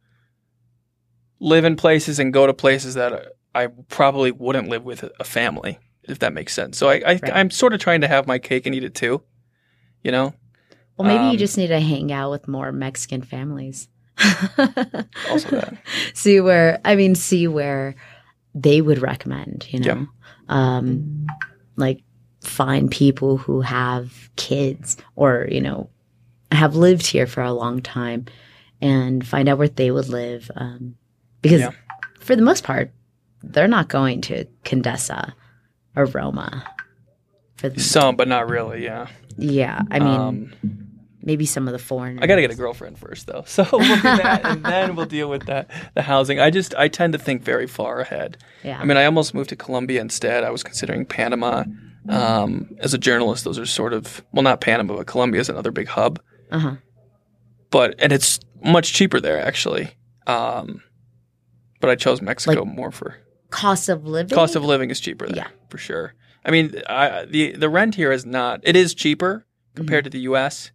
live 1.39 1.65
in 1.65 1.75
places 1.75 2.19
and 2.19 2.33
go 2.33 2.47
to 2.47 2.53
places 2.53 2.95
that 2.95 3.33
I 3.53 3.67
probably 3.89 4.31
wouldn't 4.31 4.69
live 4.69 4.83
with 4.83 5.03
a 5.19 5.23
family, 5.23 5.77
if 6.09 6.19
that 6.19 6.33
makes 6.33 6.53
sense. 6.53 6.77
So 6.77 6.89
I, 6.89 6.95
I 6.95 7.01
Right. 7.13 7.31
I'm 7.33 7.49
sort 7.51 7.73
of 7.73 7.79
trying 7.79 8.01
to 8.01 8.07
have 8.07 8.27
my 8.27 8.39
cake 8.39 8.65
and 8.65 8.73
eat 8.75 8.83
it 8.83 8.95
too, 8.95 9.21
you 10.03 10.11
know. 10.11 10.33
well, 10.97 11.07
maybe 11.07 11.25
you 11.25 11.31
um, 11.31 11.37
just 11.37 11.57
need 11.57 11.67
to 11.67 11.79
hang 11.79 12.11
out 12.11 12.31
with 12.31 12.47
more 12.47 12.71
Mexican 12.71 13.21
families. 13.21 13.87
Also 15.29 15.49
that. 15.51 15.73
see 16.13 16.39
where 16.41 16.79
I 16.83 16.95
mean, 16.95 17.15
see 17.15 17.47
where 17.47 17.95
they 18.55 18.81
would 18.81 18.99
recommend, 19.01 19.67
you 19.69 19.79
know, 19.79 20.07
um, 20.47 21.27
like 21.75 22.01
find 22.41 22.89
people 22.89 23.37
who 23.37 23.61
have 23.61 24.29
kids 24.35 24.97
or 25.15 25.47
you 25.51 25.61
know 25.61 25.89
have 26.51 26.75
lived 26.75 27.05
here 27.05 27.27
for 27.27 27.41
a 27.43 27.53
long 27.53 27.81
time 27.81 28.25
and 28.81 29.25
find 29.27 29.47
out 29.49 29.57
where 29.57 29.67
they 29.69 29.91
would 29.91 30.07
live, 30.09 30.49
um, 30.55 30.95
because 31.41 31.61
Yeah. 31.61 31.71
for 32.19 32.35
the 32.35 32.41
most 32.41 32.63
part, 32.63 32.91
they're 33.43 33.67
not 33.67 33.87
going 33.89 34.21
to 34.21 34.45
Condesa 34.63 35.33
or 35.95 36.05
Roma. 36.05 36.65
For 37.55 37.69
the, 37.69 37.79
Some, 37.79 38.15
but 38.15 38.27
not 38.27 38.49
really. 38.49 38.83
Yeah. 38.83 39.07
yeah, 39.37 39.81
I 39.91 39.99
mean, 39.99 40.07
um, 40.07 40.53
maybe 41.21 41.45
some 41.45 41.67
of 41.67 41.73
the 41.73 41.79
foreigners. 41.79 42.23
I 42.23 42.27
got 42.27 42.35
to 42.35 42.41
get 42.41 42.51
a 42.51 42.55
girlfriend 42.55 42.97
first, 42.97 43.27
though. 43.27 43.43
So 43.45 43.67
we'll 43.73 43.95
do 43.97 44.01
that, 44.01 44.45
and 44.45 44.63
then 44.63 44.95
we'll 44.95 45.05
deal 45.05 45.29
with 45.29 45.45
that 45.47 45.69
the 45.93 46.01
housing. 46.01 46.39
I 46.39 46.51
just 46.51 46.73
I 46.75 46.87
tend 46.87 47.13
to 47.13 47.19
think 47.19 47.43
very 47.43 47.67
far 47.67 47.99
ahead. 47.99 48.37
Yeah, 48.63 48.79
I 48.79 48.85
mean, 48.85 48.95
I 48.97 49.05
almost 49.05 49.33
moved 49.33 49.49
to 49.49 49.55
Colombia 49.57 49.99
instead. 49.99 50.43
I 50.43 50.51
was 50.51 50.63
considering 50.63 51.05
Panama. 51.05 51.65
Um, 52.07 52.75
as 52.79 52.93
a 52.93 52.97
journalist, 52.97 53.43
those 53.43 53.59
are 53.59 53.65
sort 53.65 53.93
of 53.93 54.23
well, 54.31 54.41
not 54.41 54.61
Panama, 54.61 54.95
but 54.95 55.05
Colombia 55.05 55.41
is 55.41 55.49
another 55.49 55.71
big 55.71 55.87
hub. 55.89 56.19
uh 56.51 56.59
huh. 56.59 56.75
But 57.71 57.95
and 57.99 58.11
it's 58.13 58.39
much 58.63 58.93
cheaper 58.93 59.19
there 59.19 59.39
actually. 59.45 59.91
Um, 60.25 60.81
but 61.81 61.89
I 61.89 61.95
chose 61.95 62.21
Mexico 62.21 62.65
more 62.65 62.91
for 62.91 63.17
Cost 63.49 63.89
of 63.89 64.05
living. 64.05 64.35
cost 64.35 64.55
of 64.55 64.63
living 64.63 64.89
is 64.91 64.99
cheaper 64.99 65.25
there 65.27 65.35
Yeah. 65.35 65.47
for 65.69 65.77
sure. 65.77 66.13
I 66.45 66.51
mean, 66.51 66.81
I, 66.87 67.25
the 67.25 67.53
the 67.53 67.69
rent 67.69 67.95
here 67.95 68.11
is 68.11 68.25
not. 68.25 68.61
It 68.63 68.75
is 68.75 68.93
cheaper 68.93 69.45
compared 69.75 70.03
mm-hmm. 70.05 70.11
to 70.11 70.17
the 70.17 70.23
U.S. 70.23 70.71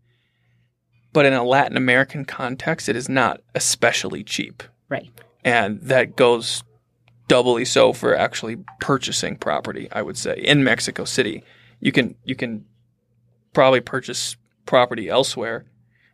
But 1.12 1.26
in 1.26 1.32
a 1.32 1.44
Latin 1.44 1.76
American 1.76 2.24
context, 2.24 2.88
it 2.88 2.96
is 2.96 3.08
not 3.08 3.40
especially 3.54 4.24
cheap. 4.24 4.62
right. 4.88 5.08
and 5.44 5.80
that 5.82 6.16
goes 6.16 6.64
doubly 7.28 7.64
so 7.64 7.92
for 7.92 8.14
actually 8.16 8.56
purchasing 8.80 9.36
property. 9.36 9.88
I 9.92 10.02
would 10.02 10.18
say 10.18 10.36
in 10.36 10.64
Mexico 10.64 11.04
City, 11.04 11.42
you 11.80 11.92
can 11.92 12.16
you 12.24 12.34
can 12.34 12.64
probably 13.52 13.80
purchase 13.80 14.36
property 14.66 15.08
elsewhere. 15.08 15.64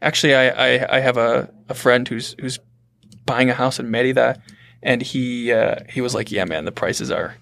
Actually, 0.02 0.34
I 0.34 0.48
I, 0.48 0.96
I 0.96 1.00
have 1.00 1.16
a, 1.16 1.50
a 1.68 1.74
friend 1.74 2.06
who's 2.06 2.36
who's 2.40 2.58
buying 3.26 3.50
a 3.50 3.54
house 3.54 3.78
in 3.80 3.90
Merida, 3.90 4.40
and 4.82 5.02
he 5.02 5.52
uh, 5.52 5.76
he 5.88 6.00
was 6.00 6.14
like, 6.14 6.30
"Yeah, 6.30 6.44
man, 6.44 6.64
the 6.64 6.72
prices 6.72 7.10
are." 7.10 7.36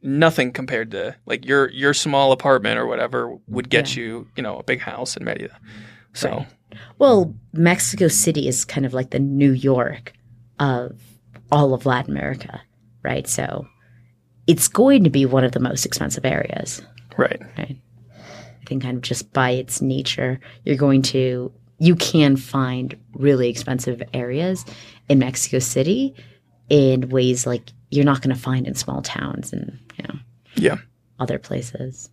Nothing 0.00 0.52
compared 0.52 0.92
to 0.92 1.16
like 1.26 1.44
your 1.44 1.70
your 1.70 1.92
small 1.92 2.30
apartment 2.30 2.78
or 2.78 2.86
whatever 2.86 3.36
would 3.48 3.68
get 3.68 3.96
you 3.96 4.28
you 4.36 4.42
know 4.44 4.58
a 4.58 4.62
big 4.62 4.80
house 4.80 5.16
in 5.16 5.24
Merida. 5.24 5.58
So 6.12 6.28
Right. 6.30 6.46
Well, 6.98 7.34
Mexico 7.52 8.08
City 8.08 8.48
is 8.48 8.64
kind 8.64 8.86
of 8.86 8.94
like 8.94 9.10
the 9.10 9.18
New 9.18 9.52
York 9.52 10.12
of 10.58 11.00
all 11.50 11.74
of 11.74 11.86
Latin 11.86 12.12
America, 12.12 12.60
right? 13.02 13.26
So 13.26 13.66
it's 14.46 14.68
going 14.68 15.04
to 15.04 15.10
be 15.10 15.26
one 15.26 15.44
of 15.44 15.52
the 15.52 15.60
most 15.60 15.86
expensive 15.86 16.24
areas, 16.24 16.82
right, 17.16 17.40
right? 17.56 17.76
I 18.16 18.64
think 18.66 18.82
kind 18.82 18.96
of 18.96 19.02
just 19.02 19.32
by 19.32 19.50
its 19.50 19.80
nature, 19.80 20.40
you're 20.64 20.76
going 20.76 21.02
to 21.02 21.52
you 21.78 21.94
can 21.96 22.36
find 22.36 22.96
really 23.14 23.48
expensive 23.48 24.02
areas 24.12 24.64
in 25.08 25.18
Mexico 25.18 25.58
City 25.58 26.14
in 26.68 27.08
ways 27.08 27.46
like 27.46 27.70
you're 27.90 28.04
not 28.04 28.20
going 28.20 28.34
to 28.34 28.40
find 28.40 28.66
in 28.66 28.74
small 28.74 29.00
towns 29.02 29.52
and 29.52 29.78
you 29.96 30.04
know 30.08 30.14
Yeah. 30.56 30.76
other 31.18 31.38
places. 31.38 32.10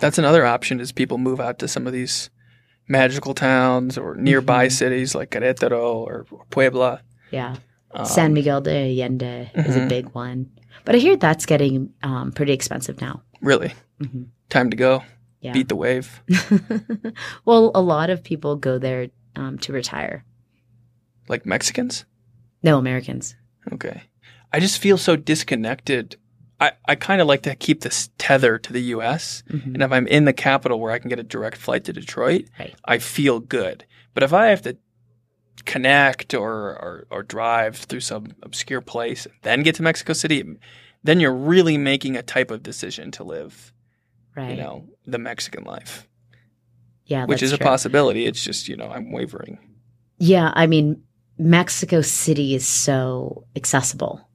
That's 0.00 0.18
another 0.18 0.44
option 0.46 0.80
is 0.80 0.92
people 0.92 1.18
move 1.18 1.40
out 1.40 1.58
to 1.60 1.68
some 1.68 1.86
of 1.86 1.92
these 1.92 2.30
magical 2.88 3.34
towns 3.34 3.96
or 3.98 4.14
nearby 4.16 4.66
Mm-hmm. 4.66 4.72
cities 4.72 5.14
like 5.14 5.30
Querétaro 5.30 5.94
or 5.94 6.26
Puebla. 6.50 7.00
Yeah. 7.30 7.56
Um, 7.94 8.04
San 8.04 8.32
Miguel 8.32 8.60
de 8.62 8.70
Allende 9.00 9.50
is 9.54 9.76
a 9.76 9.80
Mhm. 9.80 9.88
big 9.88 10.08
one. 10.14 10.50
But 10.84 10.94
I 10.94 10.98
hear 10.98 11.16
that's 11.16 11.46
getting 11.46 11.92
um, 12.02 12.32
pretty 12.32 12.52
expensive 12.52 13.00
now. 13.00 13.22
Really, 13.40 13.72
Mhm. 14.00 14.26
time 14.48 14.70
to 14.70 14.76
go. 14.76 15.02
Yeah. 15.42 15.52
Beat 15.52 15.68
the 15.68 15.76
wave. 15.76 16.22
well, 17.44 17.70
a 17.74 17.80
lot 17.82 18.10
of 18.10 18.22
people 18.22 18.56
go 18.56 18.78
there 18.78 19.08
um, 19.36 19.58
to 19.58 19.72
retire. 19.72 20.24
Like 21.28 21.44
Mexicans? 21.44 22.04
No 22.62 22.78
Americans. 22.78 23.34
Okay. 23.72 24.02
I 24.52 24.60
just 24.60 24.78
feel 24.78 24.96
so 24.96 25.16
disconnected. 25.16 26.16
I, 26.60 26.72
I 26.86 26.94
kind 26.94 27.20
of 27.20 27.26
like 27.26 27.42
to 27.42 27.56
keep 27.56 27.80
this 27.80 28.10
tether 28.18 28.56
to 28.58 28.72
the 28.72 28.82
US. 28.96 29.42
Mhm. 29.50 29.74
And 29.74 29.82
if 29.82 29.90
I'm 29.90 30.06
in 30.06 30.26
the 30.26 30.32
capital 30.32 30.78
where 30.78 30.92
I 30.92 30.98
can 31.00 31.08
get 31.08 31.18
a 31.18 31.24
direct 31.24 31.56
flight 31.56 31.84
to 31.84 31.92
Detroit, 31.92 32.44
Right. 32.58 32.74
I 32.84 32.98
feel 32.98 33.40
good. 33.40 33.84
But 34.14 34.22
if 34.22 34.32
I 34.32 34.46
have 34.46 34.62
to 34.62 34.76
connect 35.64 36.34
or, 36.34 36.52
or, 36.52 37.06
or 37.10 37.22
drive 37.22 37.76
through 37.76 38.00
some 38.00 38.28
obscure 38.42 38.80
place 38.80 39.26
and 39.26 39.34
then 39.42 39.62
get 39.62 39.74
to 39.76 39.82
Mexico 39.82 40.12
City, 40.12 40.44
then 41.02 41.18
you're 41.20 41.34
really 41.34 41.78
making 41.78 42.16
a 42.16 42.22
type 42.22 42.50
of 42.50 42.62
decision 42.62 43.10
to 43.12 43.24
live, 43.24 43.72
Right. 44.34 44.50
you 44.50 44.56
know, 44.56 44.88
the 45.06 45.18
Mexican 45.18 45.64
life, 45.64 46.08
yeah. 47.04 47.26
which 47.26 47.42
is 47.42 47.52
a 47.52 47.58
possibility. 47.58 48.24
It's 48.26 48.42
just, 48.42 48.68
you 48.68 48.76
know, 48.76 48.90
I'm 48.90 49.12
wavering. 49.12 49.58
Yeah. 50.18 50.52
I 50.54 50.66
mean, 50.66 51.02
Mexico 51.38 52.00
City 52.00 52.54
is 52.54 52.66
so 52.66 53.44
accessible. 53.56 54.26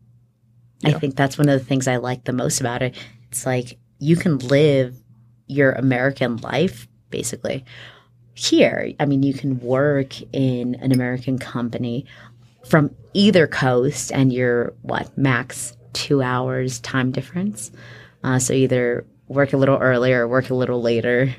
I 0.85 0.91
think 0.91 1.15
that's 1.15 1.37
one 1.37 1.49
of 1.49 1.59
the 1.59 1.65
things 1.65 1.87
I 1.87 1.97
like 1.97 2.25
the 2.25 2.33
most 2.33 2.59
about 2.59 2.83
it. 2.83 2.95
It's 3.31 3.45
like 3.45 3.79
you 3.97 4.15
can 4.15 4.37
live 4.37 5.01
your 5.47 5.71
American 5.71 6.37
life 6.37 6.87
basically 7.09 7.65
here. 8.35 8.91
I 8.99 9.05
mean, 9.05 9.23
you 9.23 9.33
can 9.33 9.59
work 9.59 10.21
in 10.33 10.75
an 10.75 10.91
American 10.91 11.39
company 11.39 12.05
from 12.65 12.93
either 13.13 13.47
coast, 13.47 14.11
and 14.11 14.31
you're 14.31 14.73
what 14.81 15.17
max 15.17 15.75
two 15.93 16.21
hours 16.21 16.79
time 16.79 17.11
difference. 17.11 17.71
Uh, 18.23 18.39
so 18.39 18.53
either 18.53 19.05
work 19.28 19.53
a 19.53 19.57
little 19.57 19.78
earlier 19.78 20.28
work 20.28 20.49
a 20.49 20.55
little 20.55 20.82
later, 20.82 21.34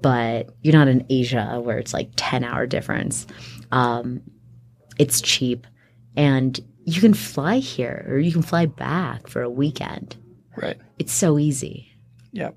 but 0.00 0.50
you're 0.62 0.74
not 0.74 0.88
in 0.88 1.06
Asia 1.08 1.60
where 1.62 1.78
it's 1.78 1.92
like 1.94 2.10
ten 2.16 2.44
hour 2.44 2.66
difference. 2.66 3.26
Um, 3.70 4.22
it's 4.98 5.20
cheap, 5.20 5.66
and 6.16 6.58
you 6.84 7.00
can 7.00 7.14
fly 7.14 7.58
here 7.58 8.04
or 8.08 8.18
you 8.18 8.32
can 8.32 8.42
fly 8.42 8.66
back 8.66 9.28
for 9.28 9.42
a 9.42 9.50
weekend. 9.50 10.16
Right. 10.56 10.76
It's 10.98 11.12
so 11.12 11.38
easy. 11.38 11.88
Yep. 12.32 12.56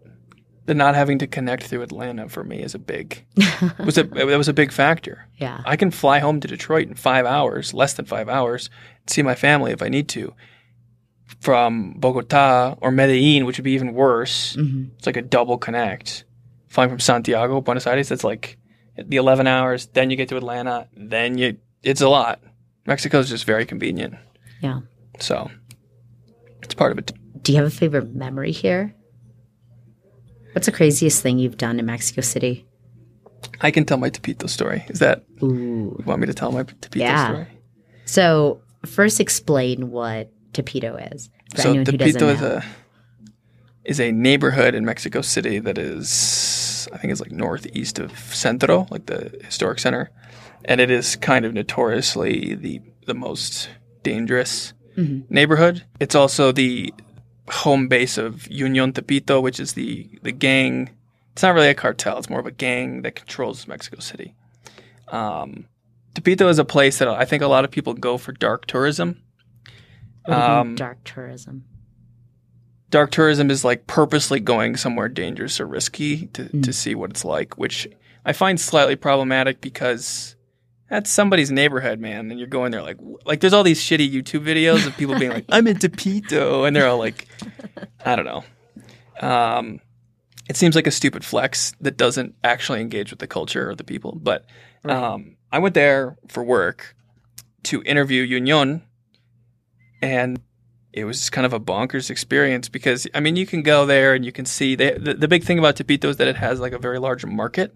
The 0.65 0.73
not 0.73 0.95
having 0.95 1.19
to 1.19 1.27
connect 1.27 1.63
through 1.63 1.83
Atlanta 1.83 2.27
for 2.27 2.43
me 2.43 2.63
is 2.63 2.73
a 2.73 2.79
big 2.79 3.23
was 3.85 3.99
a 3.99 4.03
that 4.03 4.25
was 4.25 4.47
a 4.47 4.53
big 4.53 4.71
factor. 4.71 5.27
Yeah. 5.37 5.61
I 5.65 5.75
can 5.75 5.91
fly 5.91 6.19
home 6.19 6.39
to 6.39 6.47
Detroit 6.47 6.87
in 6.87 6.95
five 6.95 7.25
hours, 7.25 7.73
less 7.73 7.93
than 7.93 8.05
five 8.05 8.27
hours, 8.27 8.69
see 9.07 9.21
my 9.21 9.35
family 9.35 9.71
if 9.71 9.83
I 9.83 9.89
need 9.89 10.09
to. 10.09 10.33
From 11.41 11.93
Bogota 11.97 12.75
or 12.81 12.91
Medellin, 12.91 13.45
which 13.45 13.57
would 13.57 13.63
be 13.63 13.71
even 13.71 13.93
worse, 13.93 14.55
hmm 14.55 14.85
it's 14.97 15.05
like 15.07 15.17
a 15.17 15.21
double 15.21 15.57
connect. 15.57 16.23
Flying 16.67 16.89
from 16.89 16.99
Santiago, 16.99 17.61
Buenos 17.61 17.87
Aires, 17.87 18.09
that's 18.09 18.23
like 18.23 18.57
the 18.97 19.17
eleven 19.17 19.47
hours. 19.47 19.87
Then 19.87 20.09
you 20.09 20.17
get 20.17 20.29
to 20.29 20.37
Atlanta. 20.37 20.87
Then 20.95 21.37
you, 21.37 21.57
it's 21.83 22.01
a 22.01 22.09
lot. 22.09 22.41
Mexico 22.85 23.19
is 23.19 23.29
just 23.29 23.45
very 23.45 23.65
convenient. 23.65 24.15
Yeah. 24.61 24.81
So 25.19 25.49
it's 26.61 26.73
part 26.75 26.91
of 26.91 26.97
it. 26.99 27.11
Do 27.41 27.51
you 27.51 27.57
have 27.59 27.67
a 27.67 27.71
favorite 27.75 28.13
memory 28.15 28.51
here? 28.51 28.93
What's 30.53 30.65
the 30.67 30.71
craziest 30.71 31.21
thing 31.21 31.37
you've 31.39 31.57
done 31.57 31.79
in 31.79 31.85
Mexico 31.85 32.21
City? 32.21 32.65
I 33.61 33.71
can 33.71 33.85
tell 33.85 33.97
my 33.97 34.09
Tepito 34.09 34.47
story. 34.49 34.85
Is 34.89 34.99
that 34.99 35.23
Ooh. 35.43 35.95
you 35.99 36.03
want 36.05 36.21
me 36.21 36.27
to 36.27 36.33
tell 36.33 36.51
my 36.51 36.63
Tepito 36.63 36.99
Yeah. 36.99 37.27
story? 37.29 37.47
So 38.05 38.61
first, 38.85 39.19
explain 39.19 39.91
what 39.91 40.31
Tepito 40.55 40.95
is 41.13 41.29
so 41.55 41.69
anyone 41.69 41.85
who 41.85 41.97
doesn't 41.97 42.21
Tepito 42.21 42.33
is 42.33 42.41
a 42.41 42.63
is 43.83 43.99
a 43.99 44.11
neighborhood 44.11 44.73
in 44.73 44.83
Mexico 44.85 45.21
City 45.21 45.59
that 45.59 45.77
is 45.77 46.87
I 46.93 46.97
think 46.97 47.11
it's 47.11 47.21
like 47.21 47.31
northeast 47.31 47.99
of 47.99 48.17
Centro, 48.33 48.87
like 48.89 49.05
the 49.07 49.31
historic 49.43 49.79
center, 49.79 50.09
and 50.65 50.79
it 50.81 50.89
is 50.89 51.15
kind 51.17 51.45
of 51.45 51.53
notoriously 51.53 52.55
the 52.55 52.81
the 53.05 53.13
most 53.13 53.69
dangerous 54.03 54.73
Mhm. 54.97 55.29
neighborhood. 55.29 55.83
It's 55.99 56.15
also 56.15 56.51
the 56.51 56.93
home 57.49 57.87
base 57.87 58.17
of 58.17 58.47
Union 58.47 58.93
Tepito, 58.93 59.41
which 59.41 59.59
is 59.59 59.73
the 59.73 60.07
the 60.23 60.31
gang. 60.31 60.89
It's 61.33 61.43
not 61.43 61.53
really 61.53 61.67
a 61.69 61.73
cartel; 61.75 62.17
it's 62.17 62.29
more 62.29 62.39
of 62.39 62.45
a 62.47 62.51
gang 62.51 63.01
that 63.01 63.15
controls 63.15 63.67
Mexico 63.67 63.99
City. 63.99 64.33
Um, 65.09 65.65
Tepito 66.15 66.47
is 66.49 66.57
a 66.59 66.65
place 66.65 66.97
that 66.99 67.07
I 67.09 67.25
think 67.25 67.43
a 67.43 67.47
lot 67.47 67.65
of 67.65 67.71
people 67.71 67.93
go 67.93 68.17
for 68.17 68.31
dark 68.31 68.65
tourism. 68.67 69.07
What 69.09 69.13
do 69.15 69.17
you 69.17 69.17
mean, 69.17 70.14
um, 70.33 70.75
dark 70.75 71.03
tourism. 71.03 71.63
dark 72.89 73.11
tourism 73.11 73.49
is 73.51 73.63
like 73.65 73.87
purposely 73.87 74.39
going 74.39 74.75
somewhere 74.77 75.09
dangerous 75.09 75.59
or 75.59 75.65
risky 75.67 76.27
to, 76.27 76.43
Mm. 76.45 76.63
to 76.63 76.73
see 76.73 76.95
what 76.95 77.09
it's 77.11 77.25
like, 77.25 77.57
which 77.57 77.87
I 78.25 78.33
find 78.33 78.59
slightly 78.59 78.95
problematic 78.95 79.61
because 79.61 80.35
that's 80.89 81.09
somebody's 81.09 81.51
neighborhood, 81.51 81.99
man. 81.99 82.29
And 82.31 82.39
you're 82.39 82.47
going 82.47 82.71
there 82.71 82.81
like, 82.83 82.97
like 83.25 83.39
there's 83.39 83.53
all 83.53 83.63
these 83.63 83.81
shitty 83.81 84.11
YouTube 84.11 84.45
videos 84.45 84.85
of 84.87 84.95
people 84.97 85.17
being 85.19 85.31
like, 85.31 85.45
I'm 85.49 85.67
in 85.67 85.77
Tepito. 85.77 86.65
And 86.65 86.75
they're 86.75 86.87
all 86.87 86.99
like, 86.99 87.27
I 88.05 88.15
don't 88.15 88.25
know. 88.25 88.43
Um, 89.19 89.79
it 90.47 90.55
seems 90.55 90.75
like 90.75 90.85
a 90.87 90.91
stupid 90.91 91.25
flex 91.25 91.73
that 91.81 91.97
doesn't 91.97 92.35
actually 92.43 92.81
engage 92.81 93.09
with 93.09 93.19
the 93.19 93.27
culture 93.27 93.69
or 93.69 93.75
the 93.75 93.83
people. 93.83 94.17
But 94.21 94.45
um, 94.83 95.37
I 95.51 95.57
went 95.59 95.73
there 95.73 96.17
for 96.27 96.43
work 96.43 96.95
to 97.63 97.81
interview 97.83 98.21
Union, 98.21 98.83
and 100.01 100.39
it 100.93 101.03
was 101.05 101.29
kind 101.29 101.45
of 101.45 101.51
a 101.53 101.59
bonkers 101.59 102.09
experience 102.09 102.69
because 102.69 103.07
I 103.13 103.19
mean 103.19 103.35
you 103.35 103.45
can 103.45 103.61
go 103.63 103.85
there 103.85 104.13
and 104.13 104.23
you 104.25 104.31
can 104.31 104.45
see 104.45 104.75
they, 104.75 104.91
the 104.97 105.13
the 105.13 105.27
big 105.27 105.43
thing 105.43 105.59
about 105.59 105.75
Tepito 105.75 106.05
is 106.05 106.17
that 106.17 106.27
it 106.27 106.35
has 106.37 106.59
like 106.59 106.73
a 106.73 106.79
very 106.79 106.99
large 106.99 107.25
market, 107.25 107.75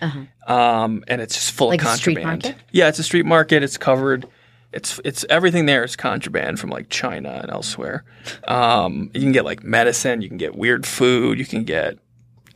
Uh-huh. 0.00 0.52
um, 0.54 1.04
and 1.08 1.20
it's 1.20 1.34
just 1.34 1.50
full 1.52 1.68
Like 1.68 1.80
of 1.82 1.86
contraband. 1.88 2.54
Yeah, 2.70 2.88
it's 2.88 2.98
a 2.98 3.02
street 3.02 3.26
market. 3.26 3.62
It's 3.62 3.76
covered. 3.78 4.26
It's 4.72 5.00
it's 5.04 5.24
everything 5.28 5.66
there 5.66 5.84
is 5.84 5.96
contraband 5.96 6.58
from 6.58 6.70
like 6.70 6.88
China 6.88 7.40
and 7.42 7.50
elsewhere. 7.50 8.04
Um, 8.48 9.10
you 9.12 9.20
can 9.20 9.32
get 9.32 9.44
like 9.44 9.62
medicine. 9.62 10.22
You 10.22 10.28
can 10.28 10.38
get 10.38 10.54
weird 10.56 10.86
food. 10.86 11.38
You 11.38 11.44
can 11.44 11.64
get 11.64 11.98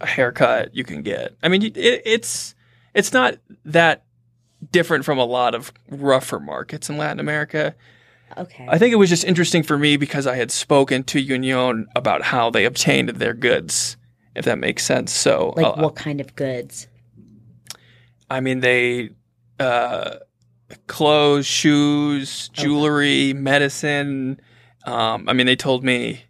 a 0.00 0.07
haircut. 0.07 0.74
You 0.74 0.84
can 0.84 1.02
get. 1.02 1.36
I 1.42 1.48
mean, 1.48 1.62
it, 1.62 1.76
it's 1.76 2.54
it's 2.94 3.12
not 3.12 3.36
that 3.66 4.04
different 4.72 5.04
from 5.04 5.18
a 5.18 5.24
lot 5.26 5.54
of 5.54 5.72
rougher 5.90 6.40
markets 6.40 6.88
in 6.88 6.96
Latin 6.96 7.20
America. 7.20 7.74
Okay. 8.37 8.66
I 8.68 8.79
think 8.79 8.93
it 8.93 8.97
was 8.97 9.09
just 9.09 9.24
interesting 9.24 9.62
for 9.62 9.79
me 9.79 9.97
because 9.97 10.27
I 10.27 10.37
had 10.37 10.51
spoken 10.51 11.05
to 11.05 11.20
Union 11.20 11.87
about 11.95 12.22
how 12.22 12.51
they 12.51 12.64
obtained 12.64 13.11
their 13.11 13.35
goods, 13.35 13.97
if 14.35 14.45
that 14.45 14.59
makes 14.59 14.85
sense. 14.85 15.12
So, 15.12 15.55
like 15.57 15.66
uh, 15.66 15.74
what 15.77 15.97
kind 15.97 16.20
of 16.20 16.35
goods? 16.35 16.89
I 18.29 18.41
mean, 18.41 18.61
they 18.61 19.11
uh, 19.61 20.16
clothes, 20.87 21.47
shoes, 21.47 22.51
Okay. 22.53 22.62
jewelry, 22.64 23.33
medicine. 23.33 24.41
Um, 24.85 25.29
I 25.29 25.33
mean, 25.33 25.47
they 25.47 25.57
told 25.57 25.85
me 25.85 26.22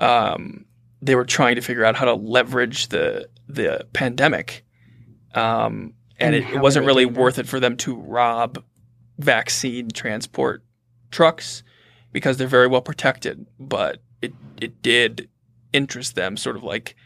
um, 0.00 0.64
they 1.02 1.14
were 1.14 1.24
trying 1.24 1.56
to 1.56 1.60
figure 1.62 1.84
out 1.84 1.94
how 1.96 2.06
to 2.06 2.14
leverage 2.14 2.88
the 2.88 3.28
the 3.48 3.86
pandemic, 3.92 4.64
um, 5.34 5.94
and, 6.18 6.34
And 6.34 6.44
it, 6.44 6.54
it 6.54 6.60
wasn't 6.60 6.84
really 6.86 7.06
worth 7.06 7.38
it 7.38 7.46
for 7.46 7.60
them 7.60 7.76
to 7.78 7.94
rob 7.94 8.62
vaccine 9.18 9.88
transport 9.88 10.62
trucks 11.10 11.62
because 12.12 12.36
they're 12.36 12.46
very 12.46 12.66
well 12.66 12.82
protected. 12.82 13.46
But 13.58 13.98
it 14.22 14.34
it 14.60 14.82
did 14.82 15.28
interest 15.72 16.14
them, 16.14 16.36
sort 16.36 16.56
of 16.56 16.62
like 16.62 16.96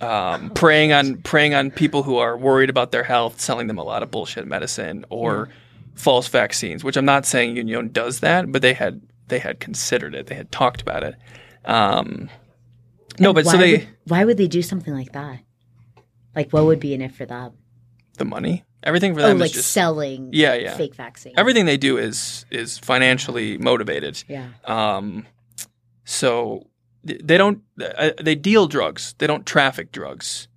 um, 0.00 0.50
preying 0.54 0.92
on 0.92 1.16
preying 1.18 1.54
on 1.54 1.70
people 1.70 2.02
who 2.02 2.16
are 2.16 2.36
worried 2.36 2.70
about 2.70 2.92
their 2.92 3.04
health, 3.04 3.40
selling 3.40 3.66
them 3.66 3.78
a 3.78 3.84
lot 3.84 4.02
of 4.02 4.10
bullshit 4.10 4.46
medicine 4.46 5.04
or 5.10 5.48
false 5.94 6.28
vaccines. 6.28 6.84
Which 6.84 6.96
I'm 6.96 7.04
not 7.04 7.26
saying 7.26 7.56
Union 7.56 7.90
does 7.92 8.20
that, 8.20 8.50
but 8.50 8.62
they 8.62 8.74
had 8.74 9.00
they 9.28 9.38
had 9.38 9.60
considered 9.60 10.14
it. 10.14 10.26
They 10.26 10.34
had 10.34 10.52
talked 10.52 10.82
about 10.82 11.02
it. 11.02 11.14
Um, 11.64 12.28
no, 13.18 13.32
but 13.32 13.46
so 13.46 13.56
they 13.56 13.72
would, 13.72 13.88
why 14.06 14.24
would 14.24 14.36
they 14.36 14.48
do 14.48 14.62
something 14.62 14.92
like 14.92 15.12
that? 15.12 15.40
Like, 16.34 16.50
what 16.52 16.64
would 16.64 16.80
be 16.80 16.94
in 16.94 17.00
it 17.00 17.12
for 17.12 17.26
them? 17.26 17.52
The 18.18 18.24
money, 18.24 18.64
everything 18.82 19.14
for 19.14 19.20
Oh, 19.20 19.28
them 19.28 19.38
like 19.38 19.50
is 19.50 19.56
just 19.56 19.72
selling 19.72 20.30
Yeah, 20.32 20.54
yeah. 20.54 20.76
fake 20.76 20.94
vaccines. 20.94 21.34
everything 21.38 21.66
they 21.66 21.76
do 21.76 21.98
is 21.98 22.46
is 22.50 22.78
financially 22.78 23.58
motivated. 23.58 24.22
Yeah. 24.28 24.48
Um, 24.64 25.26
so 26.04 26.66
they 27.02 27.36
don't 27.36 27.62
uh, 27.80 28.10
they 28.20 28.34
deal 28.34 28.66
drugs. 28.66 29.14
They 29.18 29.26
don't 29.26 29.44
traffic 29.46 29.92
drugs. 29.92 30.48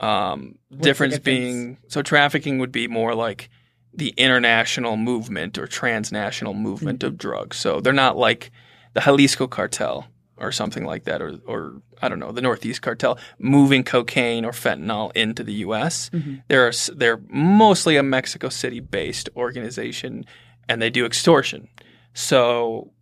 Um, 0.00 0.56
difference, 0.70 1.14
difference? 1.14 1.18
being 1.24 1.78
so 1.88 2.02
trafficking 2.02 2.58
would 2.58 2.72
be 2.72 2.88
more 2.88 3.14
like 3.14 3.48
the 3.94 4.08
international 4.16 4.96
movement 4.96 5.58
or 5.58 5.66
transnational 5.66 6.54
movement 6.54 7.00
Mm-hmm. 7.00 7.06
of 7.08 7.18
drugs. 7.18 7.56
So 7.58 7.80
they're 7.80 7.92
not 7.92 8.16
like 8.16 8.50
the 8.94 9.00
Jalisco 9.00 9.46
cartel 9.46 10.06
or 10.36 10.52
something 10.52 10.84
like 10.84 11.04
that, 11.04 11.22
or 11.22 11.38
or 11.46 11.82
I 12.00 12.08
don't 12.08 12.18
know 12.18 12.32
the 12.32 12.40
Northeast 12.40 12.82
cartel 12.82 13.18
moving 13.38 13.84
cocaine 13.84 14.44
or 14.44 14.52
fentanyl 14.52 15.12
into 15.14 15.42
the 15.44 15.54
U.S. 15.54 16.10
Mm-hmm. 16.10 16.36
They're 16.48 16.72
they're 16.94 17.20
mostly 17.28 17.96
a 17.96 18.02
Mexico 18.02 18.48
City 18.48 18.80
based 18.80 19.28
organization, 19.36 20.24
and 20.68 20.80
they 20.80 20.90
do 20.90 21.06
extortion. 21.06 21.68
So 22.14 22.92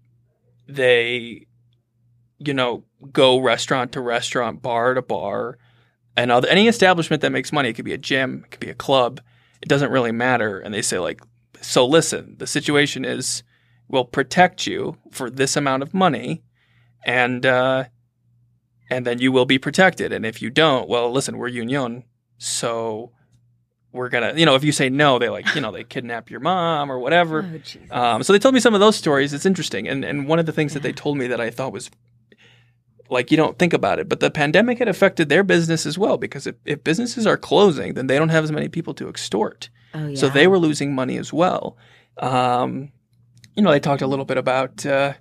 they, 0.69 1.47
you 2.39 2.55
know, 2.55 2.85
go 3.13 3.39
restaurant 3.39 3.93
to 3.93 4.01
restaurant, 4.01 4.63
bar 4.63 4.95
to 4.95 5.03
bar, 5.03 5.59
and 6.17 6.31
other, 6.31 6.49
any 6.49 6.69
establishment 6.69 7.23
that 7.23 7.33
makes 7.33 7.53
money. 7.53 7.71
It 7.71 7.75
could 7.75 7.85
be 7.85 7.95
a 7.95 7.99
gym, 7.99 8.43
it 8.45 8.51
could 8.53 8.61
be 8.61 8.71
a 8.71 8.75
club. 8.75 9.21
It 9.63 9.69
doesn't 9.69 9.91
really 9.91 10.13
matter. 10.13 10.59
And 10.59 10.73
they 10.73 10.83
say 10.83 10.99
like, 10.99 11.21
so 11.61 11.87
listen, 11.87 12.37
the 12.39 12.47
situation 12.47 13.05
is, 13.05 13.43
we'll 13.89 14.05
protect 14.05 14.67
you 14.67 14.97
for 15.11 15.29
this 15.29 15.57
amount 15.57 15.83
of 15.83 15.93
money, 15.93 16.43
and 17.05 17.45
uh, 17.47 17.85
and 18.91 19.07
then 19.07 19.19
you 19.19 19.33
will 19.33 19.47
be 19.47 19.59
protected. 19.59 20.13
And 20.13 20.25
if 20.27 20.43
you 20.43 20.51
don't, 20.51 20.89
well, 20.89 21.11
listen, 21.13 21.39
we're 21.39 21.49
union, 21.49 22.05
so 22.39 23.13
we're 23.93 24.09
gonna, 24.09 24.35
you 24.37 24.47
know, 24.47 24.55
if 24.55 24.63
you 24.65 24.73
say 24.73 24.89
no, 24.89 25.19
they 25.19 25.29
like, 25.29 25.53
you 25.55 25.61
know, 25.61 25.73
they 25.73 25.85
kidnap 25.95 26.31
your 26.31 26.41
mom 26.41 26.91
or 26.91 26.99
whatever. 26.99 27.61
Oh, 27.91 28.15
Um, 28.15 28.23
so 28.23 28.33
they 28.33 28.39
told 28.39 28.55
me 28.55 28.61
some 28.61 28.75
of 28.75 28.81
those 28.81 28.97
stories. 28.97 29.33
It's 29.33 29.47
interesting, 29.47 29.89
and 29.89 30.05
and 30.05 30.27
one 30.29 30.39
of 30.39 30.47
the 30.47 30.53
things 30.53 30.75
that 30.75 30.83
they 30.83 30.93
told 30.93 31.17
me 31.19 31.27
that 31.29 31.41
I 31.41 31.51
thought 31.51 31.73
was 31.73 31.91
like 33.09 33.33
you 33.33 33.37
don't 33.37 33.59
think 33.59 33.73
about 33.73 33.99
it, 33.99 34.09
but 34.09 34.21
the 34.21 34.31
pandemic 34.31 34.79
had 34.79 34.87
affected 34.89 35.29
their 35.29 35.43
business 35.43 35.85
as 35.85 35.99
well 35.99 36.17
because 36.17 36.47
if, 36.47 36.55
if 36.65 36.85
businesses 36.85 37.27
are 37.27 37.37
closing, 37.37 37.95
then 37.95 38.07
they 38.07 38.17
don't 38.17 38.29
have 38.29 38.45
as 38.45 38.53
many 38.53 38.69
people 38.69 38.95
to 38.95 39.09
extort. 39.09 39.69
oh, 39.95 40.07
yeah. 40.09 40.17
So 40.17 40.29
they 40.29 40.47
were 40.47 40.59
losing 40.59 40.95
money 40.95 41.17
as 41.19 41.33
well. 41.33 41.77
Um, 42.19 42.93
you 43.57 43.65
know, 43.65 43.73
they 43.73 43.81
talked 43.81 44.03
a 44.03 44.07
little 44.07 44.25
bit 44.25 44.37
about 44.39 44.87
uh, 44.87 45.15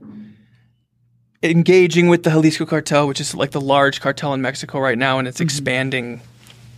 engaging 1.42 2.10
with 2.10 2.24
the 2.24 2.30
Jalisco 2.30 2.66
cartel, 2.66 3.08
which 3.08 3.22
is 3.22 3.34
like 3.34 3.52
the 3.52 3.62
large 3.62 4.02
cartel 4.02 4.34
in 4.34 4.42
Mexico 4.42 4.80
right 4.80 4.98
now, 4.98 5.20
and 5.20 5.28
it's 5.28 5.40
expanding 5.40 6.22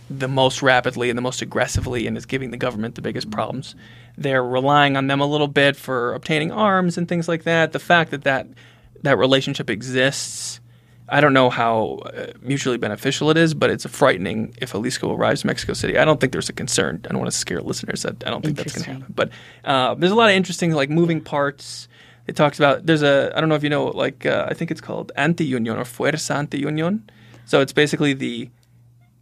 the 0.08 0.28
most 0.28 0.62
rapidly 0.62 1.10
and 1.10 1.16
the 1.16 1.22
most 1.22 1.42
aggressively, 1.42 2.06
and 2.06 2.16
is 2.16 2.26
giving 2.26 2.50
the 2.50 2.56
government 2.56 2.94
the 2.94 3.02
biggest 3.02 3.30
problems. 3.30 3.74
They're 4.16 4.44
relying 4.44 4.96
on 4.96 5.06
them 5.06 5.20
a 5.20 5.26
little 5.26 5.48
bit 5.48 5.74
for 5.74 6.12
obtaining 6.14 6.52
arms 6.52 6.98
and 6.98 7.08
things 7.08 7.28
like 7.28 7.44
that. 7.44 7.72
The 7.72 7.78
fact 7.78 8.10
that 8.10 8.24
that, 8.24 8.46
that 9.02 9.18
relationship 9.18 9.70
exists. 9.70 10.60
I 11.08 11.20
don't 11.20 11.34
know 11.34 11.50
how 11.50 12.00
uh, 12.06 12.28
mutually 12.40 12.78
beneficial 12.78 13.30
it 13.30 13.36
is, 13.36 13.52
but 13.52 13.68
it's 13.68 13.84
frightening 13.84 14.54
if 14.62 14.72
Jalisco 14.72 15.14
arrives 15.14 15.44
in 15.44 15.48
Mexico 15.48 15.74
City. 15.74 15.98
I 15.98 16.04
don't 16.06 16.20
think 16.20 16.32
there's 16.32 16.48
a 16.48 16.54
concern. 16.54 17.00
I 17.04 17.08
don't 17.08 17.18
want 17.18 17.30
to 17.30 17.36
scare 17.36 17.60
listeners. 17.60 18.06
I, 18.06 18.10
I 18.10 18.30
don't 18.30 18.42
think 18.42 18.56
that's 18.56 18.72
going 18.72 18.84
to 18.84 18.92
happen. 18.92 19.14
But 19.14 19.30
uh, 19.64 19.94
there's 19.94 20.12
a 20.12 20.14
lot 20.14 20.30
of 20.30 20.36
interesting 20.36 20.72
like 20.72 20.88
moving 20.88 21.20
parts. 21.20 21.88
It 22.26 22.36
talks 22.36 22.58
about 22.58 22.86
there's 22.86 23.02
a 23.02 23.32
I 23.34 23.40
don't 23.40 23.48
know 23.48 23.56
if 23.56 23.62
you 23.62 23.70
know 23.70 23.86
like 23.86 24.26
uh, 24.26 24.46
I 24.48 24.54
think 24.54 24.70
it's 24.70 24.80
called 24.80 25.12
anti 25.16 25.44
union 25.44 25.76
or 25.76 25.84
fuerza 25.84 26.34
anti 26.34 26.58
union. 26.58 27.08
So 27.44 27.60
it's 27.60 27.72
basically 27.72 28.12
the 28.12 28.50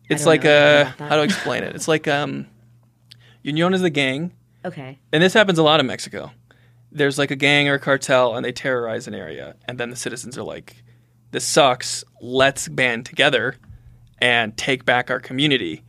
it's 0.08 0.26
like 0.26 0.44
know 0.44 0.92
a 0.98 1.04
how 1.04 1.16
to 1.16 1.22
explain 1.22 1.62
it. 1.62 1.74
It's 1.74 1.88
like 1.88 2.08
um, 2.08 2.46
union 3.42 3.72
is 3.74 3.80
the 3.80 3.90
gang, 3.90 4.32
okay. 4.64 4.98
and 5.12 5.22
this 5.22 5.32
happens 5.32 5.58
a 5.58 5.62
lot 5.62 5.80
in 5.80 5.86
Mexico. 5.86 6.32
There's 6.92 7.18
like 7.18 7.30
a 7.30 7.36
gang 7.36 7.68
or 7.68 7.74
a 7.74 7.78
cartel, 7.78 8.34
and 8.34 8.44
they 8.44 8.52
terrorize 8.52 9.06
an 9.06 9.14
area, 9.14 9.54
and 9.66 9.78
then 9.78 9.90
the 9.90 9.96
citizens 9.96 10.36
are 10.36 10.42
like, 10.42 10.82
"This 11.30 11.44
sucks. 11.44 12.04
Let's 12.20 12.68
band 12.68 13.06
together 13.06 13.56
and 14.18 14.56
take 14.56 14.84
back 14.84 15.10
our 15.10 15.20
community." 15.20 15.84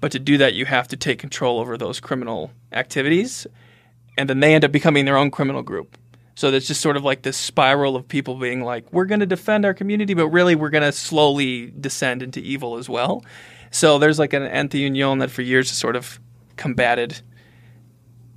But 0.00 0.12
to 0.12 0.18
do 0.18 0.38
that, 0.38 0.54
you 0.54 0.66
have 0.66 0.88
to 0.88 0.96
take 0.96 1.18
control 1.18 1.58
over 1.58 1.76
those 1.76 2.00
criminal 2.00 2.52
activities, 2.72 3.46
and 4.16 4.30
then 4.30 4.40
they 4.40 4.54
end 4.54 4.64
up 4.64 4.70
becoming 4.70 5.04
their 5.04 5.16
own 5.16 5.30
criminal 5.30 5.62
group. 5.62 5.98
So 6.36 6.50
there's 6.50 6.68
just 6.68 6.80
sort 6.80 6.96
of 6.96 7.02
like 7.02 7.22
this 7.22 7.36
spiral 7.36 7.96
of 7.96 8.06
people 8.06 8.36
being 8.36 8.62
like, 8.62 8.92
"We're 8.92 9.06
going 9.06 9.20
to 9.20 9.26
defend 9.26 9.64
our 9.64 9.74
community, 9.74 10.14
but 10.14 10.28
really 10.28 10.54
we're 10.54 10.70
going 10.70 10.84
to 10.84 10.92
slowly 10.92 11.72
descend 11.80 12.22
into 12.22 12.40
evil 12.40 12.76
as 12.76 12.88
well." 12.88 13.24
So 13.70 13.98
there's 13.98 14.18
like 14.18 14.32
an 14.32 14.42
anti-union 14.44 15.18
that 15.18 15.30
for 15.30 15.42
years 15.42 15.70
has 15.70 15.78
sort 15.78 15.96
of 15.96 16.20
combated 16.56 17.22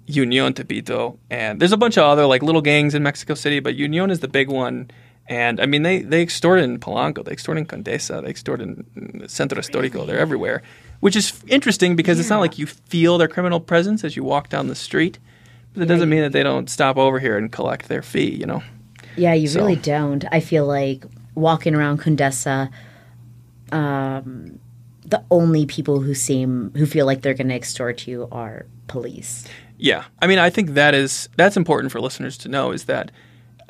Union 0.05 0.53
Tepito, 0.53 1.19
and 1.29 1.59
there's 1.59 1.71
a 1.71 1.77
bunch 1.77 1.97
of 1.97 2.03
other 2.03 2.25
like 2.25 2.41
little 2.41 2.61
gangs 2.61 2.95
in 2.95 3.03
Mexico 3.03 3.35
City, 3.35 3.59
but 3.59 3.75
Union 3.75 4.09
is 4.09 4.21
the 4.21 4.27
big 4.27 4.49
one. 4.49 4.89
And 5.27 5.59
I 5.61 5.67
mean, 5.67 5.83
they 5.83 6.01
they 6.01 6.21
extort 6.21 6.59
in 6.59 6.79
Polanco, 6.79 7.23
they 7.23 7.31
extort 7.31 7.57
in 7.57 7.65
Condesa, 7.65 8.23
they 8.23 8.29
extort 8.29 8.61
in 8.61 9.25
Centro 9.27 9.59
Histórico. 9.59 10.07
They're 10.07 10.17
everywhere, 10.17 10.63
which 11.01 11.15
is 11.15 11.43
interesting 11.47 11.95
because 11.95 12.19
it's 12.19 12.29
not 12.29 12.39
like 12.39 12.57
you 12.57 12.65
feel 12.65 13.17
their 13.17 13.27
criminal 13.27 13.59
presence 13.59 14.03
as 14.03 14.15
you 14.15 14.23
walk 14.23 14.49
down 14.49 14.67
the 14.67 14.75
street, 14.75 15.19
but 15.74 15.84
it 15.84 15.86
doesn't 15.88 16.09
mean 16.09 16.22
that 16.22 16.32
they 16.32 16.43
don't 16.43 16.70
stop 16.70 16.97
over 16.97 17.20
here 17.20 17.38
and 17.38 17.51
collect 17.51 17.88
their 17.88 18.01
fee. 18.01 18.36
You 18.36 18.45
know? 18.45 18.63
Yeah, 19.15 19.34
you 19.34 19.47
So- 19.47 19.59
really 19.61 19.76
don't. 19.76 20.26
I 20.32 20.39
feel 20.39 20.65
like 20.65 21.05
walking 21.36 21.76
around 21.76 21.99
Condesa, 22.01 22.70
um, 23.72 24.59
the 25.05 25.24
only 25.32 25.65
people 25.65 26.01
who 26.01 26.13
seem 26.13 26.72
who 26.76 26.86
feel 26.86 27.05
like 27.05 27.22
they're 27.22 27.34
going 27.34 27.49
to 27.49 27.55
extort 27.55 28.07
you 28.07 28.28
are 28.32 28.65
police. 28.88 29.45
Yeah, 29.78 30.03
I 30.22 30.28
mean, 30.28 30.39
I 30.39 30.49
think 30.49 30.72
that 30.74 30.93
is 30.93 31.30
that's 31.38 31.57
important 31.57 31.91
for 31.91 32.01
listeners 32.01 32.38
to 32.39 32.49
know 32.49 32.72
is 32.72 32.86
that 32.86 33.11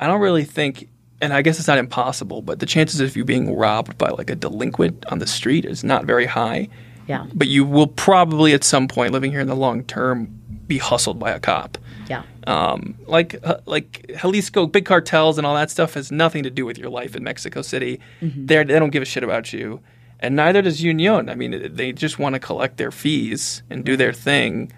I 0.00 0.06
don't 0.06 0.20
really 0.20 0.44
think, 0.44 0.88
and 1.20 1.32
I 1.32 1.42
guess 1.42 1.58
it's 1.58 1.68
not 1.68 1.78
impossible, 1.78 2.42
but 2.42 2.58
the 2.58 2.66
chances 2.66 3.00
of 3.00 3.16
you 3.16 3.24
being 3.24 3.54
robbed 3.54 3.96
by 3.98 4.08
like 4.10 4.30
a 4.30 4.34
delinquent 4.34 5.04
on 5.06 5.18
the 5.18 5.26
street 5.26 5.64
is 5.64 5.84
not 5.84 6.04
very 6.04 6.26
high. 6.26 6.68
Yeah, 7.06 7.26
But 7.34 7.48
you 7.48 7.64
will 7.64 7.86
probably 7.88 8.52
at 8.52 8.62
some 8.62 8.86
point, 8.86 9.12
living 9.12 9.32
here 9.32 9.40
in 9.40 9.48
the 9.48 9.56
long 9.56 9.82
term, 9.84 10.28
be 10.68 10.78
hustled 10.78 11.18
by 11.18 11.32
a 11.32 11.40
cop. 11.40 11.76
Yeah, 12.10 12.22
Um, 12.46 12.94
like 13.06 13.36
uh, 13.42 13.58
like 13.66 14.10
Jalisco, 14.20 14.66
big 14.66 14.84
cartels 14.84 15.38
and 15.38 15.46
all 15.46 15.54
that 15.54 15.70
stuff 15.70 15.94
has 15.94 16.10
nothing 16.12 16.42
to 16.42 16.50
do 16.50 16.66
with 16.66 16.76
your 16.76 16.90
life 16.90 17.14
in 17.16 17.22
Mexico 17.24 17.62
City. 17.62 18.00
They're, 18.20 18.64
they 18.64 18.78
don't 18.78 18.90
give 18.90 19.02
a 19.02 19.06
shit 19.06 19.22
about 19.24 19.52
you, 19.52 19.80
and 20.18 20.34
neither 20.36 20.60
does 20.62 20.82
Union. 20.82 21.28
I 21.30 21.34
mean, 21.36 21.52
they 21.74 21.92
just 21.92 22.18
want 22.18 22.34
to 22.34 22.40
collect 22.40 22.76
their 22.76 22.90
fees 22.90 23.62
and 23.70 23.84
do 23.84 23.96
their 23.96 24.12
thing. 24.12 24.72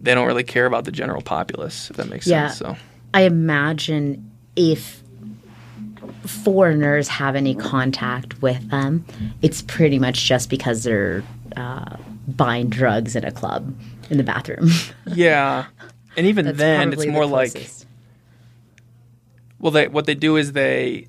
They 0.00 0.14
don't 0.14 0.26
really 0.26 0.44
care 0.44 0.66
about 0.66 0.84
the 0.84 0.92
general 0.92 1.22
populace, 1.22 1.90
if 1.90 1.96
that 1.96 2.08
makes 2.08 2.26
Yeah. 2.26 2.48
sense. 2.48 2.58
So 2.58 2.76
I 3.12 3.22
imagine 3.22 4.30
if 4.56 5.02
foreigners 6.24 7.08
have 7.08 7.34
any 7.36 7.54
contact 7.54 8.40
with 8.42 8.70
them, 8.70 9.04
it's 9.42 9.62
pretty 9.62 9.98
much 9.98 10.24
just 10.26 10.50
because 10.50 10.84
they're 10.84 11.22
uh, 11.56 11.96
buying 12.28 12.68
drugs 12.68 13.16
in 13.16 13.24
a 13.24 13.32
club 13.32 13.74
in 14.10 14.16
the 14.18 14.22
bathroom. 14.24 14.70
yeah, 15.06 15.66
and 16.18 16.26
even 16.26 16.44
That's 16.44 16.58
then, 16.58 16.88
it's 16.92 16.96
probably 16.96 17.06
the 17.06 17.12
more 17.12 17.26
like. 17.26 17.70
Well, 19.60 19.70
they 19.70 19.88
what 19.88 20.06
they 20.06 20.14
do 20.14 20.36
is 20.36 20.52
they 20.52 21.06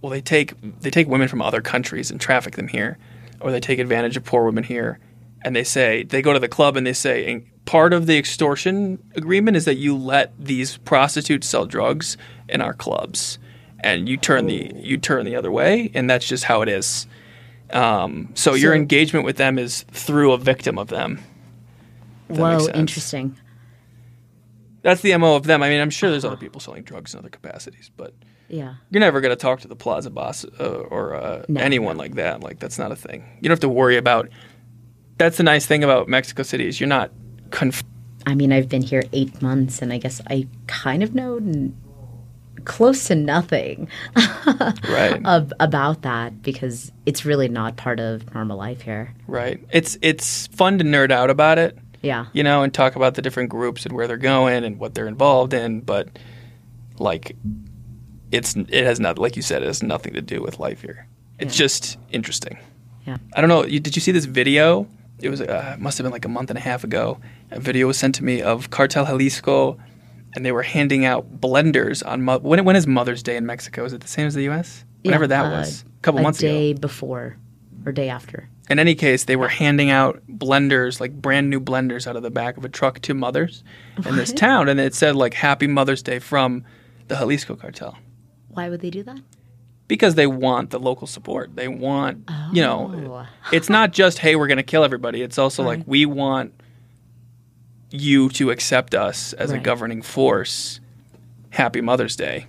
well 0.00 0.10
they 0.10 0.22
take 0.22 0.54
they 0.80 0.90
take 0.90 1.06
women 1.06 1.28
from 1.28 1.42
other 1.42 1.60
countries 1.60 2.10
and 2.10 2.20
traffic 2.20 2.56
them 2.56 2.68
here, 2.68 2.98
or 3.40 3.52
they 3.52 3.60
take 3.60 3.78
advantage 3.78 4.16
of 4.16 4.24
poor 4.24 4.44
women 4.44 4.64
here, 4.64 4.98
and 5.42 5.54
they 5.54 5.64
say 5.64 6.02
they 6.02 6.22
go 6.22 6.32
to 6.32 6.38
the 6.38 6.48
club 6.48 6.76
and 6.76 6.86
they 6.86 6.94
say 6.94 7.30
and 7.30 7.46
part 7.66 7.92
of 7.92 8.06
the 8.06 8.16
extortion 8.18 8.98
agreement 9.16 9.56
is 9.56 9.66
that 9.66 9.76
you 9.76 9.96
let 9.96 10.32
these 10.38 10.78
prostitutes 10.78 11.46
sell 11.46 11.66
drugs 11.66 12.16
in 12.48 12.62
our 12.62 12.72
clubs, 12.72 13.38
and 13.80 14.08
you 14.08 14.16
turn 14.16 14.46
the 14.46 14.72
you 14.74 14.96
turn 14.96 15.26
the 15.26 15.36
other 15.36 15.52
way, 15.52 15.90
and 15.92 16.08
that's 16.08 16.26
just 16.26 16.44
how 16.44 16.62
it 16.62 16.70
is. 16.70 17.06
Um, 17.70 18.30
so, 18.34 18.54
your 18.54 18.74
engagement 18.74 19.24
with 19.26 19.36
them 19.36 19.58
is 19.58 19.82
through 19.90 20.32
a 20.32 20.38
victim 20.38 20.78
of 20.78 20.88
them. 20.88 21.20
if 22.28 22.36
that 22.36 22.42
makes 22.42 22.64
Whoa, 22.64 22.70
interesting. 22.78 23.36
That's 24.82 25.00
the 25.00 25.16
mo 25.16 25.36
of 25.36 25.44
them. 25.44 25.62
I 25.62 25.68
mean, 25.68 25.80
I'm 25.80 25.90
sure 25.90 26.10
there's 26.10 26.24
other 26.24 26.36
people 26.36 26.60
selling 26.60 26.82
drugs 26.82 27.14
in 27.14 27.18
other 27.20 27.28
capacities, 27.28 27.90
but 27.96 28.14
Yeah. 28.48 28.74
you're 28.90 29.00
never 29.00 29.20
going 29.20 29.30
to 29.30 29.36
talk 29.40 29.60
to 29.60 29.68
the 29.68 29.76
plaza 29.76 30.10
boss 30.10 30.44
uh, 30.60 30.64
or 30.90 31.14
uh, 31.14 31.44
No. 31.48 31.60
anyone 31.60 31.96
like 31.96 32.14
that. 32.16 32.40
Like 32.42 32.58
that's 32.58 32.78
not 32.78 32.90
a 32.92 32.96
thing. 32.96 33.22
You 33.36 33.42
don't 33.48 33.52
have 33.52 33.60
to 33.60 33.68
worry 33.68 33.96
about. 33.96 34.28
That's 35.18 35.36
the 35.36 35.44
nice 35.44 35.66
thing 35.66 35.84
about 35.84 36.08
Mexico 36.08 36.42
City 36.42 36.66
is 36.66 36.80
you're 36.80 36.88
not. 36.88 37.10
Conf- 37.50 37.84
I 38.26 38.34
mean, 38.34 38.52
I've 38.52 38.68
been 38.68 38.82
here 38.82 39.02
eight 39.12 39.40
months, 39.42 39.82
and 39.82 39.92
I 39.92 39.98
guess 39.98 40.20
I 40.28 40.46
kind 40.68 41.02
of 41.02 41.14
know 41.14 41.36
n- 41.36 41.76
close 42.64 43.06
to 43.08 43.14
nothing 43.16 43.88
right, 44.88 45.20
ab- 45.24 45.52
about 45.60 46.02
that 46.02 46.42
because 46.42 46.92
it's 47.06 47.24
really 47.24 47.48
not 47.48 47.76
part 47.76 47.98
of 48.00 48.32
normal 48.34 48.56
life 48.56 48.80
here. 48.82 49.14
right. 49.26 49.62
It's 49.72 49.98
it's 50.02 50.46
fun 50.48 50.78
to 50.78 50.84
nerd 50.84 51.10
out 51.10 51.30
about 51.30 51.58
it, 51.58 51.76
Yeah. 52.02 52.26
you 52.32 52.42
know, 52.42 52.62
and 52.62 52.74
talk 52.74 52.96
about 52.96 53.14
the 53.14 53.22
different 53.22 53.48
groups 53.50 53.86
and 53.86 53.94
where 53.94 54.06
they're 54.08 54.16
going 54.16 54.64
and 54.64 54.78
what 54.78 54.94
they're 54.94 55.06
involved 55.08 55.54
in. 55.54 55.80
But 55.80 56.08
like, 56.98 57.36
it's 58.30 58.56
it 58.56 58.84
has 58.84 58.98
not 59.00 59.18
like 59.18 59.36
you 59.36 59.42
said, 59.42 59.62
it 59.62 59.66
has 59.66 59.82
nothing 59.82 60.14
to 60.14 60.22
do 60.22 60.42
with 60.42 60.58
life 60.58 60.82
here. 60.82 61.06
It's 61.38 61.54
Yeah. 61.58 61.64
just 61.64 61.98
interesting. 62.10 62.58
Yeah. 63.06 63.16
I 63.34 63.40
don't 63.40 63.48
know. 63.48 63.64
You, 63.64 63.80
did 63.80 63.96
you 63.96 64.00
see 64.02 64.12
this 64.12 64.24
video? 64.26 64.86
It 65.20 65.28
was 65.28 65.40
uh, 65.40 65.76
must 65.78 65.98
have 65.98 66.04
been 66.04 66.12
like 66.12 66.24
a 66.24 66.28
month 66.28 66.50
and 66.50 66.58
a 66.58 66.62
half 66.62 66.82
ago. 66.84 67.20
A 67.50 67.60
video 67.60 67.86
was 67.86 67.96
sent 67.98 68.14
to 68.16 68.24
me 68.24 68.42
of 68.42 68.70
Cartel 68.70 69.06
Jalisco, 69.06 69.78
and 70.34 70.44
they 70.44 70.50
were 70.52 70.62
handing 70.62 71.04
out 71.04 71.40
blenders 71.40 72.04
on 72.06 72.22
mo- 72.22 72.38
when. 72.40 72.64
When 72.64 72.74
is 72.76 72.86
Mother's 72.86 73.22
Day 73.22 73.36
in 73.36 73.46
Mexico? 73.46 73.84
Is 73.84 73.92
it 73.92 74.00
the 74.00 74.08
same 74.08 74.26
as 74.26 74.34
the 74.34 74.42
U.S.? 74.44 74.84
Whenever 75.02 75.24
Yeah, 75.24 75.28
that 75.28 75.44
uh, 75.46 75.58
was, 75.58 75.82
a 75.82 76.02
couple 76.02 76.20
a 76.20 76.22
months 76.22 76.38
day 76.40 76.48
ago. 76.48 76.56
Day 76.58 76.72
before 76.80 77.36
or 77.86 77.92
day 77.92 78.08
after. 78.08 78.48
In 78.72 78.78
any 78.78 78.94
case, 78.94 79.24
they 79.24 79.36
were 79.36 79.48
handing 79.48 79.90
out 79.90 80.20
blenders, 80.28 80.98
like 81.00 81.12
brand 81.12 81.48
new 81.50 81.60
blenders, 81.60 82.06
out 82.06 82.16
of 82.16 82.22
the 82.22 82.30
back 82.30 82.56
of 82.56 82.64
a 82.64 82.68
truck 82.68 83.00
to 83.02 83.14
mothers 83.14 83.62
in 84.06 84.16
this 84.16 84.32
town, 84.32 84.68
and 84.68 84.80
it 84.80 84.94
said 84.94 85.14
like 85.14 85.34
"Happy 85.34 85.66
Mother's 85.68 86.02
Day" 86.02 86.18
from 86.18 86.64
the 87.08 87.14
Jalisco 87.16 87.54
cartel 87.54 87.98
Why 88.48 88.68
would 88.68 88.80
they 88.80 88.90
do 88.90 89.02
that? 89.04 89.20
because 89.88 90.14
they 90.14 90.26
want 90.26 90.70
the 90.70 90.78
local 90.80 91.06
support. 91.06 91.54
They 91.54 91.68
want, 91.68 92.28
you 92.52 92.62
know, 92.62 92.90
Oh. 92.94 93.26
it's 93.52 93.68
not 93.68 93.92
just 93.92 94.18
hey, 94.18 94.36
we're 94.36 94.46
going 94.46 94.56
to 94.56 94.62
kill 94.62 94.84
everybody. 94.84 95.20
It's 95.22 95.36
also 95.38 95.62
like 95.62 95.82
we 95.86 96.06
want 96.06 96.54
you 97.90 98.30
to 98.30 98.50
accept 98.50 98.94
us 98.94 99.32
as 99.34 99.50
a 99.50 99.58
governing 99.58 100.00
force. 100.00 100.80
Happy 101.50 101.82
Mother's 101.82 102.16
Day. 102.16 102.46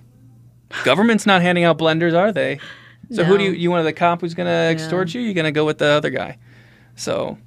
Government's 0.84 1.26
not 1.26 1.42
handing 1.42 1.64
out 1.64 1.76
blenders, 1.78 2.16
are 2.18 2.32
they? 2.32 2.58
So 3.10 3.24
who 3.24 3.38
do 3.38 3.44
you 3.44 3.52
you 3.52 3.70
want 3.70 3.80
to 3.80 3.84
the 3.84 3.92
cop 3.92 4.20
who's 4.20 4.34
going 4.34 4.46
to 4.46 4.52
extort 4.52 5.14
you? 5.14 5.20
You're 5.20 5.34
going 5.34 5.44
to 5.44 5.52
go 5.52 5.64
with 5.64 5.78
the 5.78 5.86
other 5.86 6.10
guy. 6.10 6.38
So 6.96 7.38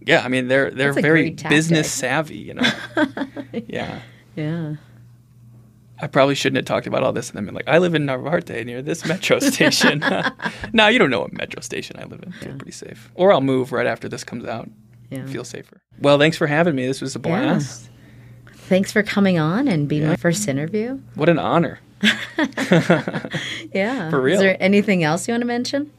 yeah, 0.00 0.22
I 0.24 0.28
mean 0.28 0.48
they're 0.48 0.70
they're 0.70 0.92
very 0.92 1.30
business 1.30 1.90
savvy, 1.90 2.38
you 2.38 2.54
know. 2.54 2.70
yeah. 3.66 4.00
Yeah. 4.36 4.76
I 6.00 6.08
probably 6.08 6.34
shouldn't 6.34 6.56
have 6.56 6.64
talked 6.64 6.88
about 6.88 7.04
all 7.04 7.12
this 7.12 7.30
and 7.30 7.46
been 7.46 7.54
like, 7.54 7.68
I 7.68 7.78
live 7.78 7.94
in 7.94 8.04
Narvarte 8.06 8.66
near 8.66 8.82
this 8.82 9.06
metro 9.06 9.38
station. 9.38 10.00
no, 10.72 10.88
you 10.88 10.98
don't 10.98 11.10
know 11.10 11.20
what 11.20 11.32
metro 11.32 11.62
station 11.62 11.96
I 11.96 12.04
live 12.04 12.24
in. 12.24 12.32
Feel 12.32 12.56
pretty 12.56 12.72
safe. 12.72 13.12
Or 13.14 13.32
I'll 13.32 13.40
move 13.40 13.70
right 13.70 13.86
after 13.86 14.08
this 14.08 14.24
comes 14.24 14.44
out. 14.44 14.68
Yeah. 15.10 15.24
Feel 15.26 15.44
safer. 15.44 15.80
Well, 16.00 16.18
thanks 16.18 16.36
for 16.36 16.48
having 16.48 16.74
me. 16.74 16.86
This 16.86 17.00
was 17.00 17.14
a 17.14 17.20
blast. 17.20 17.88
Thanks 18.52 18.90
for 18.90 19.04
coming 19.04 19.38
on 19.38 19.68
and 19.68 19.88
being 19.88 20.06
my 20.06 20.16
first 20.16 20.48
interview. 20.48 20.98
What 21.14 21.28
an 21.28 21.38
honor. 21.38 21.78
Yeah. 23.72 24.10
For 24.10 24.20
real. 24.20 24.34
Is 24.34 24.40
there 24.40 24.56
anything 24.60 25.04
else 25.04 25.26
you 25.26 25.32
want 25.32 25.42
to 25.42 25.46
mention? 25.46 25.90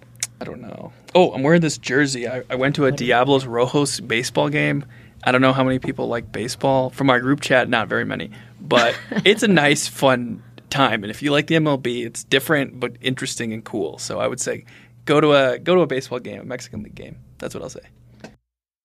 I 0.42 0.46
don't 0.46 0.62
know. 0.62 0.92
Oh, 1.16 1.32
I'm 1.34 1.44
wearing 1.44 1.62
this 1.62 1.78
jersey. 1.78 2.28
I, 2.28 2.44
I 2.50 2.56
went 2.56 2.76
to 2.76 2.86
a 2.86 2.92
Diablos 2.92 3.46
Rojos 3.46 4.06
baseball 4.06 4.50
game. 4.50 4.86
I 5.24 5.32
don't 5.32 5.42
know 5.42 5.54
how 5.54 5.64
many 5.64 5.80
people 5.80 6.08
like 6.08 6.32
baseball. 6.32 6.90
From 6.90 7.10
our 7.10 7.20
group 7.20 7.40
chat, 7.42 7.70
not 7.70 7.88
very 7.88 8.06
many. 8.06 8.32
But 8.60 8.98
it's 9.26 9.44
a 9.44 9.48
nice, 9.48 9.88
fun 9.88 10.44
time. 10.70 11.04
And 11.04 11.12
if 11.12 11.22
you 11.22 11.32
like 11.32 11.48
the 11.48 11.56
MLB, 11.56 12.06
it's 12.06 12.24
different 12.24 12.80
but 12.80 12.98
interesting 13.02 13.54
and 13.54 13.64
cool. 13.64 13.98
So 14.00 14.20
I 14.20 14.28
would 14.28 14.42
say 14.42 14.66
go 15.06 15.22
to 15.22 15.34
a 15.34 15.60
go 15.60 15.76
to 15.76 15.82
a 15.82 15.88
baseball 15.88 16.20
game, 16.20 16.42
a 16.42 16.44
Mexican 16.44 16.84
League 16.84 16.96
game. 16.96 17.18
That's 17.38 17.54
what 17.54 17.64
I'll 17.64 17.70
say. 17.70 17.88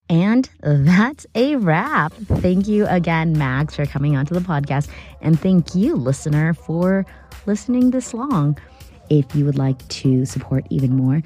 And 0.09 0.49
that's 0.61 1.27
a 1.35 1.57
wrap. 1.57 2.13
Thank 2.15 2.67
you 2.67 2.87
again, 2.87 3.37
Max, 3.37 3.77
for 3.77 3.85
coming 3.87 4.17
onto 4.17 4.35
the 4.35 4.41
podcast. 4.41 4.89
And 5.21 5.39
thank 5.39 5.75
you, 5.75 5.97
listener, 5.97 6.55
for 6.55 7.05
listening 7.47 7.91
this 7.91 8.15
long. 8.15 8.59
If 9.11 9.35
you 9.35 9.45
would 9.45 9.59
like 9.59 9.87
to 9.89 10.25
support 10.25 10.67
even 10.71 10.97
more, 10.97 11.23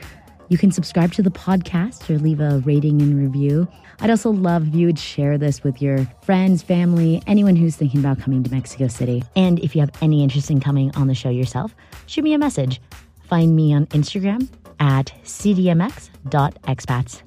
you 0.48 0.58
can 0.58 0.70
subscribe 0.70 1.12
to 1.12 1.22
the 1.22 1.30
podcast 1.30 2.10
or 2.10 2.18
leave 2.18 2.40
a 2.40 2.58
rating 2.66 3.00
and 3.00 3.18
review. 3.18 3.66
I'd 4.00 4.10
also 4.10 4.30
love 4.30 4.68
if 4.68 4.74
you 4.74 4.86
would 4.86 4.98
share 4.98 5.38
this 5.38 5.62
with 5.64 5.80
your 5.80 6.06
friends, 6.22 6.62
family, 6.62 7.22
anyone 7.26 7.56
who's 7.56 7.76
thinking 7.76 8.00
about 8.00 8.18
coming 8.18 8.42
to 8.42 8.50
Mexico 8.50 8.88
City. 8.88 9.22
And 9.36 9.60
if 9.60 9.74
you 9.74 9.80
have 9.80 9.92
any 10.02 10.22
interest 10.22 10.50
in 10.50 10.60
coming 10.60 10.94
on 10.96 11.06
the 11.06 11.14
show 11.14 11.30
yourself, 11.30 11.74
shoot 12.06 12.22
me 12.22 12.34
a 12.34 12.38
message. 12.38 12.82
Find 13.28 13.56
me 13.56 13.72
on 13.72 13.86
Instagram 13.86 14.48
at 14.78 15.12
cdmx.expats. 15.24 17.22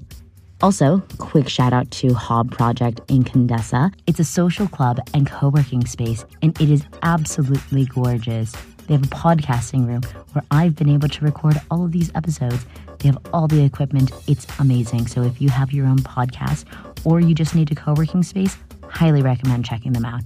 Also, 0.61 1.03
quick 1.17 1.49
shout 1.49 1.73
out 1.73 1.89
to 1.91 2.13
Hob 2.13 2.51
Project 2.51 3.01
in 3.09 3.23
Condesa. 3.23 3.93
It's 4.07 4.19
a 4.19 4.23
social 4.23 4.67
club 4.67 4.99
and 5.13 5.29
co 5.29 5.49
working 5.49 5.85
space, 5.85 6.25
and 6.41 6.59
it 6.61 6.69
is 6.69 6.83
absolutely 7.03 7.85
gorgeous. 7.85 8.53
They 8.87 8.93
have 8.93 9.03
a 9.03 9.07
podcasting 9.07 9.87
room 9.87 10.01
where 10.33 10.43
I've 10.51 10.75
been 10.75 10.89
able 10.89 11.09
to 11.09 11.25
record 11.25 11.59
all 11.69 11.83
of 11.83 11.91
these 11.91 12.11
episodes. 12.15 12.65
They 12.99 13.09
have 13.09 13.17
all 13.33 13.47
the 13.47 13.63
equipment. 13.63 14.11
It's 14.27 14.47
amazing. 14.59 15.07
So, 15.07 15.23
if 15.23 15.41
you 15.41 15.49
have 15.49 15.73
your 15.73 15.87
own 15.87 15.99
podcast 15.99 16.65
or 17.03 17.19
you 17.19 17.35
just 17.35 17.53
need 17.53 17.71
a 17.71 17.75
co 17.75 17.93
working 17.93 18.23
space, 18.23 18.57
highly 18.87 19.21
recommend 19.21 19.65
checking 19.65 19.93
them 19.93 20.05
out. 20.05 20.21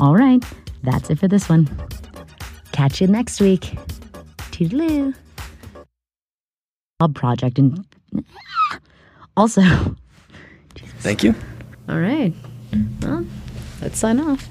All 0.00 0.14
right, 0.16 0.44
that's 0.82 1.10
it 1.10 1.18
for 1.20 1.28
this 1.28 1.48
one. 1.48 1.68
Catch 2.72 3.00
you 3.00 3.06
next 3.06 3.40
week. 3.40 3.76
Toodaloo. 4.50 5.14
Hob 7.00 7.14
Project 7.14 7.58
and 7.58 7.84
also. 9.36 9.62
Thank 11.00 11.22
you. 11.22 11.34
All 11.88 11.98
right. 11.98 12.32
Well, 13.02 13.24
let's 13.80 13.98
sign 13.98 14.20
off. 14.20 14.48